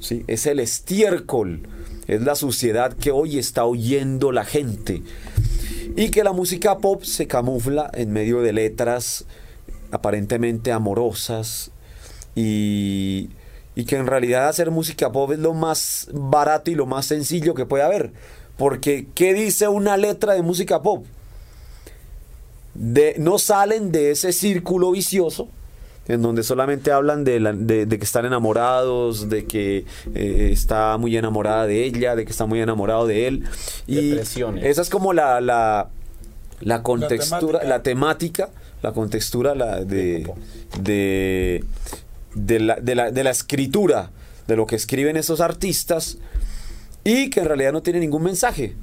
¿sí? 0.00 0.24
es 0.26 0.46
el 0.46 0.58
estiércol, 0.58 1.62
es 2.08 2.22
la 2.22 2.34
suciedad 2.34 2.92
que 2.94 3.12
hoy 3.12 3.38
está 3.38 3.64
oyendo 3.64 4.32
la 4.32 4.44
gente. 4.44 5.02
Y 5.96 6.10
que 6.10 6.22
la 6.22 6.32
música 6.32 6.78
pop 6.78 7.02
se 7.02 7.26
camufla 7.26 7.90
en 7.94 8.12
medio 8.12 8.42
de 8.42 8.52
letras 8.52 9.24
aparentemente 9.90 10.70
amorosas 10.70 11.70
y, 12.34 13.30
y 13.74 13.84
que 13.86 13.96
en 13.96 14.06
realidad 14.06 14.48
hacer 14.48 14.70
música 14.70 15.10
pop 15.10 15.32
es 15.32 15.38
lo 15.38 15.54
más 15.54 16.08
barato 16.12 16.70
y 16.70 16.74
lo 16.74 16.84
más 16.84 17.06
sencillo 17.06 17.54
que 17.54 17.64
puede 17.64 17.82
haber. 17.82 18.12
Porque, 18.58 19.06
¿qué 19.14 19.32
dice 19.32 19.68
una 19.68 19.96
letra 19.96 20.34
de 20.34 20.42
música 20.42 20.82
pop? 20.82 21.06
De, 22.74 23.14
no 23.18 23.38
salen 23.38 23.90
de 23.90 24.10
ese 24.10 24.32
círculo 24.32 24.90
vicioso 24.90 25.48
en 26.08 26.22
donde 26.22 26.42
solamente 26.42 26.92
hablan 26.92 27.24
de, 27.24 27.40
la- 27.40 27.52
de- 27.52 27.86
de 27.86 27.98
que 27.98 28.04
están 28.04 28.24
enamorados, 28.24 29.28
de 29.28 29.44
que 29.46 29.84
eh, 30.14 30.50
está 30.52 30.96
muy 30.98 31.16
enamorada 31.16 31.66
de 31.66 31.84
ella, 31.84 32.14
de 32.16 32.24
que 32.24 32.30
está 32.30 32.46
muy 32.46 32.60
enamorado 32.60 33.06
de 33.06 33.26
él. 33.26 33.44
Y 33.86 34.12
esa 34.64 34.82
es 34.82 34.90
como 34.90 35.12
la, 35.12 35.40
la, 35.40 35.88
la 36.60 36.82
contextura, 36.82 37.60
temática. 37.60 37.68
la 37.68 37.82
temática, 37.82 38.48
la 38.82 38.92
contextura 38.92 39.54
la 39.54 39.84
de, 39.84 40.30
de, 40.80 41.64
de 42.34 42.60
la, 42.60 42.76
de, 42.76 42.94
la, 42.94 43.10
de 43.10 43.24
la 43.24 43.30
escritura, 43.30 44.10
de 44.46 44.56
lo 44.56 44.66
que 44.66 44.76
escriben 44.76 45.16
esos 45.16 45.40
artistas 45.40 46.18
y 47.02 47.30
que 47.30 47.40
en 47.40 47.46
realidad 47.46 47.72
no 47.72 47.82
tiene 47.82 47.98
ningún 48.00 48.22
mensaje. 48.22 48.74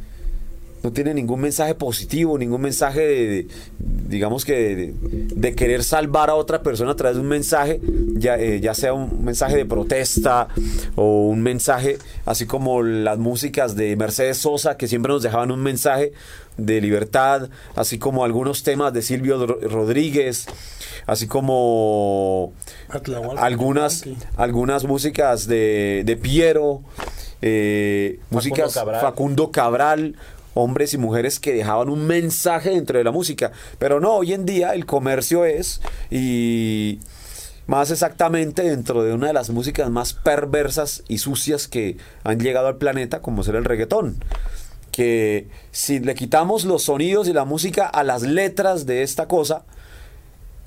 No 0.83 0.91
tiene 0.91 1.13
ningún 1.13 1.39
mensaje 1.39 1.75
positivo, 1.75 2.37
ningún 2.37 2.61
mensaje 2.61 2.99
de, 3.01 3.15
de- 3.27 3.47
digamos 3.79 4.43
que 4.43 4.75
de, 4.75 4.93
de 5.33 5.55
querer 5.55 5.81
salvar 5.83 6.29
a 6.29 6.35
otra 6.35 6.61
persona 6.61 6.91
a 6.91 6.95
través 6.95 7.15
de 7.15 7.21
un 7.21 7.29
mensaje, 7.29 7.79
ya, 8.15 8.37
eh, 8.37 8.59
ya 8.59 8.73
sea 8.73 8.93
un 8.93 9.23
mensaje 9.23 9.55
de 9.55 9.65
protesta 9.65 10.49
o 10.95 11.27
un 11.29 11.41
mensaje, 11.41 11.97
así 12.25 12.45
como 12.45 12.83
las 12.83 13.17
músicas 13.17 13.75
de 13.77 13.95
Mercedes 13.95 14.37
Sosa, 14.39 14.75
que 14.77 14.87
siempre 14.87 15.11
nos 15.13 15.23
dejaban 15.23 15.51
un 15.51 15.61
mensaje 15.63 16.11
de 16.57 16.81
libertad, 16.81 17.49
así 17.75 17.97
como 17.97 18.23
algunos 18.25 18.61
temas 18.63 18.91
de 18.93 19.01
Silvio 19.01 19.43
Ro- 19.47 19.59
Rodríguez, 19.61 20.45
así 21.07 21.27
como 21.27 22.53
algunas, 23.39 24.03
algunas 24.35 24.83
músicas 24.83 25.47
de, 25.47 26.03
de 26.05 26.17
Piero, 26.17 26.81
eh, 27.41 28.19
músicas 28.29 28.73
Cabral. 28.73 29.01
Facundo 29.01 29.49
Cabral, 29.51 30.15
hombres 30.53 30.93
y 30.93 30.97
mujeres 30.97 31.39
que 31.39 31.53
dejaban 31.53 31.89
un 31.89 32.05
mensaje 32.05 32.71
dentro 32.71 32.97
de 32.97 33.03
la 33.03 33.11
música. 33.11 33.51
Pero 33.79 33.99
no, 33.99 34.13
hoy 34.13 34.33
en 34.33 34.45
día 34.45 34.73
el 34.73 34.85
comercio 34.85 35.45
es, 35.45 35.81
y 36.09 36.99
más 37.67 37.91
exactamente 37.91 38.63
dentro 38.63 39.03
de 39.03 39.13
una 39.13 39.27
de 39.27 39.33
las 39.33 39.49
músicas 39.49 39.89
más 39.89 40.13
perversas 40.13 41.03
y 41.07 41.19
sucias 41.19 41.67
que 41.67 41.97
han 42.23 42.39
llegado 42.39 42.67
al 42.67 42.77
planeta, 42.77 43.21
como 43.21 43.43
ser 43.43 43.55
el 43.55 43.65
reggaetón. 43.65 44.23
Que 44.91 45.47
si 45.71 45.99
le 45.99 46.13
quitamos 46.13 46.65
los 46.65 46.83
sonidos 46.83 47.27
y 47.27 47.33
la 47.33 47.45
música 47.45 47.87
a 47.87 48.03
las 48.03 48.21
letras 48.21 48.85
de 48.85 49.01
esta 49.01 49.27
cosa, 49.27 49.63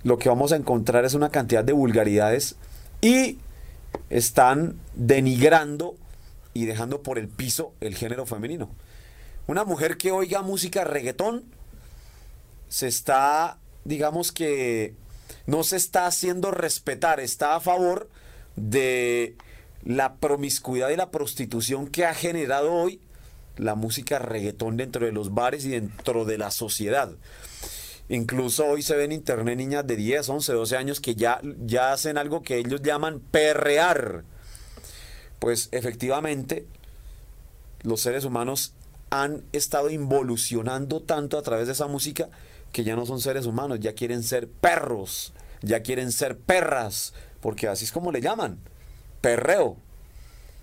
lo 0.02 0.18
que 0.18 0.28
vamos 0.28 0.52
a 0.52 0.56
encontrar 0.56 1.04
es 1.04 1.14
una 1.14 1.30
cantidad 1.30 1.62
de 1.62 1.72
vulgaridades 1.72 2.56
y 3.00 3.38
están 4.10 4.76
denigrando 4.94 5.94
y 6.54 6.64
dejando 6.64 7.02
por 7.02 7.18
el 7.18 7.28
piso 7.28 7.72
el 7.80 7.94
género 7.94 8.26
femenino. 8.26 8.68
Una 9.46 9.64
mujer 9.64 9.96
que 9.96 10.10
oiga 10.10 10.42
música 10.42 10.84
reggaetón 10.84 11.44
se 12.68 12.88
está, 12.88 13.58
digamos 13.84 14.32
que 14.32 14.94
no 15.46 15.62
se 15.62 15.76
está 15.76 16.06
haciendo 16.06 16.50
respetar, 16.50 17.20
está 17.20 17.54
a 17.54 17.60
favor 17.60 18.08
de 18.56 19.36
la 19.84 20.16
promiscuidad 20.16 20.90
y 20.90 20.96
la 20.96 21.10
prostitución 21.10 21.86
que 21.86 22.04
ha 22.04 22.14
generado 22.14 22.72
hoy 22.72 23.00
la 23.56 23.74
música 23.74 24.18
reggaetón 24.18 24.76
dentro 24.76 25.06
de 25.06 25.12
los 25.12 25.32
bares 25.32 25.64
y 25.64 25.70
dentro 25.70 26.24
de 26.24 26.38
la 26.38 26.50
sociedad. 26.50 27.12
Incluso 28.08 28.66
hoy 28.66 28.82
se 28.82 28.96
ven 28.96 29.12
en 29.12 29.18
internet 29.18 29.56
niñas 29.56 29.86
de 29.86 29.96
10, 29.96 30.28
11, 30.28 30.52
12 30.52 30.76
años 30.76 31.00
que 31.00 31.14
ya, 31.14 31.40
ya 31.64 31.92
hacen 31.92 32.18
algo 32.18 32.42
que 32.42 32.58
ellos 32.58 32.82
llaman 32.82 33.20
perrear. 33.20 34.24
Pues 35.38 35.68
efectivamente, 35.72 36.66
los 37.82 38.00
seres 38.00 38.24
humanos 38.24 38.74
han 39.22 39.42
estado 39.52 39.90
involucionando 39.90 41.00
tanto 41.00 41.38
a 41.38 41.42
través 41.42 41.66
de 41.66 41.72
esa 41.72 41.86
música 41.86 42.28
que 42.72 42.84
ya 42.84 42.96
no 42.96 43.06
son 43.06 43.20
seres 43.20 43.46
humanos, 43.46 43.80
ya 43.80 43.94
quieren 43.94 44.22
ser 44.22 44.48
perros, 44.48 45.32
ya 45.62 45.82
quieren 45.82 46.12
ser 46.12 46.36
perras, 46.36 47.14
porque 47.40 47.68
así 47.68 47.84
es 47.84 47.92
como 47.92 48.12
le 48.12 48.20
llaman, 48.20 48.58
perreo. 49.20 49.76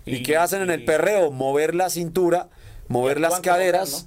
¿Y, 0.06 0.16
Y- 0.16 0.22
qué 0.22 0.36
hacen 0.36 0.62
en 0.62 0.70
el 0.70 0.84
perreo? 0.84 1.30
Mover 1.30 1.74
la 1.74 1.90
cintura, 1.90 2.48
mover 2.88 3.20
las 3.20 3.40
caderas. 3.40 4.06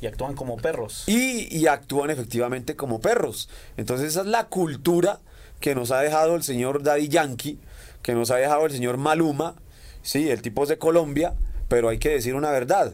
Y 0.00 0.06
actúan 0.06 0.34
como 0.34 0.56
perros. 0.56 1.04
Y, 1.06 1.46
y 1.56 1.68
actúan 1.68 2.10
efectivamente 2.10 2.74
como 2.76 3.00
perros. 3.00 3.48
Entonces 3.76 4.08
esa 4.08 4.20
es 4.22 4.26
la 4.26 4.44
cultura 4.48 5.20
que 5.60 5.74
nos 5.76 5.92
ha 5.92 6.00
dejado 6.00 6.34
el 6.34 6.42
señor 6.42 6.82
Daddy 6.82 7.08
Yankee, 7.08 7.58
que 8.02 8.14
nos 8.14 8.30
ha 8.32 8.36
dejado 8.36 8.66
el 8.66 8.72
señor 8.72 8.96
Maluma. 8.96 9.54
Sí, 10.02 10.28
el 10.28 10.42
tipo 10.42 10.64
es 10.64 10.68
de 10.68 10.78
Colombia, 10.78 11.34
pero 11.68 11.88
hay 11.88 11.98
que 11.98 12.08
decir 12.08 12.34
una 12.34 12.50
verdad. 12.50 12.92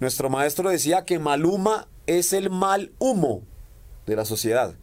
Nuestro 0.00 0.30
maestro 0.30 0.70
decía 0.70 1.04
que 1.04 1.18
Maluma 1.18 1.88
es 2.06 2.32
el 2.32 2.50
mal 2.50 2.92
humo 2.98 3.42
de 4.06 4.16
la 4.16 4.24
sociedad. 4.24 4.74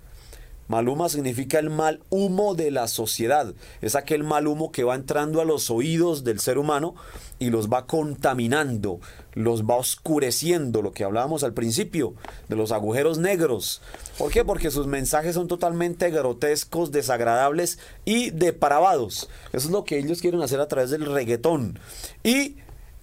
Maluma 0.68 1.10
significa 1.10 1.60
el 1.60 1.70
mal 1.70 2.02
humo 2.10 2.56
de 2.56 2.72
la 2.72 2.88
sociedad. 2.88 3.54
Es 3.82 3.96
aquel 3.96 4.24
mal 4.24 4.48
humo 4.48 4.72
que 4.72 4.84
va 4.84 4.96
entrando 4.96 5.40
a 5.40 5.46
los 5.46 5.70
oídos 5.70 6.24
del 6.24 6.40
ser 6.40 6.58
humano 6.58 6.96
y 7.38 7.50
los 7.50 7.70
va 7.70 7.86
contaminando, 7.86 9.00
los 9.34 9.64
va 9.64 9.76
oscureciendo, 9.76 10.82
lo 10.82 10.92
que 10.92 11.04
hablábamos 11.04 11.44
al 11.44 11.54
principio, 11.54 12.16
de 12.50 12.56
los 12.56 12.72
agujeros 12.72 13.20
negros. 13.20 13.82
¿Por 14.18 14.32
qué? 14.32 14.44
Porque 14.44 14.72
sus 14.72 14.88
mensajes 14.88 15.36
son 15.36 15.48
totalmente 15.48 16.10
grotescos, 16.10 16.92
desagradables 16.92 17.78
y 18.04 18.32
depravados. 18.32 19.30
Eso 19.54 19.68
es 19.68 19.72
lo 19.72 19.84
que 19.84 20.00
ellos 20.00 20.20
quieren 20.20 20.42
hacer 20.42 20.60
a 20.60 20.68
través 20.68 20.90
del 20.90 21.06
reggaetón. 21.06 21.80
Y 22.24 22.56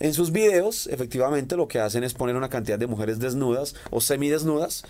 en 0.02 0.14
sus 0.14 0.32
videos, 0.32 0.88
efectivamente, 0.88 1.56
lo 1.56 1.68
que 1.68 1.78
hacen 1.78 2.02
es 2.02 2.12
poner 2.12 2.34
una 2.34 2.48
cantidad 2.48 2.76
de 2.76 2.88
mujeres 2.88 3.20
desnudas 3.20 3.76
o 3.92 4.00
semidesnudas, 4.00 4.82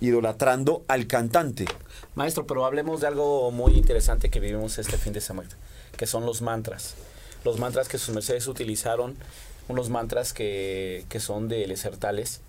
idolatrando 0.00 0.84
al 0.86 1.08
cantante. 1.08 1.64
Maestro, 2.14 2.46
pero 2.46 2.64
hablemos 2.64 3.00
de 3.00 3.08
algo 3.08 3.50
muy 3.50 3.72
interesante 3.72 4.30
que 4.30 4.38
vivimos 4.38 4.78
este 4.78 4.98
fin 4.98 5.12
de 5.12 5.20
semana, 5.20 5.50
que 5.96 6.06
son 6.06 6.24
los 6.26 6.42
mantras. 6.42 6.94
Los 7.44 7.58
mantras 7.58 7.88
que 7.88 7.98
sus 7.98 8.14
mercedes 8.14 8.46
utilizaron, 8.46 9.16
unos 9.66 9.90
mantras 9.90 10.32
que, 10.32 11.06
que 11.08 11.18
son 11.18 11.48
de 11.48 11.66
lesertales 11.66 12.40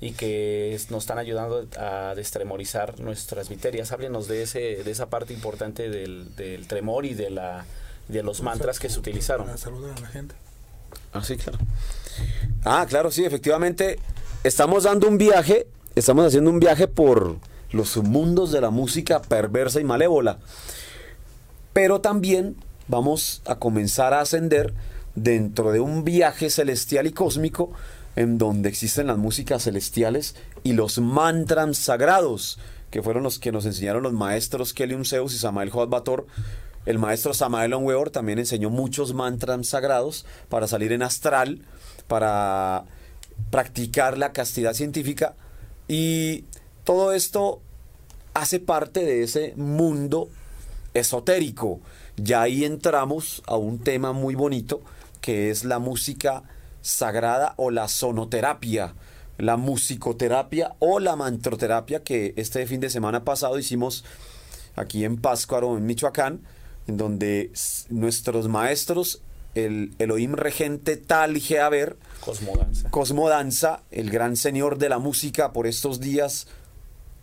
y 0.00 0.12
que 0.12 0.74
nos 0.88 1.02
están 1.02 1.18
ayudando 1.18 1.66
a 1.78 2.14
destremorizar 2.16 2.98
nuestras 2.98 3.50
viterias. 3.50 3.92
Háblenos 3.92 4.26
de, 4.26 4.42
ese, 4.42 4.82
de 4.82 4.90
esa 4.90 5.10
parte 5.10 5.34
importante 5.34 5.90
del, 5.90 6.34
del 6.34 6.66
tremor 6.66 7.04
y 7.04 7.12
de, 7.12 7.28
la, 7.28 7.66
de 8.08 8.22
los 8.22 8.40
mantras 8.40 8.78
que 8.78 8.88
se 8.88 8.98
utilizaron. 8.98 9.44
Para 9.44 9.58
saludar 9.58 9.98
a 9.98 10.00
la 10.00 10.08
gente. 10.08 10.34
Ah, 11.12 11.22
sí, 11.22 11.36
claro. 11.36 11.58
Ah, 12.64 12.86
claro, 12.88 13.10
sí, 13.10 13.24
efectivamente. 13.24 13.98
Estamos 14.44 14.84
dando 14.84 15.08
un 15.08 15.18
viaje, 15.18 15.66
estamos 15.94 16.26
haciendo 16.26 16.50
un 16.50 16.60
viaje 16.60 16.88
por 16.88 17.36
los 17.70 17.96
mundos 17.98 18.52
de 18.52 18.60
la 18.60 18.70
música 18.70 19.20
perversa 19.22 19.80
y 19.80 19.84
malévola. 19.84 20.38
Pero 21.72 22.00
también 22.00 22.56
vamos 22.88 23.42
a 23.46 23.56
comenzar 23.56 24.14
a 24.14 24.20
ascender 24.20 24.74
dentro 25.14 25.72
de 25.72 25.80
un 25.80 26.04
viaje 26.04 26.50
celestial 26.50 27.06
y 27.06 27.12
cósmico 27.12 27.72
en 28.16 28.38
donde 28.38 28.68
existen 28.68 29.06
las 29.06 29.18
músicas 29.18 29.64
celestiales 29.64 30.34
y 30.64 30.72
los 30.72 30.98
mantras 30.98 31.76
sagrados, 31.76 32.58
que 32.90 33.02
fueron 33.02 33.22
los 33.22 33.38
que 33.38 33.52
nos 33.52 33.64
enseñaron 33.64 34.02
los 34.02 34.12
maestros 34.12 34.74
Kelly 34.74 34.96
Zeus 35.04 35.34
y 35.34 35.38
Samael 35.38 35.70
Bator. 35.70 36.26
El 36.88 36.98
maestro 36.98 37.34
Samael 37.34 37.74
Onweor 37.74 38.08
también 38.08 38.38
enseñó 38.38 38.70
muchos 38.70 39.12
mantras 39.12 39.66
sagrados 39.66 40.24
para 40.48 40.66
salir 40.66 40.90
en 40.92 41.02
astral, 41.02 41.60
para 42.06 42.86
practicar 43.50 44.16
la 44.16 44.32
castidad 44.32 44.72
científica 44.72 45.34
y 45.86 46.46
todo 46.84 47.12
esto 47.12 47.60
hace 48.32 48.58
parte 48.58 49.04
de 49.04 49.22
ese 49.22 49.52
mundo 49.56 50.30
esotérico. 50.94 51.80
Ya 52.16 52.40
ahí 52.40 52.64
entramos 52.64 53.42
a 53.46 53.58
un 53.58 53.80
tema 53.80 54.14
muy 54.14 54.34
bonito 54.34 54.80
que 55.20 55.50
es 55.50 55.64
la 55.64 55.78
música 55.78 56.44
sagrada 56.80 57.52
o 57.58 57.70
la 57.70 57.86
sonoterapia, 57.88 58.94
la 59.36 59.58
musicoterapia 59.58 60.74
o 60.78 61.00
la 61.00 61.16
mantroterapia 61.16 62.02
que 62.02 62.32
este 62.38 62.66
fin 62.66 62.80
de 62.80 62.88
semana 62.88 63.24
pasado 63.24 63.58
hicimos 63.58 64.06
aquí 64.74 65.04
en 65.04 65.18
Páscuaro, 65.18 65.76
en 65.76 65.84
Michoacán, 65.84 66.40
en 66.88 66.96
donde 66.96 67.52
nuestros 67.90 68.48
maestros 68.48 69.22
el 69.54 69.94
Elohim 69.98 70.34
regente 70.34 70.96
Tal 70.96 71.38
Geaber, 71.38 71.96
Cosmodanza. 72.20 72.90
Cosmodanza, 72.90 73.82
el 73.90 74.10
gran 74.10 74.36
señor 74.36 74.78
de 74.78 74.88
la 74.88 74.98
música 74.98 75.52
por 75.52 75.66
estos 75.66 76.00
días, 76.00 76.48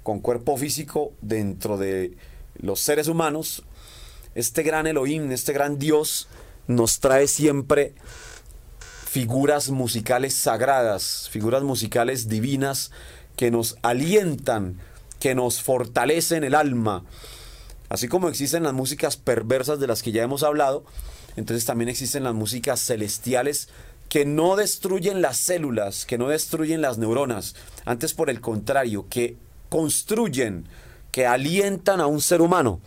con 0.03 0.19
cuerpo 0.19 0.57
físico 0.57 1.13
dentro 1.21 1.77
de 1.77 2.15
los 2.55 2.79
seres 2.79 3.07
humanos, 3.07 3.63
este 4.35 4.63
gran 4.63 4.87
Elohim, 4.87 5.31
este 5.31 5.53
gran 5.53 5.79
Dios, 5.79 6.27
nos 6.67 6.99
trae 6.99 7.27
siempre 7.27 7.95
figuras 8.79 9.69
musicales 9.69 10.33
sagradas, 10.33 11.29
figuras 11.31 11.63
musicales 11.63 12.27
divinas 12.27 12.91
que 13.35 13.49
nos 13.49 13.77
alientan, 13.81 14.79
que 15.19 15.35
nos 15.35 15.61
fortalecen 15.61 16.43
el 16.43 16.53
alma. 16.53 17.05
Así 17.89 18.07
como 18.07 18.29
existen 18.29 18.63
las 18.63 18.73
músicas 18.73 19.17
perversas 19.17 19.79
de 19.79 19.87
las 19.87 20.01
que 20.01 20.11
ya 20.11 20.23
hemos 20.23 20.43
hablado, 20.43 20.85
entonces 21.35 21.65
también 21.65 21.89
existen 21.89 22.23
las 22.23 22.33
músicas 22.33 22.79
celestiales 22.79 23.69
que 24.09 24.25
no 24.25 24.55
destruyen 24.55 25.21
las 25.21 25.37
células, 25.37 26.05
que 26.05 26.17
no 26.17 26.29
destruyen 26.29 26.81
las 26.81 26.97
neuronas, 26.97 27.55
antes 27.85 28.13
por 28.13 28.29
el 28.29 28.41
contrario, 28.41 29.07
que 29.09 29.37
construyen, 29.69 30.67
que 31.11 31.25
alientan 31.25 32.01
a 32.01 32.07
un 32.07 32.21
ser 32.21 32.41
humano. 32.41 32.79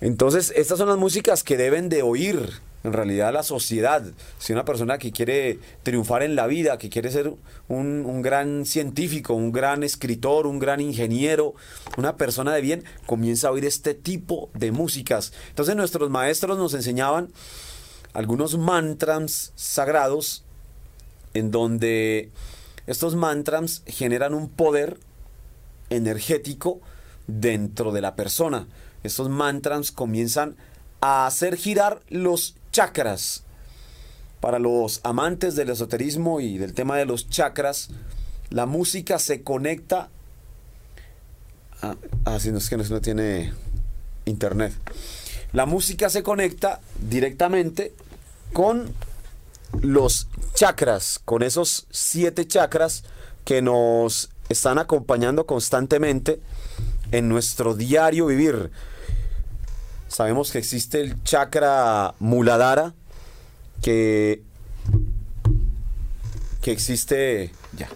Entonces, 0.00 0.52
estas 0.56 0.78
son 0.78 0.88
las 0.88 0.98
músicas 0.98 1.42
que 1.42 1.56
deben 1.56 1.88
de 1.88 2.02
oír 2.02 2.60
en 2.88 2.92
realidad 2.92 3.32
la 3.32 3.42
sociedad. 3.42 4.02
Si 4.38 4.52
una 4.52 4.64
persona 4.64 4.98
que 4.98 5.12
quiere 5.12 5.58
triunfar 5.82 6.22
en 6.22 6.34
la 6.34 6.46
vida, 6.46 6.78
que 6.78 6.90
quiere 6.90 7.10
ser 7.10 7.32
un, 7.68 8.22
gran 8.22 8.66
científico, 8.66 9.34
un 9.34 9.52
gran 9.52 9.82
escritor, 9.82 10.46
un 10.46 10.58
gran 10.58 10.80
ingeniero, 10.80 11.54
una 11.96 12.16
persona 12.16 12.52
de 12.52 12.60
bien, 12.60 12.84
comienza 13.06 13.48
a 13.48 13.52
oír 13.52 13.64
este 13.64 13.94
tipo 13.94 14.50
de 14.54 14.72
músicas. 14.72 15.32
Entonces 15.50 15.76
nuestros 15.76 16.10
maestros 16.10 16.58
nos 16.58 16.74
enseñaban 16.74 17.28
algunos 18.12 18.58
mantras 18.58 19.52
sagrados 19.54 20.44
en 21.34 21.50
donde 21.50 22.30
estos 22.86 23.14
mantras 23.14 23.82
generan 23.86 24.34
un 24.34 24.48
poder 24.48 24.98
energético 25.90 26.80
dentro 27.26 27.92
de 27.92 28.00
la 28.00 28.16
persona. 28.16 28.66
Estos 29.04 29.28
mantras 29.28 29.92
comienzan 29.92 30.56
a 31.00 31.26
hacer 31.26 31.56
girar 31.56 32.00
los 32.08 32.56
chakras. 32.72 33.44
Para 34.40 34.58
los 34.58 35.00
amantes 35.02 35.56
del 35.56 35.70
esoterismo 35.70 36.40
y 36.40 36.58
del 36.58 36.72
tema 36.72 36.96
de 36.96 37.06
los 37.06 37.28
chakras, 37.28 37.90
la 38.50 38.66
música 38.66 39.18
se 39.18 39.42
conecta. 39.42 40.08
Ah, 41.82 41.96
sí, 42.38 42.50
no 42.50 42.58
es 42.58 42.68
que 42.68 42.76
no 42.76 43.00
tiene 43.00 43.52
internet. 44.24 44.72
La 45.52 45.66
música 45.66 46.10
se 46.10 46.22
conecta 46.22 46.80
directamente 47.08 47.92
con 48.52 48.92
los 49.80 50.28
chakras, 50.54 51.20
con 51.24 51.42
esos 51.42 51.86
siete 51.90 52.46
chakras 52.46 53.04
que 53.44 53.62
nos 53.62 54.30
están 54.48 54.78
acompañando 54.78 55.46
constantemente 55.46 56.40
en 57.12 57.28
nuestro 57.28 57.74
diario 57.74 58.26
vivir. 58.26 58.70
Sabemos 60.08 60.50
que 60.50 60.58
existe 60.58 61.00
el 61.02 61.22
chakra 61.22 62.14
muladhara, 62.18 62.94
que, 63.82 64.42
que 66.62 66.72
existe, 66.72 67.52
ya, 67.76 67.88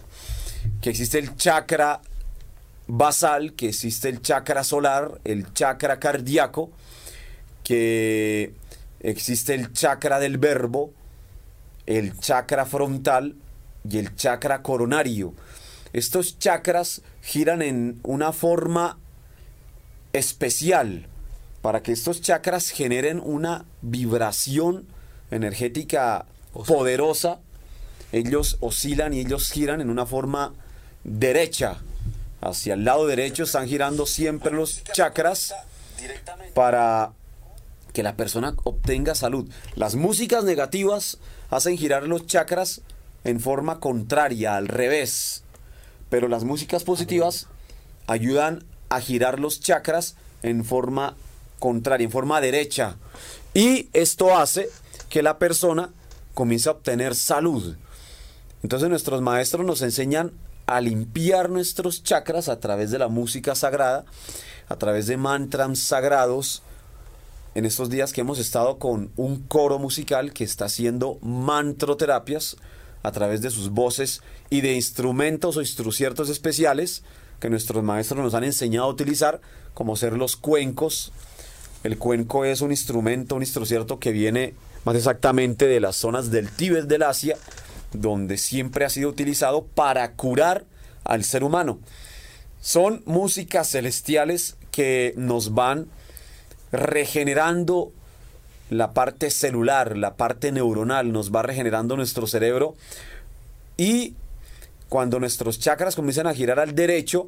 que 0.79 0.91
existe 0.91 1.17
el 1.17 1.35
chakra 1.35 2.01
basal, 2.87 3.53
que 3.53 3.69
existe 3.69 4.09
el 4.09 4.21
chakra 4.21 4.63
solar, 4.63 5.19
el 5.23 5.51
chakra 5.53 5.99
cardíaco, 5.99 6.69
que 7.63 8.53
existe 8.99 9.55
el 9.55 9.73
chakra 9.73 10.19
del 10.19 10.37
verbo, 10.37 10.91
el 11.87 12.17
chakra 12.19 12.67
frontal 12.67 13.35
y 13.89 13.97
el 13.97 14.15
chakra 14.15 14.61
coronario. 14.61 15.33
Estos 15.93 16.37
chakras 16.37 17.01
giran 17.23 17.63
en 17.63 17.99
una 18.03 18.33
forma 18.33 18.99
especial 20.13 21.07
para 21.63 21.81
que 21.81 21.93
estos 21.93 22.19
chakras 22.19 22.69
generen 22.71 23.21
una 23.23 23.63
vibración 23.81 24.85
energética 25.31 26.25
poderosa. 26.67 27.39
Ellos 28.11 28.57
oscilan 28.59 29.13
y 29.13 29.21
ellos 29.21 29.49
giran 29.49 29.79
en 29.79 29.89
una 29.89 30.05
forma 30.05 30.53
derecha. 31.05 31.77
Hacia 32.41 32.73
el 32.73 32.83
lado 32.83 33.07
derecho 33.07 33.43
están 33.43 33.69
girando 33.69 34.05
siempre 34.05 34.51
los 34.51 34.83
chakras 34.83 35.55
para 36.53 37.13
que 37.93 38.03
la 38.03 38.17
persona 38.17 38.55
obtenga 38.65 39.15
salud. 39.15 39.49
Las 39.75 39.95
músicas 39.95 40.43
negativas 40.43 41.17
hacen 41.49 41.77
girar 41.77 42.03
los 42.03 42.27
chakras 42.27 42.81
en 43.23 43.39
forma 43.39 43.79
contraria, 43.79 44.57
al 44.57 44.67
revés. 44.67 45.45
Pero 46.09 46.27
las 46.27 46.43
músicas 46.43 46.83
positivas 46.83 47.47
ayudan 48.05 48.65
a 48.89 48.99
girar 48.99 49.39
los 49.39 49.61
chakras 49.61 50.17
en 50.41 50.65
forma 50.65 51.15
contraria, 51.63 52.03
en 52.03 52.11
forma 52.11 52.41
derecha. 52.41 52.97
Y 53.53 53.87
esto 53.93 54.37
hace 54.37 54.67
que 55.07 55.23
la 55.23 55.39
persona 55.39 55.93
comience 56.33 56.67
a 56.67 56.73
obtener 56.73 57.15
salud. 57.15 57.77
Entonces 58.63 58.89
nuestros 58.89 59.21
maestros 59.21 59.65
nos 59.65 59.81
enseñan 59.81 60.33
a 60.65 60.81
limpiar 60.81 61.49
nuestros 61.49 62.03
chakras 62.03 62.49
a 62.49 62.59
través 62.59 62.91
de 62.91 62.99
la 62.99 63.07
música 63.07 63.55
sagrada, 63.55 64.03
a 64.67 64.75
través 64.75 65.07
de 65.07 65.15
mantras 65.15 65.79
sagrados. 65.79 66.63
En 67.55 67.63
estos 67.63 67.89
días 67.89 68.11
que 68.11 68.21
hemos 68.21 68.39
estado 68.39 68.77
con 68.77 69.11
un 69.15 69.39
coro 69.43 69.79
musical 69.79 70.33
que 70.33 70.43
está 70.43 70.65
haciendo 70.65 71.17
mantroterapias 71.21 72.57
a 73.03 73.11
través 73.13 73.41
de 73.41 73.51
sus 73.51 73.69
voces 73.69 74.21
y 74.49 74.59
de 74.59 74.73
instrumentos 74.73 75.55
o 75.55 75.61
instruciertos 75.61 76.29
especiales 76.29 77.03
que 77.39 77.49
nuestros 77.49 77.83
maestros 77.83 78.21
nos 78.21 78.33
han 78.33 78.43
enseñado 78.43 78.87
a 78.87 78.91
utilizar, 78.91 79.39
como 79.73 79.95
ser 79.95 80.13
los 80.13 80.35
cuencos. 80.35 81.13
El 81.83 81.97
cuenco 81.97 82.45
es 82.45 82.61
un 82.61 82.71
instrumento, 82.71 83.35
un 83.35 83.43
instrucierto 83.43 83.99
que 83.99 84.11
viene 84.11 84.53
más 84.85 84.95
exactamente 84.95 85.67
de 85.67 85.79
las 85.79 85.95
zonas 85.95 86.31
del 86.31 86.49
Tíbet 86.49 86.85
del 86.85 87.03
Asia, 87.03 87.37
donde 87.91 88.37
siempre 88.37 88.85
ha 88.85 88.89
sido 88.89 89.09
utilizado 89.09 89.63
para 89.63 90.11
curar 90.13 90.65
al 91.03 91.23
ser 91.23 91.43
humano. 91.43 91.79
Son 92.61 93.03
músicas 93.05 93.69
celestiales 93.69 94.55
que 94.71 95.13
nos 95.17 95.53
van 95.53 95.87
regenerando 96.71 97.91
la 98.69 98.93
parte 98.93 99.29
celular, 99.29 99.97
la 99.97 100.15
parte 100.15 100.51
neuronal, 100.51 101.11
nos 101.11 101.31
va 101.31 101.43
regenerando 101.43 101.95
nuestro 101.95 102.25
cerebro 102.25 102.75
y 103.77 104.15
cuando 104.89 105.19
nuestros 105.19 105.59
chakras 105.59 105.95
comienzan 105.95 106.27
a 106.27 106.33
girar 106.33 106.59
al 106.59 106.75
derecho, 106.75 107.27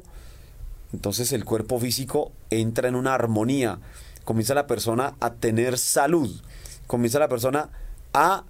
entonces 0.92 1.32
el 1.32 1.44
cuerpo 1.44 1.78
físico 1.78 2.32
entra 2.50 2.88
en 2.88 2.94
una 2.94 3.14
armonía, 3.14 3.78
comienza 4.26 4.54
la 4.54 4.66
persona 4.66 5.14
a 5.20 5.34
tener 5.34 5.78
salud, 5.78 6.42
comienza 6.88 7.20
la 7.20 7.28
persona 7.28 7.70
a 8.12 8.44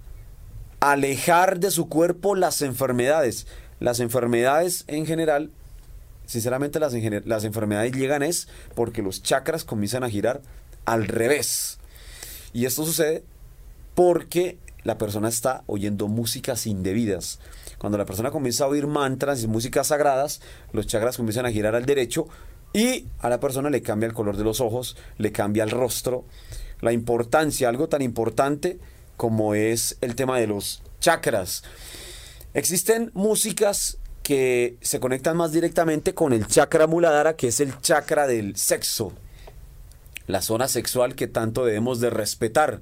alejar 0.79 1.59
de 1.59 1.69
su 1.69 1.87
cuerpo 1.87 2.35
las 2.35 2.63
enfermedades. 2.63 3.45
Las 3.79 3.99
enfermedades 3.99 4.85
en 4.87 5.05
general, 5.05 5.51
sinceramente 6.25 6.79
las, 6.79 7.43
enfermedades 7.43 7.93
llegan 7.93 8.23
es 8.23 8.47
porque 8.73 9.03
los 9.03 9.21
chakras 9.21 9.63
comienzan 9.63 10.03
a 10.03 10.09
girar 10.09 10.41
al 10.85 11.07
revés. 11.07 11.77
Y 12.53 12.65
esto 12.65 12.83
sucede 12.83 13.23
porque 13.93 14.57
la 14.83 14.97
persona 14.97 15.29
está 15.29 15.63
oyendo 15.67 16.07
músicas 16.07 16.65
indebidas. 16.65 17.39
Cuando 17.77 17.99
la 17.99 18.05
persona 18.05 18.31
comienza 18.31 18.63
a 18.63 18.67
oír 18.67 18.87
mantras 18.87 19.43
y 19.43 19.47
músicas 19.47 19.87
sagradas, 19.87 20.41
los 20.73 20.87
chakras 20.87 21.17
comienzan 21.17 21.45
a 21.45 21.51
girar 21.51 21.75
al 21.75 21.85
derecho 21.85 22.27
y 22.77 23.07
a 23.21 23.29
la 23.29 23.39
persona 23.39 23.71
le 23.71 23.81
cambia 23.81 24.05
el 24.05 24.13
color 24.13 24.37
de 24.37 24.43
los 24.43 24.61
ojos, 24.61 24.95
le 25.17 25.31
cambia 25.31 25.63
el 25.63 25.71
rostro. 25.71 26.25
La 26.79 26.91
importancia, 26.91 27.69
algo 27.69 27.89
tan 27.89 28.03
importante 28.03 28.77
como 29.15 29.55
es 29.55 29.97
el 30.01 30.13
tema 30.13 30.39
de 30.39 30.45
los 30.45 30.83
chakras. 30.99 31.63
Existen 32.53 33.09
músicas 33.15 33.97
que 34.21 34.77
se 34.81 34.99
conectan 34.99 35.35
más 35.37 35.51
directamente 35.53 36.13
con 36.13 36.33
el 36.33 36.45
chakra 36.45 36.85
muladhara, 36.85 37.35
que 37.35 37.47
es 37.47 37.61
el 37.61 37.81
chakra 37.81 38.27
del 38.27 38.55
sexo, 38.57 39.11
la 40.27 40.43
zona 40.43 40.67
sexual 40.67 41.15
que 41.15 41.25
tanto 41.25 41.65
debemos 41.65 41.99
de 41.99 42.11
respetar. 42.11 42.79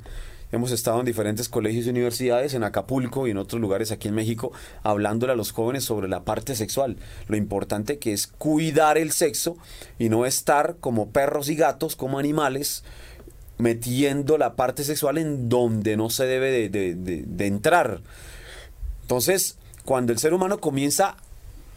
Hemos 0.51 0.71
estado 0.71 0.99
en 0.99 1.05
diferentes 1.05 1.49
colegios 1.49 1.85
y 1.85 1.89
universidades, 1.89 2.53
en 2.53 2.63
Acapulco 2.63 3.27
y 3.27 3.31
en 3.31 3.37
otros 3.37 3.59
lugares 3.59 3.91
aquí 3.91 4.07
en 4.07 4.15
México, 4.15 4.51
hablándole 4.83 5.33
a 5.33 5.35
los 5.35 5.51
jóvenes 5.51 5.83
sobre 5.83 6.07
la 6.07 6.23
parte 6.23 6.55
sexual. 6.55 6.97
Lo 7.27 7.35
importante 7.35 7.97
que 7.97 8.13
es 8.13 8.27
cuidar 8.27 8.97
el 8.97 9.11
sexo 9.11 9.57
y 9.99 10.09
no 10.09 10.25
estar 10.25 10.77
como 10.79 11.09
perros 11.09 11.49
y 11.49 11.55
gatos, 11.55 11.95
como 11.95 12.19
animales, 12.19 12.83
metiendo 13.57 14.37
la 14.37 14.55
parte 14.55 14.83
sexual 14.83 15.17
en 15.17 15.49
donde 15.49 15.97
no 15.97 16.09
se 16.09 16.25
debe 16.25 16.69
de, 16.69 16.95
de 16.95 17.47
entrar. 17.47 18.01
Entonces, 19.01 19.57
cuando 19.83 20.13
el 20.13 20.19
ser 20.19 20.33
humano 20.33 20.59
comienza 20.59 21.17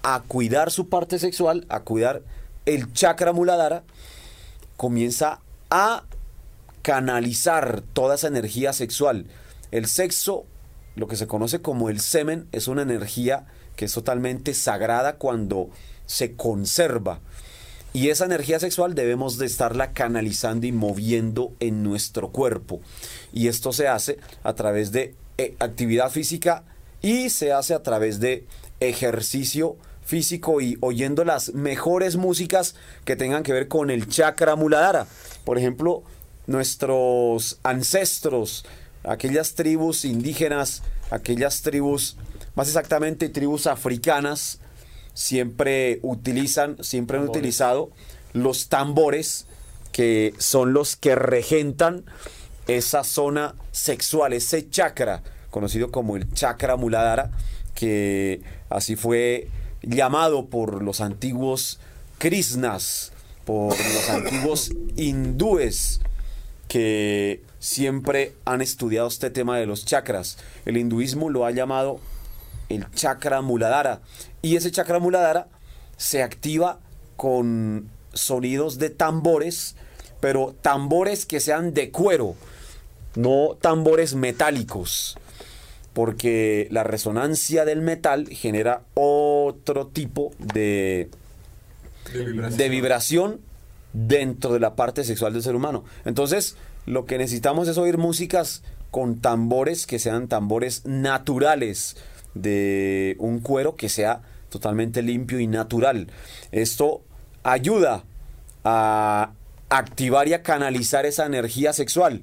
a 0.02 0.22
cuidar 0.26 0.70
su 0.70 0.88
parte 0.88 1.18
sexual, 1.18 1.66
a 1.68 1.80
cuidar 1.80 2.22
el 2.66 2.92
chakra 2.92 3.32
muladhara, 3.32 3.82
comienza 4.76 5.40
a 5.70 6.04
canalizar 6.82 7.82
toda 7.92 8.16
esa 8.16 8.28
energía 8.28 8.72
sexual 8.72 9.26
el 9.70 9.86
sexo, 9.86 10.46
lo 10.94 11.06
que 11.08 11.16
se 11.16 11.26
conoce 11.26 11.60
como 11.60 11.90
el 11.90 12.00
semen, 12.00 12.48
es 12.52 12.68
una 12.68 12.82
energía 12.82 13.46
que 13.76 13.84
es 13.84 13.92
totalmente 13.92 14.54
sagrada 14.54 15.16
cuando 15.16 15.70
se 16.06 16.34
conserva. 16.34 17.20
Y 17.92 18.08
esa 18.08 18.24
energía 18.24 18.60
sexual 18.60 18.94
debemos 18.94 19.38
de 19.38 19.46
estarla 19.46 19.92
canalizando 19.92 20.66
y 20.66 20.72
moviendo 20.72 21.52
en 21.60 21.82
nuestro 21.82 22.30
cuerpo. 22.30 22.80
Y 23.32 23.48
esto 23.48 23.72
se 23.72 23.88
hace 23.88 24.18
a 24.42 24.54
través 24.54 24.92
de 24.92 25.14
eh, 25.36 25.54
actividad 25.58 26.10
física 26.10 26.64
y 27.02 27.30
se 27.30 27.52
hace 27.52 27.74
a 27.74 27.82
través 27.82 28.20
de 28.20 28.46
ejercicio 28.80 29.76
físico 30.04 30.60
y 30.60 30.78
oyendo 30.80 31.24
las 31.24 31.52
mejores 31.52 32.16
músicas 32.16 32.74
que 33.04 33.16
tengan 33.16 33.42
que 33.42 33.52
ver 33.52 33.68
con 33.68 33.90
el 33.90 34.08
chakra 34.08 34.56
muladhara. 34.56 35.06
Por 35.44 35.58
ejemplo, 35.58 36.02
nuestros 36.48 37.60
ancestros, 37.62 38.64
aquellas 39.04 39.54
tribus 39.54 40.04
indígenas, 40.04 40.82
aquellas 41.10 41.62
tribus, 41.62 42.16
más 42.56 42.66
exactamente 42.66 43.28
tribus 43.28 43.68
africanas, 43.68 44.58
siempre 45.14 46.00
utilizan, 46.02 46.82
siempre 46.82 47.18
han 47.18 47.28
utilizado 47.28 47.90
los 48.32 48.68
tambores 48.68 49.46
que 49.92 50.34
son 50.38 50.72
los 50.72 50.96
que 50.96 51.14
regentan 51.14 52.04
esa 52.66 53.04
zona 53.04 53.54
sexual, 53.70 54.32
ese 54.32 54.68
chakra, 54.70 55.22
conocido 55.50 55.90
como 55.90 56.16
el 56.16 56.32
chakra 56.32 56.76
muladhara, 56.76 57.30
que 57.74 58.40
así 58.70 58.96
fue 58.96 59.48
llamado 59.82 60.46
por 60.46 60.82
los 60.82 61.00
antiguos 61.00 61.78
Krishnas, 62.18 63.12
por 63.44 63.76
los 63.78 64.08
antiguos 64.08 64.70
hindúes 64.96 66.00
que 66.68 67.42
siempre 67.58 68.34
han 68.44 68.60
estudiado 68.60 69.08
este 69.08 69.30
tema 69.30 69.58
de 69.58 69.66
los 69.66 69.84
chakras. 69.84 70.38
El 70.66 70.76
hinduismo 70.76 71.30
lo 71.30 71.46
ha 71.46 71.50
llamado 71.50 72.00
el 72.68 72.90
chakra 72.92 73.40
muladhara 73.40 74.00
y 74.42 74.56
ese 74.56 74.70
chakra 74.70 74.98
muladhara 74.98 75.48
se 75.96 76.22
activa 76.22 76.78
con 77.16 77.88
sonidos 78.12 78.78
de 78.78 78.90
tambores, 78.90 79.74
pero 80.20 80.54
tambores 80.60 81.26
que 81.26 81.40
sean 81.40 81.74
de 81.74 81.90
cuero, 81.90 82.36
no 83.16 83.56
tambores 83.60 84.14
metálicos 84.14 85.18
porque 85.98 86.68
la 86.70 86.84
resonancia 86.84 87.64
del 87.64 87.80
metal 87.80 88.28
genera 88.28 88.82
otro 88.94 89.88
tipo 89.88 90.32
de, 90.38 91.10
de 92.12 92.68
vibración. 92.68 93.40
Dentro 93.92 94.52
de 94.52 94.60
la 94.60 94.74
parte 94.76 95.04
sexual 95.04 95.32
del 95.32 95.42
ser 95.42 95.54
humano. 95.54 95.84
Entonces, 96.04 96.56
lo 96.86 97.04
que 97.06 97.18
necesitamos 97.18 97.68
es 97.68 97.78
oír 97.78 97.98
músicas 97.98 98.62
con 98.90 99.20
tambores 99.20 99.86
que 99.86 99.98
sean 99.98 100.28
tambores 100.28 100.86
naturales, 100.86 101.96
de 102.34 103.16
un 103.18 103.40
cuero 103.40 103.76
que 103.76 103.88
sea 103.88 104.22
totalmente 104.48 105.02
limpio 105.02 105.40
y 105.40 105.46
natural. 105.46 106.08
Esto 106.52 107.02
ayuda 107.42 108.04
a 108.64 109.32
activar 109.68 110.28
y 110.28 110.34
a 110.34 110.42
canalizar 110.42 111.06
esa 111.06 111.26
energía 111.26 111.72
sexual. 111.72 112.22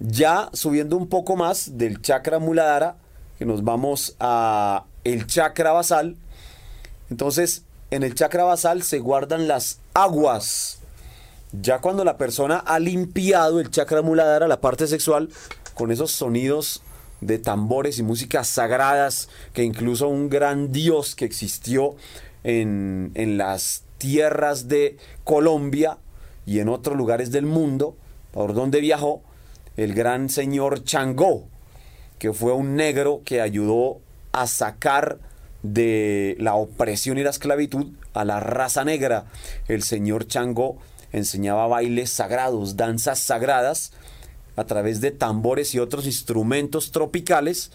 Ya 0.00 0.50
subiendo 0.52 0.96
un 0.96 1.08
poco 1.08 1.36
más 1.36 1.78
del 1.78 2.00
chakra 2.00 2.38
muladhara, 2.38 2.96
que 3.38 3.44
nos 3.44 3.64
vamos 3.64 4.16
a 4.20 4.84
el 5.04 5.26
chakra 5.26 5.72
basal. 5.72 6.16
Entonces, 7.10 7.64
en 7.94 8.02
el 8.02 8.16
chakra 8.16 8.42
basal 8.42 8.82
se 8.82 8.98
guardan 8.98 9.46
las 9.46 9.78
aguas. 9.94 10.80
Ya 11.52 11.78
cuando 11.78 12.02
la 12.02 12.16
persona 12.16 12.56
ha 12.58 12.80
limpiado 12.80 13.60
el 13.60 13.70
chakra 13.70 14.02
muladhara, 14.02 14.48
la 14.48 14.60
parte 14.60 14.88
sexual, 14.88 15.28
con 15.74 15.92
esos 15.92 16.10
sonidos 16.10 16.82
de 17.20 17.38
tambores 17.38 18.00
y 18.00 18.02
músicas 18.02 18.48
sagradas, 18.48 19.28
que 19.52 19.62
incluso 19.62 20.08
un 20.08 20.28
gran 20.28 20.72
dios 20.72 21.14
que 21.14 21.24
existió 21.24 21.94
en, 22.42 23.12
en 23.14 23.38
las 23.38 23.84
tierras 23.98 24.66
de 24.66 24.96
Colombia 25.22 25.98
y 26.46 26.58
en 26.58 26.70
otros 26.70 26.96
lugares 26.96 27.30
del 27.30 27.46
mundo, 27.46 27.96
por 28.32 28.54
donde 28.54 28.80
viajó, 28.80 29.22
el 29.76 29.94
gran 29.94 30.30
señor 30.30 30.82
Changó, 30.82 31.44
que 32.18 32.32
fue 32.32 32.54
un 32.54 32.74
negro 32.74 33.22
que 33.24 33.40
ayudó 33.40 34.00
a 34.32 34.48
sacar 34.48 35.20
de 35.64 36.36
la 36.38 36.54
opresión 36.54 37.18
y 37.18 37.24
la 37.24 37.30
esclavitud 37.30 37.86
a 38.12 38.24
la 38.24 38.38
raza 38.38 38.84
negra. 38.84 39.24
El 39.66 39.82
señor 39.82 40.28
Changó 40.28 40.76
enseñaba 41.10 41.66
bailes 41.66 42.10
sagrados, 42.10 42.76
danzas 42.76 43.18
sagradas, 43.18 43.92
a 44.56 44.64
través 44.64 45.00
de 45.00 45.10
tambores 45.10 45.74
y 45.74 45.80
otros 45.80 46.06
instrumentos 46.06 46.92
tropicales, 46.92 47.72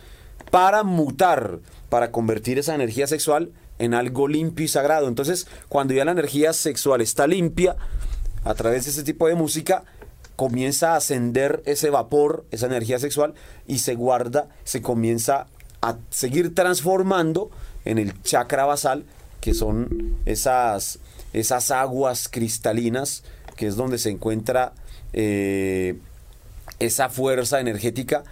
para 0.52 0.84
mutar, 0.84 1.60
para 1.90 2.12
convertir 2.12 2.60
esa 2.60 2.76
energía 2.76 3.08
sexual 3.08 3.52
en 3.80 3.94
algo 3.94 4.28
limpio 4.28 4.66
y 4.66 4.70
sagrado. 4.70 5.08
Entonces, 5.08 5.48
cuando 5.68 5.94
ya 5.94 6.06
la 6.06 6.12
energía 6.12 6.54
sexual 6.54 7.02
está 7.02 7.28
limpia, 7.28 7.76
a 8.46 8.54
través 8.54 8.86
de 8.86 8.92
ese 8.92 9.04
tipo 9.04 9.28
de 9.28 9.36
música, 9.36 9.84
comienza 10.36 10.94
a 10.94 10.98
ascender 10.98 11.62
ese 11.66 11.90
vapor, 11.90 12.46
esa 12.52 12.68
energía 12.68 13.00
sexual, 13.00 13.34
y 13.68 13.80
se 13.80 13.96
guarda, 13.96 14.48
se 14.64 14.82
comienza 14.82 15.48
a 15.82 15.98
seguir 16.10 16.56
transformando 16.56 17.52
en 17.90 17.98
el 17.98 18.22
chakra 18.22 18.66
basal, 18.66 19.04
que 19.42 19.56
son 19.56 20.16
esas, 20.26 21.00
esas 21.34 21.72
aguas 21.72 22.30
cristalinas, 22.30 23.24
que 23.56 23.66
es 23.66 23.76
donde 23.76 23.98
se 23.98 24.12
encuentra 24.12 24.74
eh, 25.12 25.98
esa 26.78 27.10
fuerza 27.10 27.60
energética 27.60 28.24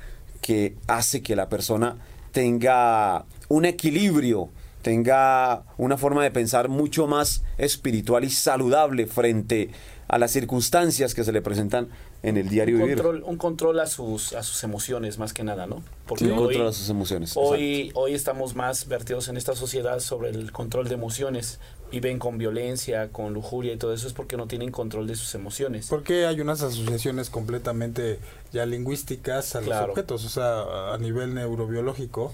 que 0.41 0.75
hace 0.85 1.23
que 1.23 1.35
la 1.35 1.49
persona 1.49 1.97
tenga 2.31 3.25
un 3.49 3.65
equilibrio, 3.65 4.49
tenga 4.83 5.63
una 5.79 5.97
forma 5.97 6.23
de 6.23 6.29
pensar 6.29 6.69
mucho 6.69 7.07
más 7.07 7.43
espiritual 7.57 8.23
y 8.25 8.29
saludable 8.29 9.07
frente 9.07 9.71
a 10.07 10.19
las 10.19 10.31
circunstancias 10.31 11.15
que 11.15 11.23
se 11.23 11.31
le 11.31 11.41
presentan 11.41 11.89
en 12.23 12.37
el 12.37 12.49
diario 12.49 12.75
un 12.75 12.83
vivir. 12.83 12.95
control, 12.95 13.23
un 13.23 13.37
control 13.37 13.79
a 13.79 13.87
sus, 13.87 14.33
a 14.33 14.43
sus 14.43 14.63
emociones 14.63 15.17
más 15.17 15.33
que 15.33 15.43
nada, 15.43 15.67
¿no? 15.67 15.83
Porque 16.05 16.25
un 16.25 16.37
control 16.37 16.67
a 16.67 16.73
sus 16.73 16.89
emociones. 16.89 17.33
Hoy, 17.35 17.91
hoy 17.93 18.13
estamos 18.13 18.55
más 18.55 18.87
vertidos 18.87 19.27
en 19.27 19.37
esta 19.37 19.55
sociedad 19.55 19.99
sobre 19.99 20.29
el 20.29 20.51
control 20.51 20.87
de 20.87 20.95
emociones. 20.95 21.59
Viven 21.91 22.19
con 22.19 22.37
violencia, 22.37 23.09
con 23.11 23.33
lujuria 23.33 23.73
y 23.73 23.77
todo 23.77 23.93
eso 23.93 24.07
es 24.07 24.13
porque 24.13 24.35
no 24.35 24.47
tienen 24.47 24.71
control 24.71 25.07
de 25.07 25.15
sus 25.15 25.33
emociones. 25.35 25.87
Porque 25.87 26.25
hay 26.25 26.41
unas 26.41 26.61
asociaciones 26.61 27.29
completamente 27.29 28.19
ya 28.51 28.65
lingüísticas 28.65 29.55
a 29.55 29.61
los 29.61 29.89
objetos, 29.89 30.25
o 30.25 30.29
sea, 30.29 30.93
a 30.93 30.97
nivel 30.97 31.33
neurobiológico, 31.33 32.33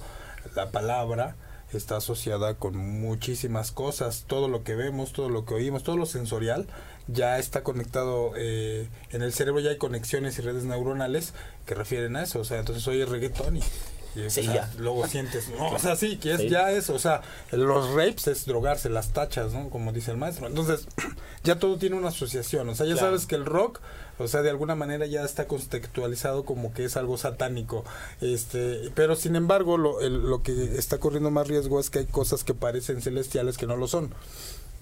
la 0.55 0.71
palabra 0.71 1.35
está 1.71 1.97
asociada 1.97 2.55
con 2.55 2.75
muchísimas 2.75 3.71
cosas, 3.71 4.25
todo 4.27 4.47
lo 4.47 4.63
que 4.63 4.75
vemos, 4.75 5.13
todo 5.13 5.29
lo 5.29 5.45
que 5.45 5.55
oímos, 5.55 5.83
todo 5.83 5.97
lo 5.97 6.05
sensorial 6.05 6.67
ya 7.07 7.37
está 7.39 7.63
conectado 7.63 8.31
eh, 8.37 8.87
en 9.11 9.21
el 9.21 9.33
cerebro, 9.33 9.59
ya 9.59 9.71
hay 9.71 9.77
conexiones 9.77 10.37
y 10.39 10.41
redes 10.41 10.63
neuronales 10.63 11.33
que 11.65 11.75
refieren 11.75 12.15
a 12.15 12.23
eso. 12.23 12.39
O 12.39 12.45
sea, 12.45 12.59
entonces 12.59 12.87
oye 12.87 13.05
reggaetón 13.05 13.57
y, 13.57 13.61
luego 14.77 15.07
sientes, 15.07 15.49
no, 15.49 15.71
o 15.71 15.79
sea, 15.79 15.95
sí, 15.95 16.17
que 16.17 16.33
es 16.33 16.49
ya 16.49 16.71
eso, 16.71 16.93
o 16.93 16.99
sea, 16.99 17.21
los 17.51 17.93
rapes 17.93 18.27
es 18.27 18.45
drogarse, 18.45 18.89
las 18.89 19.09
tachas, 19.11 19.53
¿no? 19.53 19.69
Como 19.69 19.91
dice 19.91 20.11
el 20.11 20.17
maestro. 20.17 20.47
Entonces, 20.47 20.87
ya 21.43 21.57
todo 21.57 21.77
tiene 21.77 21.95
una 21.95 22.09
asociación, 22.09 22.69
o 22.69 22.75
sea, 22.75 22.85
ya 22.85 22.95
sabes 22.95 23.25
que 23.25 23.35
el 23.35 23.45
rock, 23.45 23.79
o 24.19 24.27
sea, 24.27 24.43
de 24.43 24.51
alguna 24.51 24.75
manera 24.75 25.07
ya 25.07 25.23
está 25.23 25.47
contextualizado 25.47 26.45
como 26.45 26.73
que 26.73 26.85
es 26.85 26.95
algo 26.95 27.17
satánico, 27.17 27.85
este, 28.21 28.91
pero 28.93 29.15
sin 29.15 29.35
embargo, 29.35 29.77
lo, 29.77 29.99
lo 30.07 30.43
que 30.43 30.77
está 30.77 30.99
corriendo 30.99 31.31
más 31.31 31.47
riesgo 31.47 31.79
es 31.79 31.89
que 31.89 31.99
hay 31.99 32.05
cosas 32.05 32.43
que 32.43 32.53
parecen 32.53 33.01
celestiales 33.01 33.57
que 33.57 33.65
no 33.65 33.77
lo 33.77 33.87
son. 33.87 34.13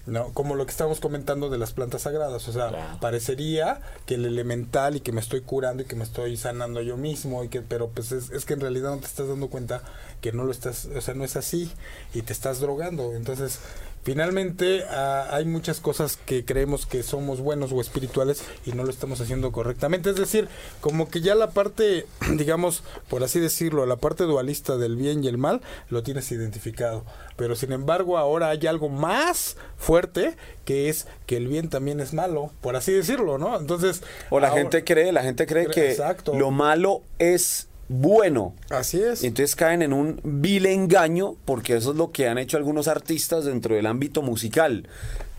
¿No? 0.06 0.32
Como 0.32 0.54
lo 0.54 0.64
que 0.66 0.72
estamos 0.72 1.00
comentando 1.00 1.48
de 1.48 1.58
las 1.58 1.72
plantas 1.72 2.02
sagradas, 2.02 2.48
o 2.48 2.52
sea, 2.52 2.98
parecería 3.00 3.80
que 4.06 4.14
el 4.14 4.24
elemental 4.24 4.96
y 4.96 5.00
que 5.00 5.12
me 5.12 5.20
estoy 5.20 5.42
curando 5.42 5.82
y 5.82 5.86
que 5.86 5.96
me 5.96 6.04
estoy 6.04 6.36
sanando 6.36 6.82
yo 6.82 6.96
mismo 6.96 7.44
y 7.44 7.48
que 7.48 7.62
pero 7.62 7.88
pues 7.88 8.12
es, 8.12 8.30
es, 8.30 8.44
que 8.44 8.54
en 8.54 8.60
realidad 8.60 8.90
no 8.90 8.98
te 8.98 9.06
estás 9.06 9.28
dando 9.28 9.48
cuenta 9.48 9.82
que 10.20 10.32
no 10.32 10.44
lo 10.44 10.50
estás, 10.50 10.86
o 10.86 11.00
sea, 11.00 11.14
no 11.14 11.24
es 11.24 11.36
así 11.36 11.70
y 12.14 12.22
te 12.22 12.32
estás 12.32 12.60
drogando. 12.60 13.14
Entonces, 13.14 13.60
Finalmente, 14.02 14.82
ah, 14.90 15.28
hay 15.30 15.44
muchas 15.44 15.80
cosas 15.80 16.18
que 16.26 16.44
creemos 16.44 16.86
que 16.86 17.04
somos 17.04 17.40
buenos 17.40 17.70
o 17.70 17.80
espirituales 17.80 18.42
y 18.66 18.72
no 18.72 18.82
lo 18.82 18.90
estamos 18.90 19.20
haciendo 19.20 19.52
correctamente. 19.52 20.10
Es 20.10 20.16
decir, 20.16 20.48
como 20.80 21.08
que 21.08 21.20
ya 21.20 21.36
la 21.36 21.50
parte, 21.50 22.06
digamos, 22.36 22.82
por 23.08 23.22
así 23.22 23.38
decirlo, 23.38 23.86
la 23.86 23.96
parte 23.96 24.24
dualista 24.24 24.76
del 24.76 24.96
bien 24.96 25.22
y 25.22 25.28
el 25.28 25.38
mal, 25.38 25.60
lo 25.88 26.02
tienes 26.02 26.32
identificado. 26.32 27.04
Pero 27.36 27.54
sin 27.54 27.70
embargo, 27.72 28.18
ahora 28.18 28.48
hay 28.48 28.66
algo 28.66 28.88
más 28.88 29.56
fuerte 29.78 30.36
que 30.64 30.88
es 30.88 31.06
que 31.26 31.36
el 31.36 31.46
bien 31.46 31.68
también 31.68 32.00
es 32.00 32.12
malo, 32.12 32.50
por 32.60 32.76
así 32.76 32.92
decirlo, 32.92 33.38
¿no? 33.38 33.58
Entonces. 33.58 34.02
O 34.30 34.40
la 34.40 34.50
gente 34.50 34.84
cree, 34.84 35.12
la 35.12 35.22
gente 35.22 35.46
cree 35.46 35.68
que 35.68 35.96
lo 36.34 36.50
malo 36.50 37.02
es 37.18 37.68
bueno. 37.92 38.54
Así 38.70 39.00
es. 39.00 39.22
Y 39.22 39.28
entonces 39.28 39.54
caen 39.54 39.82
en 39.82 39.92
un 39.92 40.20
vil 40.24 40.66
engaño, 40.66 41.36
porque 41.44 41.76
eso 41.76 41.92
es 41.92 41.96
lo 41.96 42.10
que 42.10 42.28
han 42.28 42.38
hecho 42.38 42.56
algunos 42.56 42.88
artistas 42.88 43.44
dentro 43.44 43.74
del 43.74 43.86
ámbito 43.86 44.22
musical. 44.22 44.88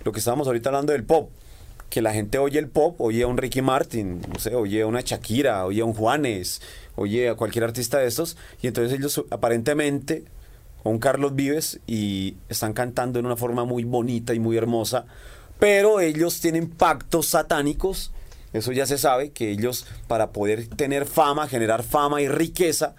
Lo 0.03 0.11
que 0.11 0.19
estábamos 0.19 0.47
ahorita 0.47 0.69
hablando 0.69 0.93
del 0.93 1.03
pop. 1.03 1.29
Que 1.89 2.01
la 2.01 2.13
gente 2.13 2.39
oye 2.39 2.57
el 2.57 2.69
pop, 2.69 2.99
oye 2.99 3.21
a 3.21 3.27
un 3.27 3.37
Ricky 3.37 3.61
Martin, 3.61 4.21
no 4.33 4.39
sé, 4.39 4.55
oye 4.55 4.81
a 4.81 4.87
una 4.87 5.01
Shakira, 5.01 5.63
oye 5.65 5.81
a 5.81 5.85
un 5.85 5.93
Juanes, 5.93 6.59
oye 6.95 7.29
a 7.29 7.35
cualquier 7.35 7.65
artista 7.65 7.99
de 7.99 8.07
estos, 8.07 8.35
y 8.63 8.67
entonces 8.67 8.97
ellos 8.97 9.23
aparentemente, 9.29 10.23
un 10.83 10.97
Carlos 10.97 11.35
Vives, 11.35 11.81
y 11.85 12.35
están 12.49 12.73
cantando 12.73 13.19
en 13.19 13.27
una 13.27 13.35
forma 13.35 13.63
muy 13.65 13.83
bonita 13.83 14.33
y 14.33 14.39
muy 14.39 14.57
hermosa, 14.57 15.05
pero 15.59 15.99
ellos 15.99 16.41
tienen 16.41 16.67
pactos 16.67 17.27
satánicos, 17.27 18.11
eso 18.53 18.71
ya 18.71 18.85
se 18.85 18.97
sabe, 18.97 19.31
que 19.31 19.51
ellos 19.51 19.85
para 20.07 20.31
poder 20.31 20.67
tener 20.67 21.05
fama, 21.05 21.47
generar 21.47 21.83
fama 21.83 22.21
y 22.21 22.27
riqueza, 22.27 22.95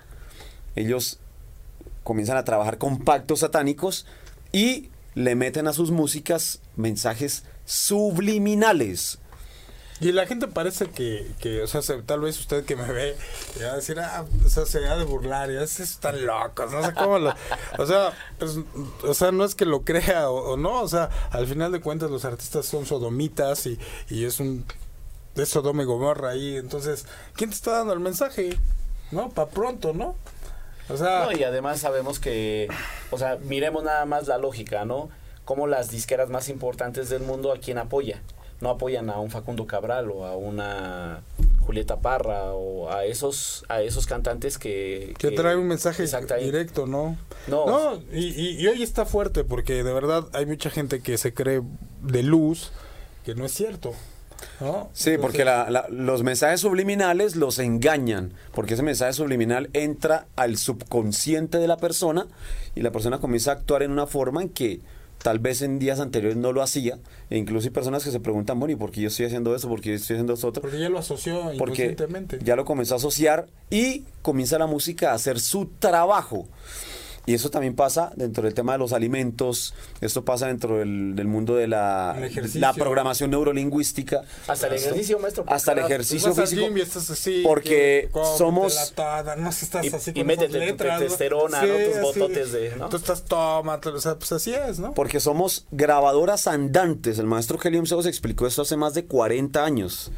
ellos 0.77 1.19
comienzan 2.03 2.37
a 2.37 2.45
trabajar 2.45 2.77
con 2.79 2.99
pactos 2.99 3.41
satánicos 3.41 4.05
y 4.53 4.91
le 5.15 5.35
meten 5.37 5.69
a 5.69 5.73
sus 5.73 5.91
músicas 5.91 6.61
mensajes 6.77 7.45
subliminales. 7.65 9.19
Y 10.01 10.11
la 10.11 10.27
gente 10.27 10.49
parece 10.49 10.87
que, 10.91 11.25
que 11.39 11.63
o 11.63 11.67
sea, 11.69 11.81
se- 11.81 12.03
tal 12.03 12.21
vez 12.21 12.39
usted 12.41 12.65
que 12.65 12.75
me 12.75 12.91
ve, 12.93 13.17
va 13.63 13.73
a 13.73 13.77
decir, 13.77 13.99
ah, 14.01 14.25
o 14.45 14.49
sea, 14.49 14.67
se 14.67 14.81
va 14.81 14.97
de 14.97 15.05
burlar, 15.05 15.51
y 15.53 15.57
es 15.57 15.79
están 15.79 16.27
locos, 16.27 16.73
no 16.73 16.85
sé 16.85 16.93
cómo 16.93 17.19
lo. 17.21 17.33
O 17.79 17.87
sea, 17.87 18.13
pues, 18.41 18.59
o 19.05 19.15
sea, 19.15 19.31
no 19.31 19.45
es 19.45 19.55
que 19.55 19.65
lo 19.65 19.83
crea 19.85 20.29
o, 20.31 20.55
o 20.55 20.57
no, 20.57 20.83
o 20.83 20.89
sea, 20.89 21.11
al 21.31 21.47
final 21.47 21.71
de 21.71 21.81
cuentas 21.81 22.11
los 22.11 22.25
artistas 22.25 22.67
son 22.67 22.87
sodomitas 22.87 23.67
y, 23.67 23.79
y 24.11 24.25
es 24.25 24.41
un. 24.41 24.65
Es 25.37 25.49
Sodoma 25.49 25.83
y 25.83 25.87
Gomorra 25.87 26.31
ahí, 26.31 26.57
entonces, 26.57 27.07
¿quién 27.35 27.51
te 27.51 27.57
está 27.57 27.73
dando 27.73 27.93
el 27.93 28.01
mensaje? 28.01 28.57
¿No? 29.11 29.31
Para 29.31 29.51
pronto, 29.51 29.93
¿no? 29.93 30.15
O 30.89 30.97
sea. 30.97 31.25
No, 31.27 31.33
y 31.37 31.43
además 31.43 31.81
sabemos 31.81 32.21
que, 32.21 32.69
o 33.11 33.19
sea, 33.19 33.39
miremos 33.43 33.83
nada 33.85 34.05
más 34.07 34.27
la 34.29 34.39
lógica, 34.39 34.85
¿no? 34.85 35.09
Como 35.45 35.67
las 35.67 35.91
disqueras 35.91 36.29
más 36.31 36.49
importantes 36.49 37.09
del 37.09 37.23
mundo 37.23 37.53
a 37.53 37.59
quién 37.59 37.79
apoya. 37.79 38.23
No 38.61 38.71
apoyan 38.71 39.11
a 39.11 39.19
un 39.19 39.31
Facundo 39.31 39.67
Cabral 39.67 40.11
o 40.11 40.25
a 40.25 40.37
una 40.37 41.23
Julieta 41.67 41.99
Parra 42.01 42.53
o 42.53 42.91
a 42.91 43.05
esos 43.05 43.65
a 43.69 43.83
esos 43.83 44.07
cantantes 44.07 44.57
que 44.59 45.15
Que 45.19 45.33
trae 45.33 45.57
un 45.57 45.67
mensaje 45.67 46.07
directo, 46.39 46.87
¿no? 46.87 47.17
No. 47.49 47.67
No, 47.67 48.03
y, 48.13 48.27
y- 48.29 48.61
y 48.61 48.67
hoy 48.69 48.83
está 48.83 49.05
fuerte 49.05 49.43
porque 49.45 49.83
de 49.83 49.93
verdad 49.93 50.27
hay 50.33 50.47
mucha 50.47 50.71
gente 50.71 51.01
que 51.03 51.19
se 51.19 51.35
cree 51.35 51.63
de 52.03 52.23
luz 52.23 52.71
que 53.25 53.35
no 53.35 53.45
es 53.45 53.53
cierto. 53.53 53.93
¿No? 54.61 54.91
Sí, 54.93 55.13
porque 55.21 55.45
la- 55.45 55.71
la- 55.71 55.87
los 55.91 56.23
mensajes 56.23 56.61
subliminales 56.61 57.37
los 57.37 57.59
engañan, 57.59 58.33
porque 58.55 58.75
ese 58.75 58.83
mensaje 58.83 59.13
subliminal 59.13 59.71
entra 59.73 60.27
al 60.37 60.57
subconsciente 60.57 61.59
de 61.59 61.67
la 61.69 61.77
persona 61.77 62.27
y 62.75 62.83
la 62.83 62.93
persona 62.93 63.19
comienza 63.19 63.51
a 63.51 63.55
actuar 63.55 63.83
en 63.83 63.91
una 63.91 64.07
forma 64.07 64.43
en 64.43 64.49
que 64.49 64.81
tal 65.23 65.39
vez 65.39 65.63
en 65.63 65.79
días 65.79 66.01
anteriores 66.01 66.37
no 66.37 66.53
lo 66.53 66.61
hacía, 66.63 66.99
e 67.31 67.39
incluso 67.39 67.67
hay 67.67 67.71
personas 67.73 68.05
que 68.05 68.11
se 68.11 68.21
preguntan, 68.21 68.59
bueno, 68.61 68.73
¿y 68.73 68.77
por 68.77 68.91
qué 68.91 69.01
yo 69.01 69.09
estoy 69.09 69.25
haciendo 69.27 69.55
eso? 69.57 69.69
¿Por 69.71 69.81
qué 69.81 69.91
yo 69.91 69.95
estoy 69.97 70.17
haciendo 70.17 70.35
eso 70.35 70.49
otro? 70.49 70.61
Porque 70.61 70.79
ya 70.79 70.91
lo 70.91 70.99
asoció 70.99 71.41
porque 71.43 71.55
inconscientemente. 71.87 72.39
ya 72.43 72.57
lo 72.57 72.67
comenzó 72.67 72.95
a 72.95 72.97
asociar 72.99 73.47
y 73.71 74.03
comienza 74.21 74.59
la 74.59 74.67
música 74.67 75.13
a 75.13 75.15
hacer 75.15 75.41
su 75.41 75.67
trabajo. 75.79 76.47
Y 77.27 77.33
eso 77.35 77.51
también 77.51 77.75
pasa 77.75 78.13
dentro 78.17 78.43
del 78.43 78.53
tema 78.53 78.73
de 78.73 78.79
los 78.79 78.93
alimentos, 78.93 79.75
esto 80.03 80.25
pasa 80.25 80.47
dentro 80.49 80.77
del, 80.79 81.17
del 81.17 81.27
mundo 81.27 81.55
de 81.57 81.67
la, 81.69 82.15
programación 82.77 83.31
neurolingüística. 83.31 84.23
Hasta 84.47 84.67
el 84.67 84.75
ejercicio, 84.75 85.19
maestro. 85.19 85.45
Hasta 85.47 85.73
el 85.73 85.79
ejercicio 85.79 86.35
físico. 86.35 86.63
gym 86.63 86.77
y 86.77 86.81
estás 86.83 87.09
así, 87.11 87.43
porque 87.45 88.11
somos- 88.37 88.75
no 89.39 89.49
estás 89.49 89.85
Y- 89.85 89.89
así 89.89 90.11
y 90.11 90.15
con 90.15 90.27
métete 90.27 90.73
testosterona, 90.75 91.63
¿no? 91.63 91.75
Tus 91.75 92.01
bototes 92.03 92.53
de- 92.53 92.77
¿no? 92.77 92.89
Tú 92.89 92.97
estás 92.97 93.25
toma, 93.25 93.81
o 93.83 94.01
sea, 94.01 94.17
pues 94.17 94.33
así 94.33 94.53
es, 94.55 94.79
¿no? 94.79 94.93
Porque 94.93 95.21
somos 95.21 95.67
grabadoras 95.71 96.47
andantes. 96.47 97.19
El 97.19 97.27
maestro 97.27 97.59
Helium 97.63 97.87
Zeus 97.87 98.07
explicó 98.07 98.47
esto 98.47 98.63
hace 98.63 98.77
más 98.77 98.95
de 98.95 99.07
40 99.07 99.65
años. 99.65 100.13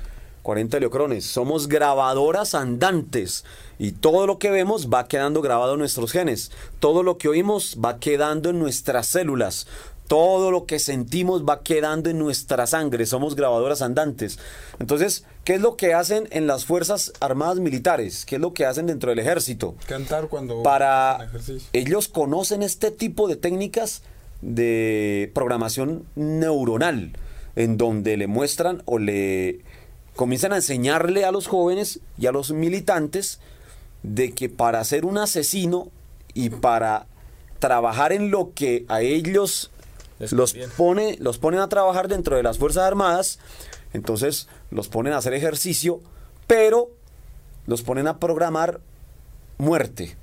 40 0.46 0.78
leocrones. 0.78 1.24
Somos 1.24 1.66
grabadoras 1.66 2.54
andantes. 2.54 3.44
Y 3.80 3.90
todo 3.90 4.28
lo 4.28 4.38
que 4.38 4.52
vemos 4.52 4.88
va 4.88 5.08
quedando 5.08 5.42
grabado 5.42 5.72
en 5.72 5.80
nuestros 5.80 6.12
genes. 6.12 6.52
Todo 6.78 7.02
lo 7.02 7.18
que 7.18 7.26
oímos 7.26 7.78
va 7.84 7.98
quedando 7.98 8.50
en 8.50 8.60
nuestras 8.60 9.08
células. 9.08 9.66
Todo 10.06 10.52
lo 10.52 10.64
que 10.66 10.78
sentimos 10.78 11.44
va 11.44 11.64
quedando 11.64 12.10
en 12.10 12.20
nuestra 12.20 12.68
sangre. 12.68 13.06
Somos 13.06 13.34
grabadoras 13.34 13.82
andantes. 13.82 14.38
Entonces, 14.78 15.24
¿qué 15.42 15.54
es 15.54 15.60
lo 15.60 15.76
que 15.76 15.94
hacen 15.94 16.28
en 16.30 16.46
las 16.46 16.64
Fuerzas 16.64 17.12
Armadas 17.18 17.58
Militares? 17.58 18.24
¿Qué 18.24 18.36
es 18.36 18.40
lo 18.40 18.54
que 18.54 18.66
hacen 18.66 18.86
dentro 18.86 19.10
del 19.10 19.18
ejército? 19.18 19.74
Cantar 19.88 20.28
cuando 20.28 20.62
para 20.62 21.28
ellos 21.72 22.06
conocen 22.06 22.62
este 22.62 22.92
tipo 22.92 23.26
de 23.26 23.34
técnicas 23.34 24.04
de 24.42 25.28
programación 25.34 26.04
neuronal 26.14 27.14
en 27.56 27.78
donde 27.78 28.16
le 28.16 28.28
muestran 28.28 28.82
o 28.84 28.98
le 28.98 29.62
comienzan 30.16 30.52
a 30.52 30.56
enseñarle 30.56 31.24
a 31.24 31.32
los 31.32 31.46
jóvenes 31.46 32.00
y 32.18 32.26
a 32.26 32.32
los 32.32 32.50
militantes 32.50 33.38
de 34.02 34.32
que 34.32 34.48
para 34.48 34.82
ser 34.84 35.04
un 35.04 35.18
asesino 35.18 35.88
y 36.34 36.50
para 36.50 37.06
trabajar 37.58 38.12
en 38.12 38.30
lo 38.30 38.52
que 38.54 38.84
a 38.88 39.00
ellos 39.00 39.70
Les 40.18 40.32
los 40.32 40.52
conviene. 40.52 40.72
pone 40.76 41.16
los 41.20 41.38
ponen 41.38 41.60
a 41.60 41.68
trabajar 41.68 42.08
dentro 42.08 42.36
de 42.36 42.42
las 42.42 42.58
fuerzas 42.58 42.84
armadas 42.84 43.38
entonces 43.92 44.48
los 44.70 44.88
ponen 44.88 45.12
a 45.12 45.18
hacer 45.18 45.34
ejercicio 45.34 46.00
pero 46.46 46.90
los 47.66 47.82
ponen 47.82 48.06
a 48.06 48.18
programar 48.18 48.80
muerte. 49.58 50.16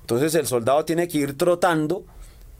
Entonces 0.00 0.34
el 0.34 0.46
soldado 0.46 0.84
tiene 0.84 1.08
que 1.08 1.18
ir 1.18 1.36
trotando 1.36 2.04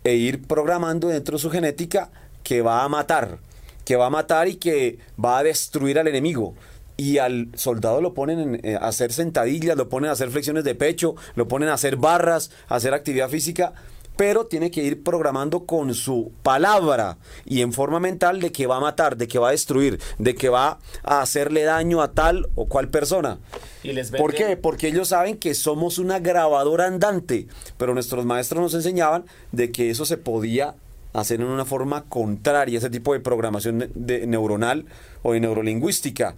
e 0.04 0.14
ir 0.14 0.46
programando 0.46 1.08
dentro 1.08 1.36
de 1.36 1.42
su 1.42 1.50
genética 1.50 2.10
que 2.42 2.62
va 2.62 2.84
a 2.84 2.88
matar, 2.88 3.38
que 3.84 3.96
va 3.96 4.06
a 4.06 4.10
matar 4.10 4.48
y 4.48 4.56
que 4.56 4.98
va 5.22 5.38
a 5.38 5.42
destruir 5.42 5.98
al 5.98 6.08
enemigo. 6.08 6.54
Y 7.00 7.18
al 7.18 7.50
soldado 7.54 8.00
lo 8.00 8.12
ponen 8.12 8.40
en, 8.40 8.60
eh, 8.66 8.74
a 8.74 8.88
hacer 8.88 9.12
sentadillas, 9.12 9.76
lo 9.76 9.88
ponen 9.88 10.10
a 10.10 10.14
hacer 10.14 10.30
flexiones 10.30 10.64
de 10.64 10.74
pecho, 10.74 11.14
lo 11.36 11.46
ponen 11.46 11.68
a 11.68 11.74
hacer 11.74 11.94
barras, 11.96 12.50
a 12.66 12.74
hacer 12.74 12.92
actividad 12.92 13.28
física, 13.28 13.72
pero 14.16 14.46
tiene 14.46 14.72
que 14.72 14.82
ir 14.82 15.04
programando 15.04 15.64
con 15.64 15.94
su 15.94 16.32
palabra 16.42 17.18
y 17.44 17.60
en 17.62 17.72
forma 17.72 18.00
mental 18.00 18.40
de 18.40 18.50
que 18.50 18.66
va 18.66 18.78
a 18.78 18.80
matar, 18.80 19.16
de 19.16 19.28
que 19.28 19.38
va 19.38 19.50
a 19.50 19.52
destruir, 19.52 20.00
de 20.18 20.34
que 20.34 20.48
va 20.48 20.80
a 21.04 21.20
hacerle 21.22 21.62
daño 21.62 22.02
a 22.02 22.10
tal 22.14 22.48
o 22.56 22.66
cual 22.66 22.88
persona. 22.88 23.38
Y 23.84 23.92
les 23.92 24.10
¿Por 24.10 24.34
qué? 24.34 24.56
Porque 24.56 24.88
ellos 24.88 25.06
saben 25.06 25.36
que 25.36 25.54
somos 25.54 25.98
una 25.98 26.18
grabadora 26.18 26.86
andante, 26.86 27.46
pero 27.76 27.94
nuestros 27.94 28.24
maestros 28.24 28.60
nos 28.60 28.74
enseñaban 28.74 29.24
de 29.52 29.70
que 29.70 29.88
eso 29.90 30.04
se 30.04 30.16
podía 30.16 30.74
hacer 31.12 31.40
en 31.40 31.46
una 31.46 31.64
forma 31.64 32.06
contraria, 32.08 32.76
ese 32.78 32.90
tipo 32.90 33.12
de 33.12 33.20
programación 33.20 33.78
de- 33.78 33.90
de 33.94 34.26
neuronal 34.26 34.86
o 35.22 35.32
de 35.34 35.38
neurolingüística. 35.38 36.34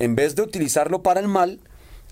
En 0.00 0.16
vez 0.16 0.34
de 0.34 0.42
utilizarlo 0.42 1.02
para 1.02 1.20
el 1.20 1.28
mal, 1.28 1.60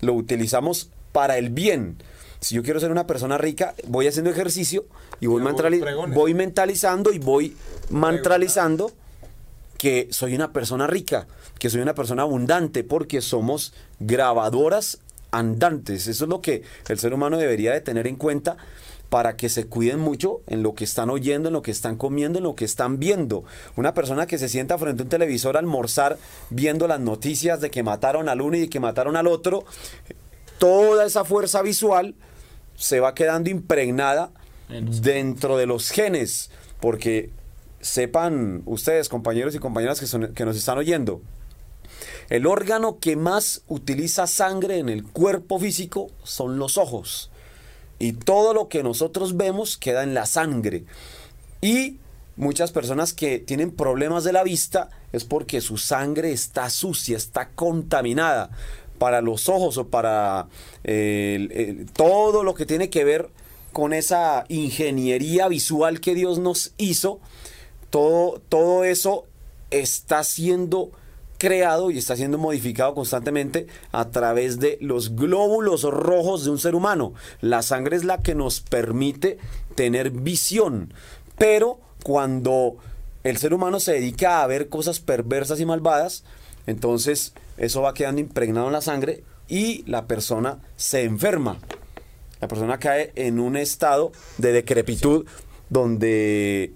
lo 0.01 0.13
utilizamos 0.13 0.91
para 1.11 1.37
el 1.37 1.49
bien. 1.49 1.97
Si 2.39 2.55
yo 2.55 2.63
quiero 2.63 2.79
ser 2.79 2.91
una 2.91 3.07
persona 3.07 3.37
rica, 3.37 3.73
voy 3.87 4.07
haciendo 4.07 4.31
ejercicio 4.31 4.85
y 5.19 5.25
voy, 5.25 5.41
mentalizando 6.33 7.11
y 7.11 7.19
voy 7.19 7.57
mantralizando 7.89 8.91
que 9.77 10.07
soy 10.11 10.35
una 10.35 10.53
persona 10.53 10.87
rica, 10.87 11.27
que 11.57 11.69
soy 11.69 11.81
una 11.81 11.95
persona 11.95 12.21
abundante, 12.21 12.83
porque 12.83 13.21
somos 13.21 13.73
grabadoras 13.99 14.99
andantes. 15.31 16.07
Eso 16.07 16.25
es 16.25 16.29
lo 16.29 16.41
que 16.41 16.61
el 16.87 16.99
ser 16.99 17.13
humano 17.13 17.37
debería 17.37 17.73
de 17.73 17.81
tener 17.81 18.07
en 18.07 18.15
cuenta 18.15 18.55
para 19.09 19.35
que 19.35 19.49
se 19.49 19.65
cuiden 19.65 19.99
mucho 19.99 20.41
en 20.47 20.61
lo 20.63 20.75
que 20.75 20.83
están 20.83 21.09
oyendo, 21.09 21.49
en 21.49 21.53
lo 21.53 21.61
que 21.63 21.71
están 21.71 21.95
comiendo, 21.97 22.37
en 22.37 22.43
lo 22.43 22.55
que 22.55 22.65
están 22.65 22.99
viendo. 22.99 23.43
Una 23.75 23.93
persona 23.93 24.27
que 24.27 24.37
se 24.37 24.49
sienta 24.49 24.77
frente 24.77 25.01
a 25.01 25.05
un 25.05 25.09
televisor 25.09 25.55
a 25.55 25.59
almorzar 25.59 26.17
viendo 26.51 26.87
las 26.87 26.99
noticias 26.99 27.59
de 27.59 27.71
que 27.71 27.81
mataron 27.83 28.29
al 28.29 28.41
uno 28.41 28.57
y 28.57 28.61
de 28.61 28.69
que 28.69 28.79
mataron 28.79 29.15
al 29.15 29.27
otro, 29.27 29.65
toda 30.59 31.05
esa 31.05 31.25
fuerza 31.25 31.61
visual 31.61 32.15
se 32.75 32.99
va 32.99 33.13
quedando 33.15 33.49
impregnada 33.49 34.31
dentro 35.01 35.57
de 35.57 35.65
los 35.65 35.89
genes, 35.89 36.51
porque 36.79 37.31
sepan 37.81 38.61
ustedes, 38.65 39.09
compañeros 39.09 39.55
y 39.55 39.59
compañeras 39.59 39.99
que, 39.99 40.05
son- 40.07 40.33
que 40.33 40.45
nos 40.45 40.55
están 40.55 40.77
oyendo, 40.77 41.21
el 42.29 42.45
órgano 42.45 42.99
que 42.99 43.15
más 43.15 43.63
utiliza 43.67 44.27
sangre 44.27 44.77
en 44.77 44.89
el 44.89 45.03
cuerpo 45.03 45.57
físico 45.59 46.11
son 46.23 46.59
los 46.59 46.77
ojos. 46.77 47.31
Y 47.99 48.13
todo 48.13 48.53
lo 48.53 48.69
que 48.69 48.81
nosotros 48.81 49.35
vemos 49.37 49.77
queda 49.77 50.03
en 50.03 50.13
la 50.13 50.25
sangre. 50.25 50.85
Y 51.61 51.97
muchas 52.37 52.71
personas 52.71 53.13
que 53.13 53.39
tienen 53.39 53.71
problemas 53.71 54.23
de 54.23 54.33
la 54.33 54.43
vista 54.43 54.89
es 55.11 55.25
porque 55.25 55.59
su 55.59 55.77
sangre 55.77 56.31
está 56.31 56.69
sucia, 56.69 57.17
está 57.17 57.49
contaminada. 57.49 58.49
Para 58.97 59.21
los 59.21 59.47
ojos 59.47 59.77
o 59.77 59.87
para 59.87 60.47
eh, 60.83 61.85
todo 61.93 62.43
lo 62.43 62.53
que 62.53 62.65
tiene 62.65 62.89
que 62.89 63.05
ver 63.05 63.29
con 63.71 63.93
esa 63.93 64.45
ingeniería 64.49 65.47
visual 65.47 66.01
que 66.01 66.15
Dios 66.15 66.39
nos 66.39 66.73
hizo, 66.77 67.19
todo, 67.89 68.41
todo 68.49 68.83
eso 68.83 69.25
está 69.71 70.23
siendo 70.23 70.91
creado 71.39 71.89
y 71.89 71.97
está 71.97 72.15
siendo 72.15 72.37
modificado 72.37 72.93
constantemente 72.93 73.65
a 73.91 74.09
través 74.11 74.59
de 74.59 74.77
los 74.81 75.15
glóbulos 75.15 75.81
rojos 75.83 76.43
de 76.43 76.51
un 76.51 76.59
ser 76.59 76.75
humano. 76.75 77.13
La 77.41 77.63
sangre 77.63 77.95
es 77.95 78.03
la 78.03 78.21
que 78.21 78.35
nos 78.35 78.59
permite 78.59 79.39
tener 79.73 80.11
visión, 80.11 80.93
pero 81.39 81.79
cuando 82.03 82.77
el 83.23 83.37
ser 83.37 83.55
humano 83.55 83.79
se 83.79 83.93
dedica 83.93 84.43
a 84.43 84.47
ver 84.47 84.69
cosas 84.69 84.99
perversas 84.99 85.59
y 85.59 85.65
malvadas, 85.65 86.23
entonces 86.67 87.33
eso 87.57 87.81
va 87.81 87.95
quedando 87.95 88.21
impregnado 88.21 88.67
en 88.67 88.73
la 88.73 88.81
sangre 88.81 89.23
y 89.47 89.83
la 89.87 90.05
persona 90.05 90.59
se 90.75 91.03
enferma. 91.03 91.57
La 92.41 92.47
persona 92.47 92.77
cae 92.79 93.11
en 93.15 93.39
un 93.39 93.57
estado 93.57 94.11
de 94.37 94.51
decrepitud 94.51 95.25
donde 95.69 96.73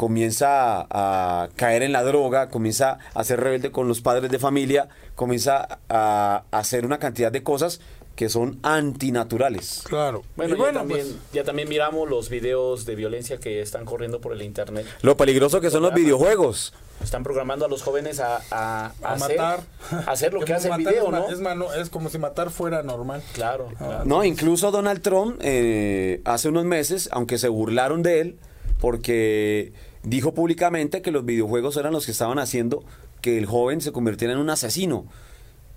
comienza 0.00 0.80
a, 0.80 1.42
a 1.42 1.48
caer 1.56 1.82
en 1.82 1.92
la 1.92 2.02
droga, 2.02 2.48
comienza 2.48 2.96
a 3.12 3.22
ser 3.22 3.38
rebelde 3.38 3.70
con 3.70 3.86
los 3.86 4.00
padres 4.00 4.30
de 4.30 4.38
familia, 4.38 4.88
comienza 5.14 5.78
a, 5.90 6.42
a 6.50 6.58
hacer 6.58 6.86
una 6.86 6.98
cantidad 6.98 7.30
de 7.30 7.42
cosas 7.42 7.82
que 8.16 8.30
son 8.30 8.58
antinaturales. 8.62 9.82
Claro. 9.86 10.22
Bueno, 10.36 10.54
Y 10.54 10.56
ya, 10.56 10.62
bueno, 10.64 10.78
también, 10.78 11.00
pues, 11.06 11.32
ya 11.34 11.44
también 11.44 11.68
miramos 11.68 12.08
los 12.08 12.30
videos 12.30 12.86
de 12.86 12.94
violencia 12.94 13.36
que 13.36 13.60
están 13.60 13.84
corriendo 13.84 14.22
por 14.22 14.32
el 14.32 14.40
internet. 14.40 14.86
Lo 15.02 15.18
peligroso 15.18 15.60
que 15.60 15.68
son 15.70 15.82
los 15.82 15.92
videojuegos. 15.92 16.72
Están 17.04 17.22
programando 17.22 17.66
a 17.66 17.68
los 17.68 17.82
jóvenes 17.82 18.20
a, 18.20 18.36
a, 18.50 18.92
a 19.02 19.12
hacer, 19.12 19.36
matar. 19.38 19.60
hacer 20.06 20.32
lo 20.32 20.40
que 20.40 20.54
hace 20.54 20.68
el 20.70 20.78
video, 20.78 21.04
es, 21.04 21.10
¿no? 21.10 21.28
Es, 21.30 21.40
mano- 21.40 21.74
es 21.74 21.90
como 21.90 22.08
si 22.08 22.16
matar 22.18 22.48
fuera 22.50 22.82
normal. 22.82 23.22
Claro, 23.34 23.68
claro. 23.76 24.04
No, 24.06 24.24
incluso 24.24 24.70
Donald 24.70 25.02
Trump 25.02 25.38
eh, 25.42 26.22
hace 26.24 26.48
unos 26.48 26.64
meses, 26.64 27.10
aunque 27.12 27.36
se 27.36 27.48
burlaron 27.48 28.02
de 28.02 28.20
él, 28.22 28.38
porque 28.80 29.72
dijo 30.02 30.34
públicamente 30.34 31.02
que 31.02 31.10
los 31.10 31.24
videojuegos 31.24 31.76
eran 31.76 31.92
los 31.92 32.06
que 32.06 32.12
estaban 32.12 32.38
haciendo 32.38 32.84
que 33.20 33.36
el 33.38 33.46
joven 33.46 33.80
se 33.80 33.92
convirtiera 33.92 34.32
en 34.34 34.40
un 34.40 34.50
asesino. 34.50 35.04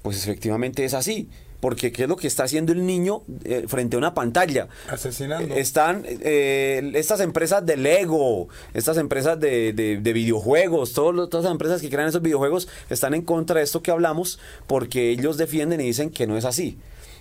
Pues 0.01 0.17
efectivamente 0.17 0.83
es 0.85 0.93
así. 0.93 1.29
Porque 1.59 1.93
¿qué 1.93 2.03
es 2.03 2.09
lo 2.09 2.17
que 2.17 2.27
está 2.27 2.43
haciendo 2.43 2.73
el 2.73 2.85
niño 2.85 3.21
eh, 3.45 3.63
frente 3.69 3.95
a 3.95 3.99
una 3.99 4.13
pantalla? 4.13 4.67
Asesinando. 4.89 5.55
Están 5.55 6.03
eh, 6.05 6.91
estas 6.95 7.21
empresas 7.21 7.65
de 7.65 7.77
Lego, 7.77 8.49
estas 8.73 8.97
empresas 8.97 9.39
de, 9.39 9.71
de- 9.71 9.97
de 9.97 10.13
videojuegos, 10.13 10.91
todos 10.91 11.29
todas 11.29 11.45
las 11.45 11.51
empresas 11.53 11.81
que 11.81 11.89
crean 11.89 12.09
esos 12.09 12.21
videojuegos 12.21 12.67
están 12.89 13.13
en 13.13 13.21
contra 13.21 13.59
de 13.59 13.63
esto 13.63 13.81
que 13.81 13.91
hablamos 13.91 14.39
porque 14.67 15.09
ellos 15.09 15.37
defienden 15.37 15.79
y 15.79 15.85
dicen 15.85 16.09
que 16.09 16.27
no 16.27 16.35
es 16.37 16.43
así. 16.43 16.77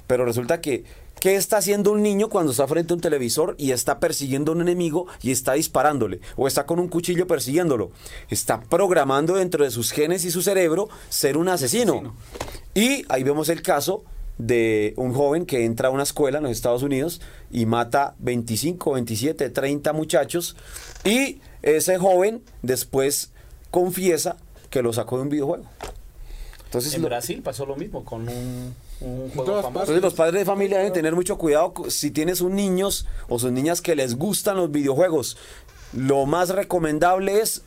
Pero 0.08 0.24
resulta 0.24 0.60
que, 0.60 0.82
¿qué 1.22 1.36
está 1.36 1.58
haciendo 1.58 1.92
un 1.92 2.02
niño 2.02 2.28
cuando 2.28 2.50
está 2.50 2.66
frente 2.66 2.92
a 2.92 2.96
un 2.96 3.00
televisor 3.00 3.54
y 3.56 3.70
está 3.70 4.00
persiguiendo 4.00 4.50
a 4.50 4.56
un 4.56 4.60
enemigo 4.60 5.06
y 5.22 5.30
está 5.30 5.52
disparándole? 5.52 6.18
O 6.36 6.48
está 6.48 6.66
con 6.66 6.80
un 6.80 6.88
cuchillo 6.88 7.28
persiguiéndolo. 7.28 7.92
Está 8.28 8.60
programando 8.60 9.36
dentro 9.36 9.62
de 9.62 9.70
sus 9.70 9.92
genes 9.92 10.24
y 10.24 10.32
su 10.32 10.42
cerebro 10.42 10.88
ser 11.10 11.36
un 11.36 11.48
asesino. 11.48 12.16
Y 12.74 13.04
ahí 13.08 13.22
vemos 13.22 13.48
el 13.50 13.62
caso 13.62 14.02
de 14.38 14.94
un 14.96 15.14
joven 15.14 15.46
que 15.46 15.64
entra 15.64 15.86
a 15.88 15.90
una 15.92 16.02
escuela 16.02 16.38
en 16.38 16.42
los 16.42 16.50
Estados 16.52 16.82
Unidos 16.82 17.20
y 17.52 17.66
mata 17.66 18.16
25, 18.18 18.90
27, 18.94 19.48
30 19.50 19.92
muchachos 19.92 20.56
y 21.04 21.40
ese 21.62 21.98
joven 21.98 22.42
después 22.62 23.30
confiesa 23.70 24.38
que 24.70 24.82
lo 24.82 24.92
sacó 24.92 25.18
de 25.18 25.22
un 25.22 25.28
videojuego. 25.28 25.66
Entonces, 26.64 26.94
En 26.94 27.02
lo- 27.02 27.08
Brasil 27.08 27.42
pasó 27.44 27.64
lo 27.64 27.76
mismo 27.76 28.04
con 28.04 28.28
un, 28.28 28.74
un 29.04 29.30
juego 29.30 29.44
todas 29.44 29.62
famoso. 29.64 29.80
entonces 29.82 30.02
los 30.02 30.14
padres 30.14 30.40
de 30.40 30.44
familia 30.44 30.78
deben 30.78 30.92
tener 30.92 31.14
mucho 31.14 31.36
cuidado 31.38 31.72
si 31.88 32.10
tienes 32.10 32.40
un 32.40 32.54
niños 32.54 33.06
o 33.28 33.38
sus 33.38 33.52
niñas 33.52 33.80
que 33.80 33.94
les 33.96 34.16
gustan 34.16 34.56
los 34.56 34.70
videojuegos. 34.70 35.36
Lo 35.92 36.24
más 36.26 36.50
recomendable 36.50 37.40
es 37.40 37.62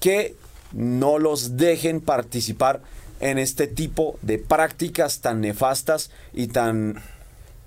que 0.00 0.34
no 0.72 1.18
los 1.18 1.56
dejen 1.56 2.00
participar 2.00 2.80
en 3.20 3.38
este 3.38 3.66
tipo 3.66 4.18
de 4.22 4.38
prácticas 4.38 5.20
tan 5.20 5.40
nefastas 5.42 6.10
y 6.32 6.48
tan, 6.48 7.02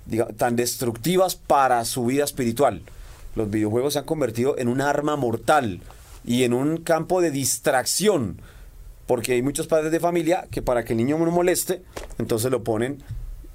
diga- 0.08 0.34
tan 0.36 0.56
destructivas 0.56 1.36
para 1.36 1.84
su 1.84 2.04
vida 2.06 2.24
espiritual. 2.24 2.82
Los 3.36 3.50
videojuegos 3.50 3.92
se 3.94 4.00
han 4.00 4.04
convertido 4.06 4.58
en 4.58 4.68
un 4.68 4.80
arma 4.80 5.16
mortal 5.16 5.80
y 6.24 6.44
en 6.44 6.52
un 6.52 6.78
campo 6.78 7.20
de 7.20 7.30
distracción. 7.30 8.40
Porque 9.06 9.32
hay 9.32 9.42
muchos 9.42 9.66
padres 9.66 9.92
de 9.92 10.00
familia 10.00 10.46
que 10.50 10.62
para 10.62 10.84
que 10.84 10.92
el 10.92 10.98
niño 10.98 11.18
no 11.18 11.30
moleste, 11.30 11.82
entonces 12.18 12.50
lo 12.50 12.64
ponen 12.64 13.02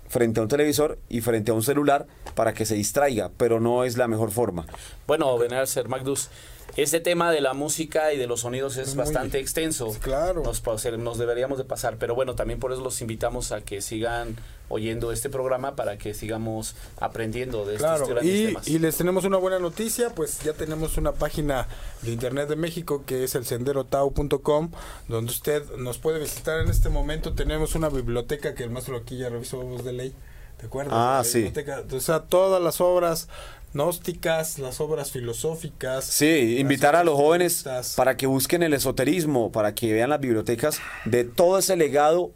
frente 0.08 0.40
a 0.40 0.44
un 0.44 0.50
televisor 0.50 1.00
y 1.10 1.22
frente 1.22 1.52
a 1.52 1.54
un 1.54 1.64
celular 1.64 2.06
para 2.36 2.54
que 2.54 2.66
se 2.66 2.76
distraiga, 2.76 3.32
pero 3.38 3.60
no 3.60 3.84
es 3.84 3.98
la 3.98 4.08
mejor 4.08 4.32
forma. 4.32 4.66
Bueno, 5.08 5.38
Ser 5.66 5.88
Magdus, 5.88 6.30
este 6.78 7.00
tema 7.00 7.32
de 7.32 7.42
la 7.42 7.54
música 7.54 8.14
y 8.14 8.18
de 8.18 8.28
los 8.28 8.42
sonidos 8.42 8.78
es, 8.78 8.90
Es 8.90 8.96
muy- 8.96 9.04
bastante 9.06 9.40
extenso. 9.40 9.96
Claro. 10.02 10.44
Nos, 10.44 10.62
nos 10.98 11.18
deberíamos 11.18 11.58
de 11.58 11.64
pasar, 11.66 11.98
pero 11.98 12.16
bueno, 12.16 12.36
también 12.36 12.60
por 12.60 12.72
eso 12.72 12.82
los 12.82 13.02
invitamos 13.02 13.52
a 13.52 13.62
que 13.62 13.82
sigan 13.82 14.36
oyendo 14.70 15.12
este 15.12 15.30
programa 15.30 15.76
para 15.76 15.98
que 15.98 16.14
sigamos 16.14 16.76
aprendiendo 16.98 17.66
de 17.66 17.76
estos 17.76 17.88
Claro, 17.90 18.08
grandes 18.08 18.34
y, 18.34 18.46
temas. 18.48 18.68
y 18.70 18.80
les 18.80 18.96
tenemos 18.96 19.26
una 19.26 19.38
buena 19.38 19.60
noticia, 19.60 20.12
pues 20.16 20.40
ya 20.44 20.54
tenemos 20.54 20.98
una 20.98 21.12
página 21.12 21.68
de 22.04 22.12
internet 22.12 22.48
de 22.48 22.56
México 22.56 23.04
que 23.06 23.26
es 23.26 23.36
el 23.36 23.46
senderotau.com, 23.46 24.72
donde 25.10 25.32
usted 25.32 25.64
nos 25.78 25.98
puede 25.98 26.20
visitar 26.20 26.60
en 26.62 26.70
este 26.70 26.88
momento. 26.90 27.34
Tenemos 27.34 27.76
una 27.76 27.90
biblioteca 27.90 28.54
que 28.56 28.64
el 28.64 28.70
maestro 28.70 28.96
aquí 28.98 29.18
ya 29.18 29.28
revisó 29.30 29.62
voz 29.62 29.84
de 29.84 29.92
ley, 29.94 30.16
¿te 30.58 30.68
acuerdas? 30.68 30.94
Ah, 30.96 31.16
La 31.18 31.24
sí. 31.26 31.40
biblioteca, 31.44 31.84
O 31.94 32.00
sea, 32.00 32.22
todas 32.22 32.62
las 32.62 32.80
obras 32.80 33.28
gnósticas, 33.74 34.60
las 34.60 34.82
obras 34.82 35.12
filosóficas. 35.12 36.06
Sí, 36.06 36.58
invitar 36.60 36.96
a 36.96 37.04
los 37.04 37.16
jóvenes 37.16 37.66
para 37.96 38.18
que 38.18 38.28
busquen 38.28 38.64
el 38.64 38.74
esoterismo, 38.74 39.52
para 39.52 39.74
que 39.74 39.94
vean 39.94 40.10
las 40.10 40.20
bibliotecas 40.20 40.80
de 41.06 41.24
todo 41.24 41.60
ese 41.60 41.76
legado 41.76 42.32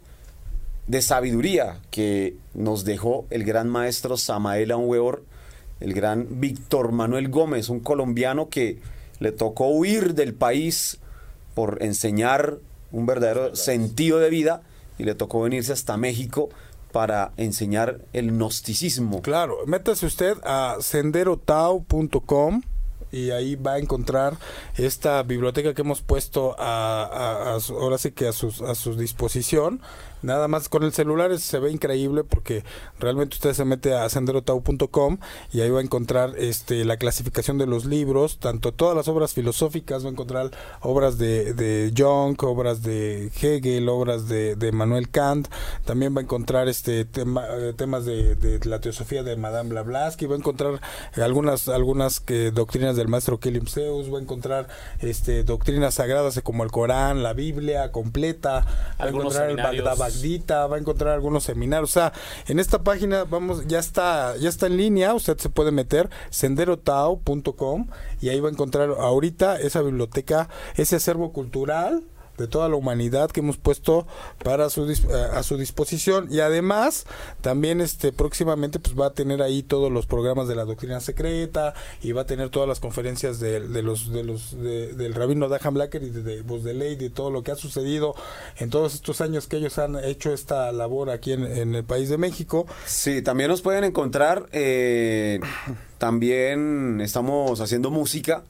de 0.86 1.02
sabiduría 1.02 1.80
que 1.90 2.36
nos 2.54 2.84
dejó 2.84 3.26
el 3.30 3.44
gran 3.44 3.68
maestro 3.68 4.16
Samael 4.16 4.72
Weor, 4.74 5.24
el 5.80 5.92
gran 5.92 6.40
Víctor 6.40 6.92
Manuel 6.92 7.28
Gómez, 7.28 7.68
un 7.68 7.80
colombiano 7.80 8.48
que 8.48 8.78
le 9.18 9.32
tocó 9.32 9.68
huir 9.68 10.14
del 10.14 10.34
país 10.34 10.98
por 11.54 11.82
enseñar 11.82 12.58
un 12.92 13.06
verdadero 13.06 13.56
sentido 13.56 14.18
de 14.18 14.30
vida 14.30 14.62
y 14.98 15.04
le 15.04 15.14
tocó 15.14 15.42
venirse 15.42 15.72
hasta 15.72 15.96
México 15.96 16.48
para 16.96 17.32
enseñar 17.36 18.00
el 18.14 18.32
gnosticismo. 18.32 19.20
Claro, 19.20 19.58
métase 19.66 20.06
usted 20.06 20.38
a 20.44 20.78
senderotau.com 20.80 22.62
y 23.12 23.32
ahí 23.32 23.54
va 23.54 23.74
a 23.74 23.78
encontrar 23.78 24.38
esta 24.78 25.22
biblioteca 25.22 25.74
que 25.74 25.82
hemos 25.82 26.00
puesto 26.00 26.56
a, 26.58 27.58
ahora 27.68 27.98
sí 27.98 28.12
que 28.12 28.28
a 28.28 28.32
sus 28.32 28.62
a 28.62 28.74
su 28.74 28.96
disposición. 28.96 29.82
Nada 30.22 30.48
más 30.48 30.68
con 30.68 30.82
el 30.82 30.92
celular 30.92 31.36
se 31.38 31.58
ve 31.58 31.70
increíble 31.70 32.24
porque 32.24 32.64
realmente 32.98 33.34
usted 33.34 33.52
se 33.52 33.64
mete 33.64 33.94
a 33.94 34.08
senderotau.com 34.08 35.18
y 35.52 35.60
ahí 35.60 35.70
va 35.70 35.80
a 35.80 35.82
encontrar 35.82 36.34
este 36.38 36.84
la 36.84 36.96
clasificación 36.96 37.58
de 37.58 37.66
los 37.66 37.84
libros, 37.84 38.38
tanto 38.38 38.72
todas 38.72 38.96
las 38.96 39.08
obras 39.08 39.34
filosóficas, 39.34 40.04
va 40.04 40.08
a 40.08 40.12
encontrar 40.12 40.50
obras 40.80 41.18
de, 41.18 41.54
de 41.54 41.92
Jung, 41.96 42.36
obras 42.44 42.82
de 42.82 43.30
Hegel, 43.40 43.88
obras 43.88 44.28
de, 44.28 44.56
de 44.56 44.72
Manuel 44.72 45.10
Kant, 45.10 45.48
también 45.84 46.14
va 46.14 46.20
a 46.20 46.24
encontrar 46.24 46.68
este 46.68 47.04
tema, 47.04 47.44
eh, 47.50 47.72
temas 47.76 48.04
de, 48.04 48.34
de 48.34 48.64
la 48.68 48.80
teosofía 48.80 49.22
de 49.22 49.36
Madame 49.36 49.70
Blavatsky, 49.70 50.26
va 50.26 50.34
a 50.34 50.38
encontrar 50.38 50.80
algunas 51.16 51.68
algunas 51.68 52.20
que, 52.20 52.50
doctrinas 52.50 52.96
del 52.96 53.08
maestro 53.08 53.38
Kelim 53.38 53.66
Zeus, 53.66 54.12
va 54.12 54.18
a 54.18 54.22
encontrar 54.22 54.68
este 55.00 55.44
doctrinas 55.44 55.94
sagradas 55.94 56.40
como 56.42 56.64
el 56.64 56.70
Corán, 56.70 57.22
la 57.22 57.32
Biblia 57.32 57.92
completa, 57.92 58.64
va 59.00 59.04
a 59.04 59.08
encontrar 59.08 59.50
el 59.50 59.56
seminarios. 59.56 60.05
Bhagavad 60.06 60.22
Gita, 60.22 60.66
va 60.66 60.76
a 60.76 60.78
encontrar 60.78 61.14
algunos 61.14 61.44
seminarios, 61.44 61.90
o 61.90 61.92
sea, 61.92 62.12
en 62.46 62.58
esta 62.58 62.82
página 62.82 63.24
vamos 63.24 63.66
ya 63.66 63.78
está 63.78 64.36
ya 64.36 64.48
está 64.48 64.66
en 64.66 64.76
línea, 64.76 65.14
usted 65.14 65.38
se 65.38 65.48
puede 65.48 65.70
meter 65.70 66.10
senderotao.com 66.30 67.86
y 68.20 68.28
ahí 68.28 68.40
va 68.40 68.48
a 68.48 68.52
encontrar 68.52 68.90
ahorita 68.90 69.60
esa 69.60 69.82
biblioteca, 69.82 70.48
ese 70.76 70.96
acervo 70.96 71.32
cultural 71.32 72.02
de 72.38 72.46
toda 72.46 72.68
la 72.68 72.76
humanidad 72.76 73.30
que 73.30 73.40
hemos 73.40 73.56
puesto 73.56 74.06
para 74.44 74.68
su 74.70 74.86
dis- 74.86 75.10
a 75.10 75.42
su 75.42 75.56
disposición 75.56 76.28
y 76.30 76.40
además 76.40 77.06
también 77.40 77.80
este 77.80 78.12
próximamente 78.12 78.78
pues 78.78 78.98
va 78.98 79.06
a 79.06 79.12
tener 79.14 79.42
ahí 79.42 79.62
todos 79.62 79.90
los 79.90 80.06
programas 80.06 80.48
de 80.48 80.54
la 80.56 80.64
doctrina 80.64 81.00
secreta 81.00 81.74
y 82.02 82.12
va 82.12 82.22
a 82.22 82.26
tener 82.26 82.50
todas 82.50 82.68
las 82.68 82.80
conferencias 82.80 83.40
de, 83.40 83.60
de 83.60 83.82
los 83.82 84.12
de 84.12 84.24
los 84.24 84.52
de- 84.60 84.92
del 84.94 85.14
rabino 85.14 85.48
Dahan 85.48 85.74
Blacker 85.74 86.02
y 86.02 86.10
de, 86.10 86.22
de 86.22 86.42
Voz 86.42 86.62
de 86.64 86.74
Ley 86.74 86.96
de 86.96 87.10
todo 87.10 87.30
lo 87.30 87.42
que 87.42 87.52
ha 87.52 87.56
sucedido 87.56 88.14
en 88.58 88.70
todos 88.70 88.94
estos 88.94 89.20
años 89.20 89.46
que 89.46 89.56
ellos 89.56 89.78
han 89.78 89.96
hecho 90.04 90.32
esta 90.32 90.70
labor 90.72 91.10
aquí 91.10 91.32
en, 91.32 91.44
en 91.44 91.74
el 91.74 91.84
país 91.84 92.08
de 92.08 92.18
México 92.18 92.66
Sí, 92.86 93.22
también 93.22 93.50
nos 93.50 93.62
pueden 93.62 93.84
encontrar. 93.84 94.46
eh, 94.52 95.40
también 95.98 97.00
estamos 97.00 97.60
haciendo 97.60 97.90
música 97.90 98.42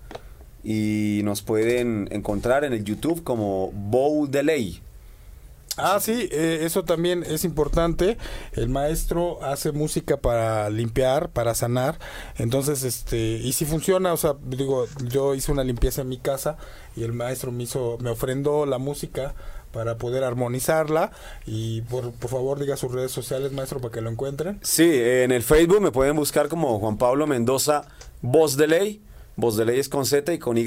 y 0.66 1.22
nos 1.22 1.42
pueden 1.42 2.08
encontrar 2.10 2.64
en 2.64 2.72
el 2.72 2.82
YouTube 2.82 3.22
como 3.22 3.70
Bow 3.70 4.26
Delay. 4.26 4.82
Ah, 5.76 6.00
sí, 6.00 6.28
eh, 6.32 6.60
eso 6.62 6.82
también 6.82 7.22
es 7.22 7.44
importante. 7.44 8.16
El 8.52 8.68
maestro 8.68 9.44
hace 9.44 9.70
música 9.70 10.16
para 10.16 10.68
limpiar, 10.70 11.28
para 11.28 11.54
sanar. 11.54 12.00
Entonces, 12.36 12.82
este, 12.82 13.18
y 13.18 13.52
si 13.52 13.64
funciona, 13.64 14.12
o 14.12 14.16
sea, 14.16 14.34
digo, 14.42 14.86
yo 15.08 15.36
hice 15.36 15.52
una 15.52 15.62
limpieza 15.62 16.00
en 16.02 16.08
mi 16.08 16.18
casa 16.18 16.56
y 16.96 17.04
el 17.04 17.12
maestro 17.12 17.52
me 17.52 17.62
hizo, 17.62 17.98
me 18.00 18.10
ofrendó 18.10 18.66
la 18.66 18.78
música 18.78 19.34
para 19.70 19.98
poder 19.98 20.24
armonizarla. 20.24 21.12
Y 21.46 21.82
por, 21.82 22.10
por 22.10 22.30
favor, 22.30 22.58
diga 22.58 22.76
sus 22.76 22.90
redes 22.90 23.12
sociales, 23.12 23.52
maestro, 23.52 23.78
para 23.80 23.92
que 23.92 24.00
lo 24.00 24.10
encuentren. 24.10 24.58
Sí, 24.62 24.90
en 24.92 25.30
el 25.30 25.44
Facebook 25.44 25.80
me 25.80 25.92
pueden 25.92 26.16
buscar 26.16 26.48
como 26.48 26.80
Juan 26.80 26.98
Pablo 26.98 27.28
Mendoza 27.28 27.86
Voz 28.20 28.56
de 28.56 28.66
Ley. 28.66 29.02
Voz 29.36 29.56
de 29.56 29.64
Ley 29.64 29.78
es 29.78 29.88
con 29.88 30.06
Z 30.06 30.32
y 30.32 30.38
con 30.38 30.56
Y. 30.58 30.64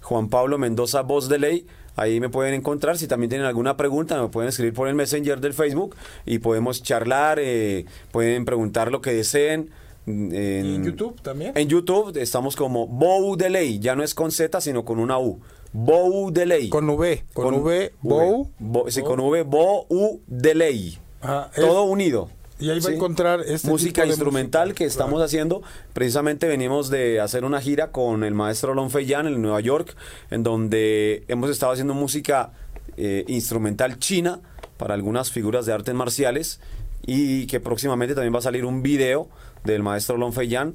Juan 0.00 0.28
Pablo 0.28 0.58
Mendoza 0.58 1.02
Voz 1.02 1.28
de 1.28 1.38
Ley. 1.38 1.66
Ahí 1.96 2.20
me 2.20 2.28
pueden 2.28 2.54
encontrar. 2.54 2.96
Si 2.96 3.08
también 3.08 3.28
tienen 3.28 3.46
alguna 3.46 3.76
pregunta, 3.76 4.20
me 4.22 4.28
pueden 4.28 4.48
escribir 4.48 4.72
por 4.72 4.86
el 4.88 4.94
Messenger 4.94 5.40
del 5.40 5.52
Facebook 5.52 5.96
y 6.24 6.38
podemos 6.38 6.82
charlar. 6.82 7.38
eh, 7.40 7.84
pueden 8.12 8.44
preguntar 8.44 8.92
lo 8.92 9.00
que 9.00 9.12
deseen. 9.12 9.70
En, 10.06 10.32
¿Y 10.32 10.74
en 10.76 10.84
YouTube 10.84 11.20
también? 11.20 11.52
En 11.56 11.68
YouTube 11.68 12.16
estamos 12.16 12.54
como 12.56 12.86
Bow 12.86 13.36
Delay. 13.36 13.78
Ya 13.80 13.94
no 13.96 14.02
es 14.04 14.14
con 14.14 14.30
Z, 14.30 14.60
sino 14.60 14.84
con 14.84 15.00
una 15.00 15.18
U. 15.18 15.40
Bow 15.72 16.30
Delay. 16.30 16.68
Con 16.70 16.88
V, 16.88 17.24
con, 17.34 17.54
V, 17.56 17.92
Bow. 18.00 18.50
Bo- 18.58 18.90
sí, 18.90 19.02
con 19.02 19.20
V, 19.20 19.42
Bow 19.42 19.84
U 19.90 20.20
Delay. 20.26 20.96
Ajá, 21.20 21.50
es- 21.54 21.60
Todo 21.60 21.82
unido. 21.82 22.30
Y 22.60 22.70
ahí 22.70 22.80
va 22.80 22.90
a 22.90 22.92
encontrar 22.92 23.40
este 23.46 23.68
música 23.68 24.02
tipo 24.02 24.02
de 24.02 24.08
instrumental 24.08 24.68
música, 24.68 24.78
que 24.78 24.84
estamos 24.84 25.12
claro. 25.12 25.24
haciendo. 25.24 25.62
Precisamente 25.92 26.48
venimos 26.48 26.90
de 26.90 27.20
hacer 27.20 27.44
una 27.44 27.60
gira 27.60 27.90
con 27.92 28.24
el 28.24 28.34
maestro 28.34 28.74
Lon 28.74 28.90
Feyan 28.90 29.26
en 29.26 29.40
Nueva 29.40 29.60
York, 29.60 29.94
en 30.30 30.42
donde 30.42 31.24
hemos 31.28 31.50
estado 31.50 31.72
haciendo 31.72 31.94
música 31.94 32.52
eh, 32.96 33.24
instrumental 33.28 33.98
china 33.98 34.40
para 34.76 34.94
algunas 34.94 35.30
figuras 35.30 35.66
de 35.66 35.72
artes 35.72 35.94
marciales 35.94 36.60
y 37.06 37.46
que 37.46 37.60
próximamente 37.60 38.14
también 38.14 38.34
va 38.34 38.38
a 38.38 38.42
salir 38.42 38.64
un 38.64 38.82
video 38.82 39.28
del 39.64 39.82
maestro 39.82 40.16
Lon 40.16 40.32
Feyan 40.32 40.74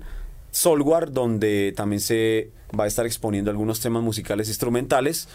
Solwar, 0.52 1.12
donde 1.12 1.74
también 1.76 2.00
se 2.00 2.52
va 2.80 2.86
a 2.86 2.88
estar 2.88 3.06
exponiendo 3.06 3.52
algunos 3.52 3.80
temas 3.80 4.04
musicales 4.04 4.48
instrumentales 4.48 5.28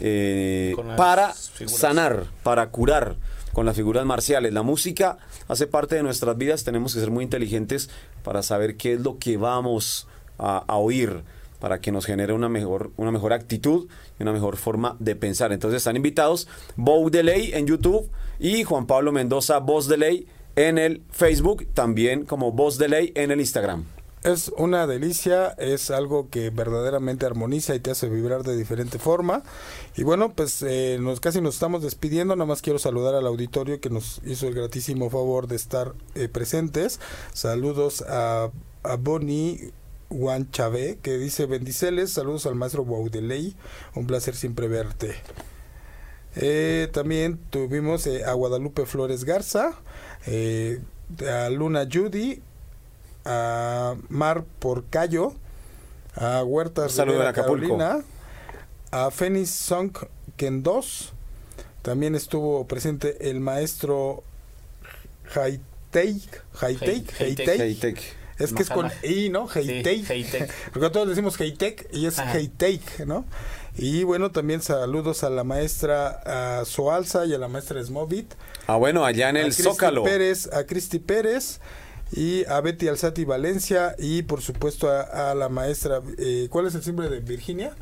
eh, 0.00 0.74
para 0.96 1.32
figuras. 1.32 1.78
sanar, 1.78 2.24
para 2.42 2.68
curar 2.70 3.16
con 3.54 3.64
las 3.64 3.76
figuras 3.76 4.04
marciales. 4.04 4.52
La 4.52 4.62
música 4.62 5.16
hace 5.48 5.66
parte 5.66 5.94
de 5.94 6.02
nuestras 6.02 6.36
vidas, 6.36 6.64
tenemos 6.64 6.92
que 6.92 7.00
ser 7.00 7.10
muy 7.10 7.24
inteligentes 7.24 7.88
para 8.22 8.42
saber 8.42 8.76
qué 8.76 8.94
es 8.94 9.00
lo 9.00 9.18
que 9.18 9.38
vamos 9.38 10.06
a, 10.36 10.64
oír 10.76 11.22
para 11.60 11.80
que 11.80 11.92
nos 11.92 12.04
genere 12.04 12.34
una 12.34 12.50
mejor, 12.50 12.90
una 12.98 13.10
mejor 13.10 13.32
actitud 13.32 13.86
y 14.18 14.22
una 14.22 14.32
mejor 14.32 14.56
forma 14.56 14.96
de 14.98 15.16
pensar. 15.16 15.52
Entonces 15.52 15.78
están 15.78 15.96
invitados 15.96 16.48
Bow 16.76 17.08
Delay 17.08 17.52
en 17.54 17.66
YouTube 17.66 18.10
y 18.38 18.64
Juan 18.64 18.86
Pablo 18.86 19.12
Mendoza 19.12 19.58
Voz 19.60 19.88
Delay 19.88 20.26
en 20.56 20.76
el 20.76 21.02
Facebook, 21.10 21.66
también 21.72 22.24
como 22.26 22.52
Voz 22.52 22.76
Delay 22.76 23.12
en 23.14 23.30
el 23.30 23.40
Instagram. 23.40 23.93
Es 24.24 24.50
una 24.56 24.86
delicia, 24.86 25.48
es 25.58 25.90
algo 25.90 26.30
que 26.30 26.48
verdaderamente 26.48 27.26
armoniza 27.26 27.74
y 27.74 27.80
te 27.80 27.90
hace 27.90 28.08
vibrar 28.08 28.42
de 28.42 28.56
diferente 28.56 28.98
forma. 28.98 29.42
Y 29.96 30.02
bueno, 30.02 30.32
pues 30.34 30.62
eh, 30.62 30.96
nos, 30.98 31.20
casi 31.20 31.42
nos 31.42 31.54
estamos 31.54 31.82
despidiendo, 31.82 32.34
nada 32.34 32.46
más 32.46 32.62
quiero 32.62 32.78
saludar 32.78 33.14
al 33.14 33.26
auditorio 33.26 33.80
que 33.80 33.90
nos 33.90 34.22
hizo 34.24 34.48
el 34.48 34.54
gratísimo 34.54 35.10
favor 35.10 35.46
de 35.46 35.56
estar 35.56 35.94
eh, 36.14 36.28
presentes. 36.28 37.00
Saludos 37.34 38.02
a, 38.08 38.50
a 38.82 38.96
Bonnie 38.96 39.72
Juan 40.08 40.50
Chávez, 40.50 40.96
que 41.02 41.18
dice 41.18 41.44
bendiceles, 41.46 42.12
saludos 42.12 42.46
al 42.46 42.54
maestro 42.54 42.84
Baudeley, 42.84 43.54
un 43.94 44.06
placer 44.06 44.34
siempre 44.34 44.68
verte. 44.68 45.16
Eh, 46.36 46.88
también 46.92 47.38
tuvimos 47.50 48.06
eh, 48.06 48.24
a 48.24 48.32
Guadalupe 48.32 48.86
Flores 48.86 49.24
Garza, 49.24 49.74
eh, 50.26 50.80
a 51.30 51.48
Luna 51.50 51.86
Judy, 51.90 52.42
a 53.24 53.96
Mar 54.08 54.44
Porcayo, 54.58 55.34
a 56.14 56.42
Huertas 56.44 56.92
saludo 56.92 57.18
Rivera. 57.18 57.32
Carolina, 57.32 58.04
a 58.90 59.10
Fénix 59.10 59.50
Song 59.50 59.90
Kendos, 60.36 61.12
también 61.82 62.14
estuvo 62.14 62.66
presente 62.66 63.30
el 63.30 63.40
maestro 63.40 64.22
Haiteik, 65.34 66.42
Haiteik, 66.60 67.12
es 68.38 68.52
que 68.52 68.62
es 68.62 68.68
con. 68.68 68.90
I, 69.02 69.28
¿no? 69.28 69.48
Sí. 69.48 69.60
Hei-Tech. 69.60 70.52
Porque 70.72 70.90
todos 70.90 71.08
decimos 71.08 71.40
Heitek 71.40 71.88
y 71.92 72.06
es 72.06 72.18
Ajá. 72.18 72.36
Heitake, 72.36 73.06
¿no? 73.06 73.24
Y 73.76 74.04
bueno, 74.04 74.30
también 74.30 74.62
saludos 74.62 75.24
a 75.24 75.30
la 75.30 75.44
maestra 75.44 76.60
a 76.60 76.64
Soalza 76.64 77.26
y 77.26 77.34
a 77.34 77.38
la 77.38 77.48
maestra 77.48 77.82
Smovit. 77.82 78.34
Ah, 78.66 78.76
bueno, 78.76 79.04
allá 79.04 79.30
en 79.30 79.36
a 79.36 79.40
el 79.40 79.46
Cristi 79.46 79.62
Zócalo. 79.62 80.04
Pérez, 80.04 80.48
a 80.52 80.64
Cristi 80.64 80.98
Pérez 80.98 81.60
y 82.16 82.44
a 82.46 82.60
Betty 82.60 82.88
Alzati 82.88 83.24
Valencia 83.24 83.94
y 83.98 84.22
por 84.22 84.40
supuesto 84.40 84.88
a, 84.90 85.30
a 85.30 85.34
la 85.34 85.48
maestra, 85.48 86.00
eh, 86.18 86.46
¿cuál 86.50 86.66
es 86.66 86.74
el 86.74 86.86
nombre 86.86 87.08
de 87.10 87.20
Virginia? 87.20 87.72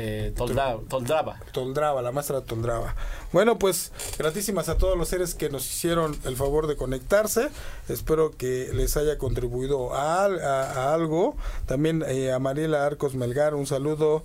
Eh, 0.00 0.32
Toldra- 0.36 0.78
Toldraba. 0.88 1.40
Toldraba, 1.50 2.00
la 2.02 2.12
maestra 2.12 2.40
Toldraba. 2.42 2.94
Bueno, 3.32 3.58
pues 3.58 3.90
gratísimas 4.16 4.68
a 4.68 4.78
todos 4.78 4.96
los 4.96 5.08
seres 5.08 5.34
que 5.34 5.50
nos 5.50 5.68
hicieron 5.68 6.16
el 6.24 6.36
favor 6.36 6.68
de 6.68 6.76
conectarse. 6.76 7.48
Espero 7.88 8.30
que 8.30 8.70
les 8.74 8.96
haya 8.96 9.18
contribuido 9.18 9.92
a, 9.94 10.24
al- 10.24 10.40
a- 10.40 10.70
a 10.90 10.94
algo. 10.94 11.34
También 11.66 12.04
eh, 12.06 12.30
a 12.30 12.38
Mariela 12.38 12.86
Arcos 12.86 13.16
Melgar, 13.16 13.56
un 13.56 13.66
saludo. 13.66 14.22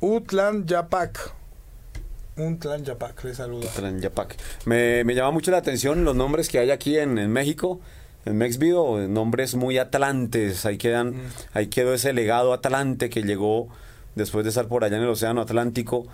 Utlan 0.00 0.64
Yapac. 0.66 1.32
Utlan 2.38 2.84
Yapac, 2.84 3.22
les 3.24 3.36
saluda. 3.36 3.68
Tlan 3.74 4.00
Yapac. 4.00 4.36
Me, 4.64 5.02
me 5.04 5.14
llama 5.14 5.32
mucho 5.32 5.50
la 5.50 5.58
atención 5.58 6.04
los 6.04 6.14
nombres 6.16 6.48
que 6.48 6.60
hay 6.60 6.70
aquí 6.70 6.96
en, 6.96 7.18
en 7.18 7.30
México, 7.32 7.80
en 8.24 8.36
Mexvideo, 8.36 9.08
nombres 9.08 9.54
muy 9.54 9.78
atlantes. 9.78 10.66
Ahí, 10.66 10.76
quedan, 10.78 11.10
Mm. 11.10 11.20
ahí 11.54 11.66
quedó 11.68 11.94
ese 11.94 12.12
legado 12.12 12.52
atlante 12.52 13.08
que 13.10 13.22
llegó 13.22 13.68
después 14.14 14.44
de 14.44 14.48
estar 14.50 14.66
por 14.68 14.84
allá 14.84 14.96
en 14.96 15.02
el 15.04 15.08
Océano 15.08 15.40
Atlántico, 15.40 16.06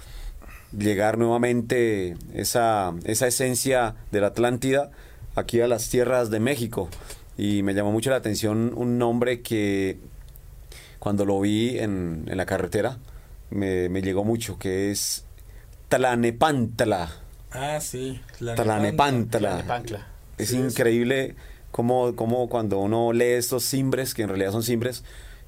llegar 0.77 1.19
nuevamente 1.19 2.17
esa, 2.35 2.93
esa 3.05 3.27
esencia 3.27 3.95
de 4.13 4.21
la 4.21 4.29
Atlántida 4.29 4.91
aquí 5.37 5.61
a 5.61 5.67
las 5.69 5.89
tierras 5.89 6.31
de 6.31 6.41
México. 6.41 6.89
Y 7.37 7.63
me 7.63 7.75
llamó 7.75 7.91
mucho 7.93 8.11
la 8.11 8.17
atención 8.17 8.73
un 8.77 8.99
nombre 8.99 9.41
que 9.41 9.99
cuando 10.99 11.25
lo 11.25 11.41
vi 11.41 11.79
en, 11.79 12.25
en 12.29 12.37
la 12.37 12.47
carretera 12.47 12.99
me, 13.51 13.89
me 13.89 14.03
llegó 14.03 14.23
mucho, 14.25 14.59
que 14.59 14.91
es 14.91 15.25
Tlanepantla. 15.89 17.11
Ah, 17.51 17.79
sí. 17.81 18.21
Tlanepantla. 18.39 19.39
Tlalnepantla. 19.39 20.07
Es 20.39 20.49
Sí, 20.51 20.61
es- 20.61 20.75
cómo, 21.75 22.15
cómo 22.15 22.49
cuando 22.49 22.79
uno 22.79 23.13
lee 23.13 23.33
estos 23.33 23.65
cimbres, 23.65 24.15
que 24.15 24.23
en 24.23 24.29
realidad 24.29 24.53
son 24.53 24.63
cimbres, 24.63 25.03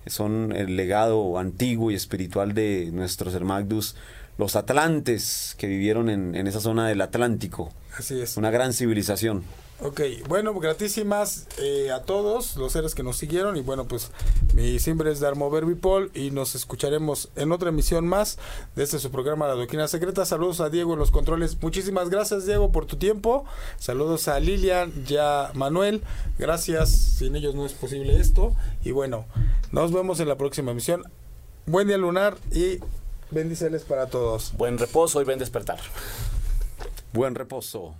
son 0.06 0.50
el 0.50 0.74
legado 0.74 1.38
antiguo 1.38 1.92
y 1.92 1.94
espiritual 1.94 2.52
de 2.52 2.90
nuestros 2.92 3.32
hermagdus, 3.32 3.94
los 4.36 4.56
atlantes 4.56 5.54
que 5.56 5.68
vivieron 5.68 6.10
en, 6.10 6.34
en 6.34 6.48
esa 6.48 6.58
zona 6.58 6.88
del 6.88 7.00
Atlántico. 7.00 7.72
Así 7.96 8.20
es. 8.20 8.36
Una 8.36 8.50
gran 8.50 8.72
civilización. 8.72 9.44
Ok, 9.78 10.00
bueno, 10.26 10.54
gratísimas 10.58 11.46
eh, 11.58 11.90
a 11.90 12.02
todos 12.02 12.56
los 12.56 12.72
seres 12.72 12.94
que 12.94 13.02
nos 13.02 13.18
siguieron 13.18 13.58
y 13.58 13.60
bueno, 13.60 13.84
pues 13.86 14.10
mi 14.54 14.78
simbre 14.78 15.12
es 15.12 15.20
Darmo 15.20 15.50
Verbipol 15.50 16.10
y 16.14 16.30
nos 16.30 16.54
escucharemos 16.54 17.28
en 17.36 17.52
otra 17.52 17.68
emisión 17.68 18.06
más 18.06 18.38
de 18.74 18.84
este 18.84 18.98
su 18.98 19.10
programa 19.10 19.46
La 19.46 19.52
Doctrina 19.52 19.86
Secreta. 19.86 20.24
Saludos 20.24 20.60
a 20.60 20.70
Diego 20.70 20.94
en 20.94 20.98
los 20.98 21.10
controles. 21.10 21.60
Muchísimas 21.60 22.08
gracias 22.08 22.46
Diego 22.46 22.72
por 22.72 22.86
tu 22.86 22.96
tiempo. 22.96 23.44
Saludos 23.78 24.28
a 24.28 24.40
Lilian 24.40 24.94
y 25.06 25.18
a 25.18 25.50
Manuel. 25.52 26.02
Gracias, 26.38 26.90
sin 26.90 27.36
ellos 27.36 27.54
no 27.54 27.66
es 27.66 27.74
posible 27.74 28.18
esto. 28.18 28.56
Y 28.82 28.92
bueno, 28.92 29.26
nos 29.72 29.92
vemos 29.92 30.20
en 30.20 30.28
la 30.28 30.38
próxima 30.38 30.70
emisión. 30.70 31.02
Buen 31.66 31.86
día 31.86 31.98
lunar 31.98 32.38
y 32.50 32.80
bendiceles 33.30 33.82
para 33.82 34.06
todos. 34.06 34.54
Buen 34.56 34.78
reposo 34.78 35.20
y 35.20 35.26
buen 35.26 35.38
despertar. 35.38 35.80
Buen 37.12 37.34
reposo. 37.34 37.94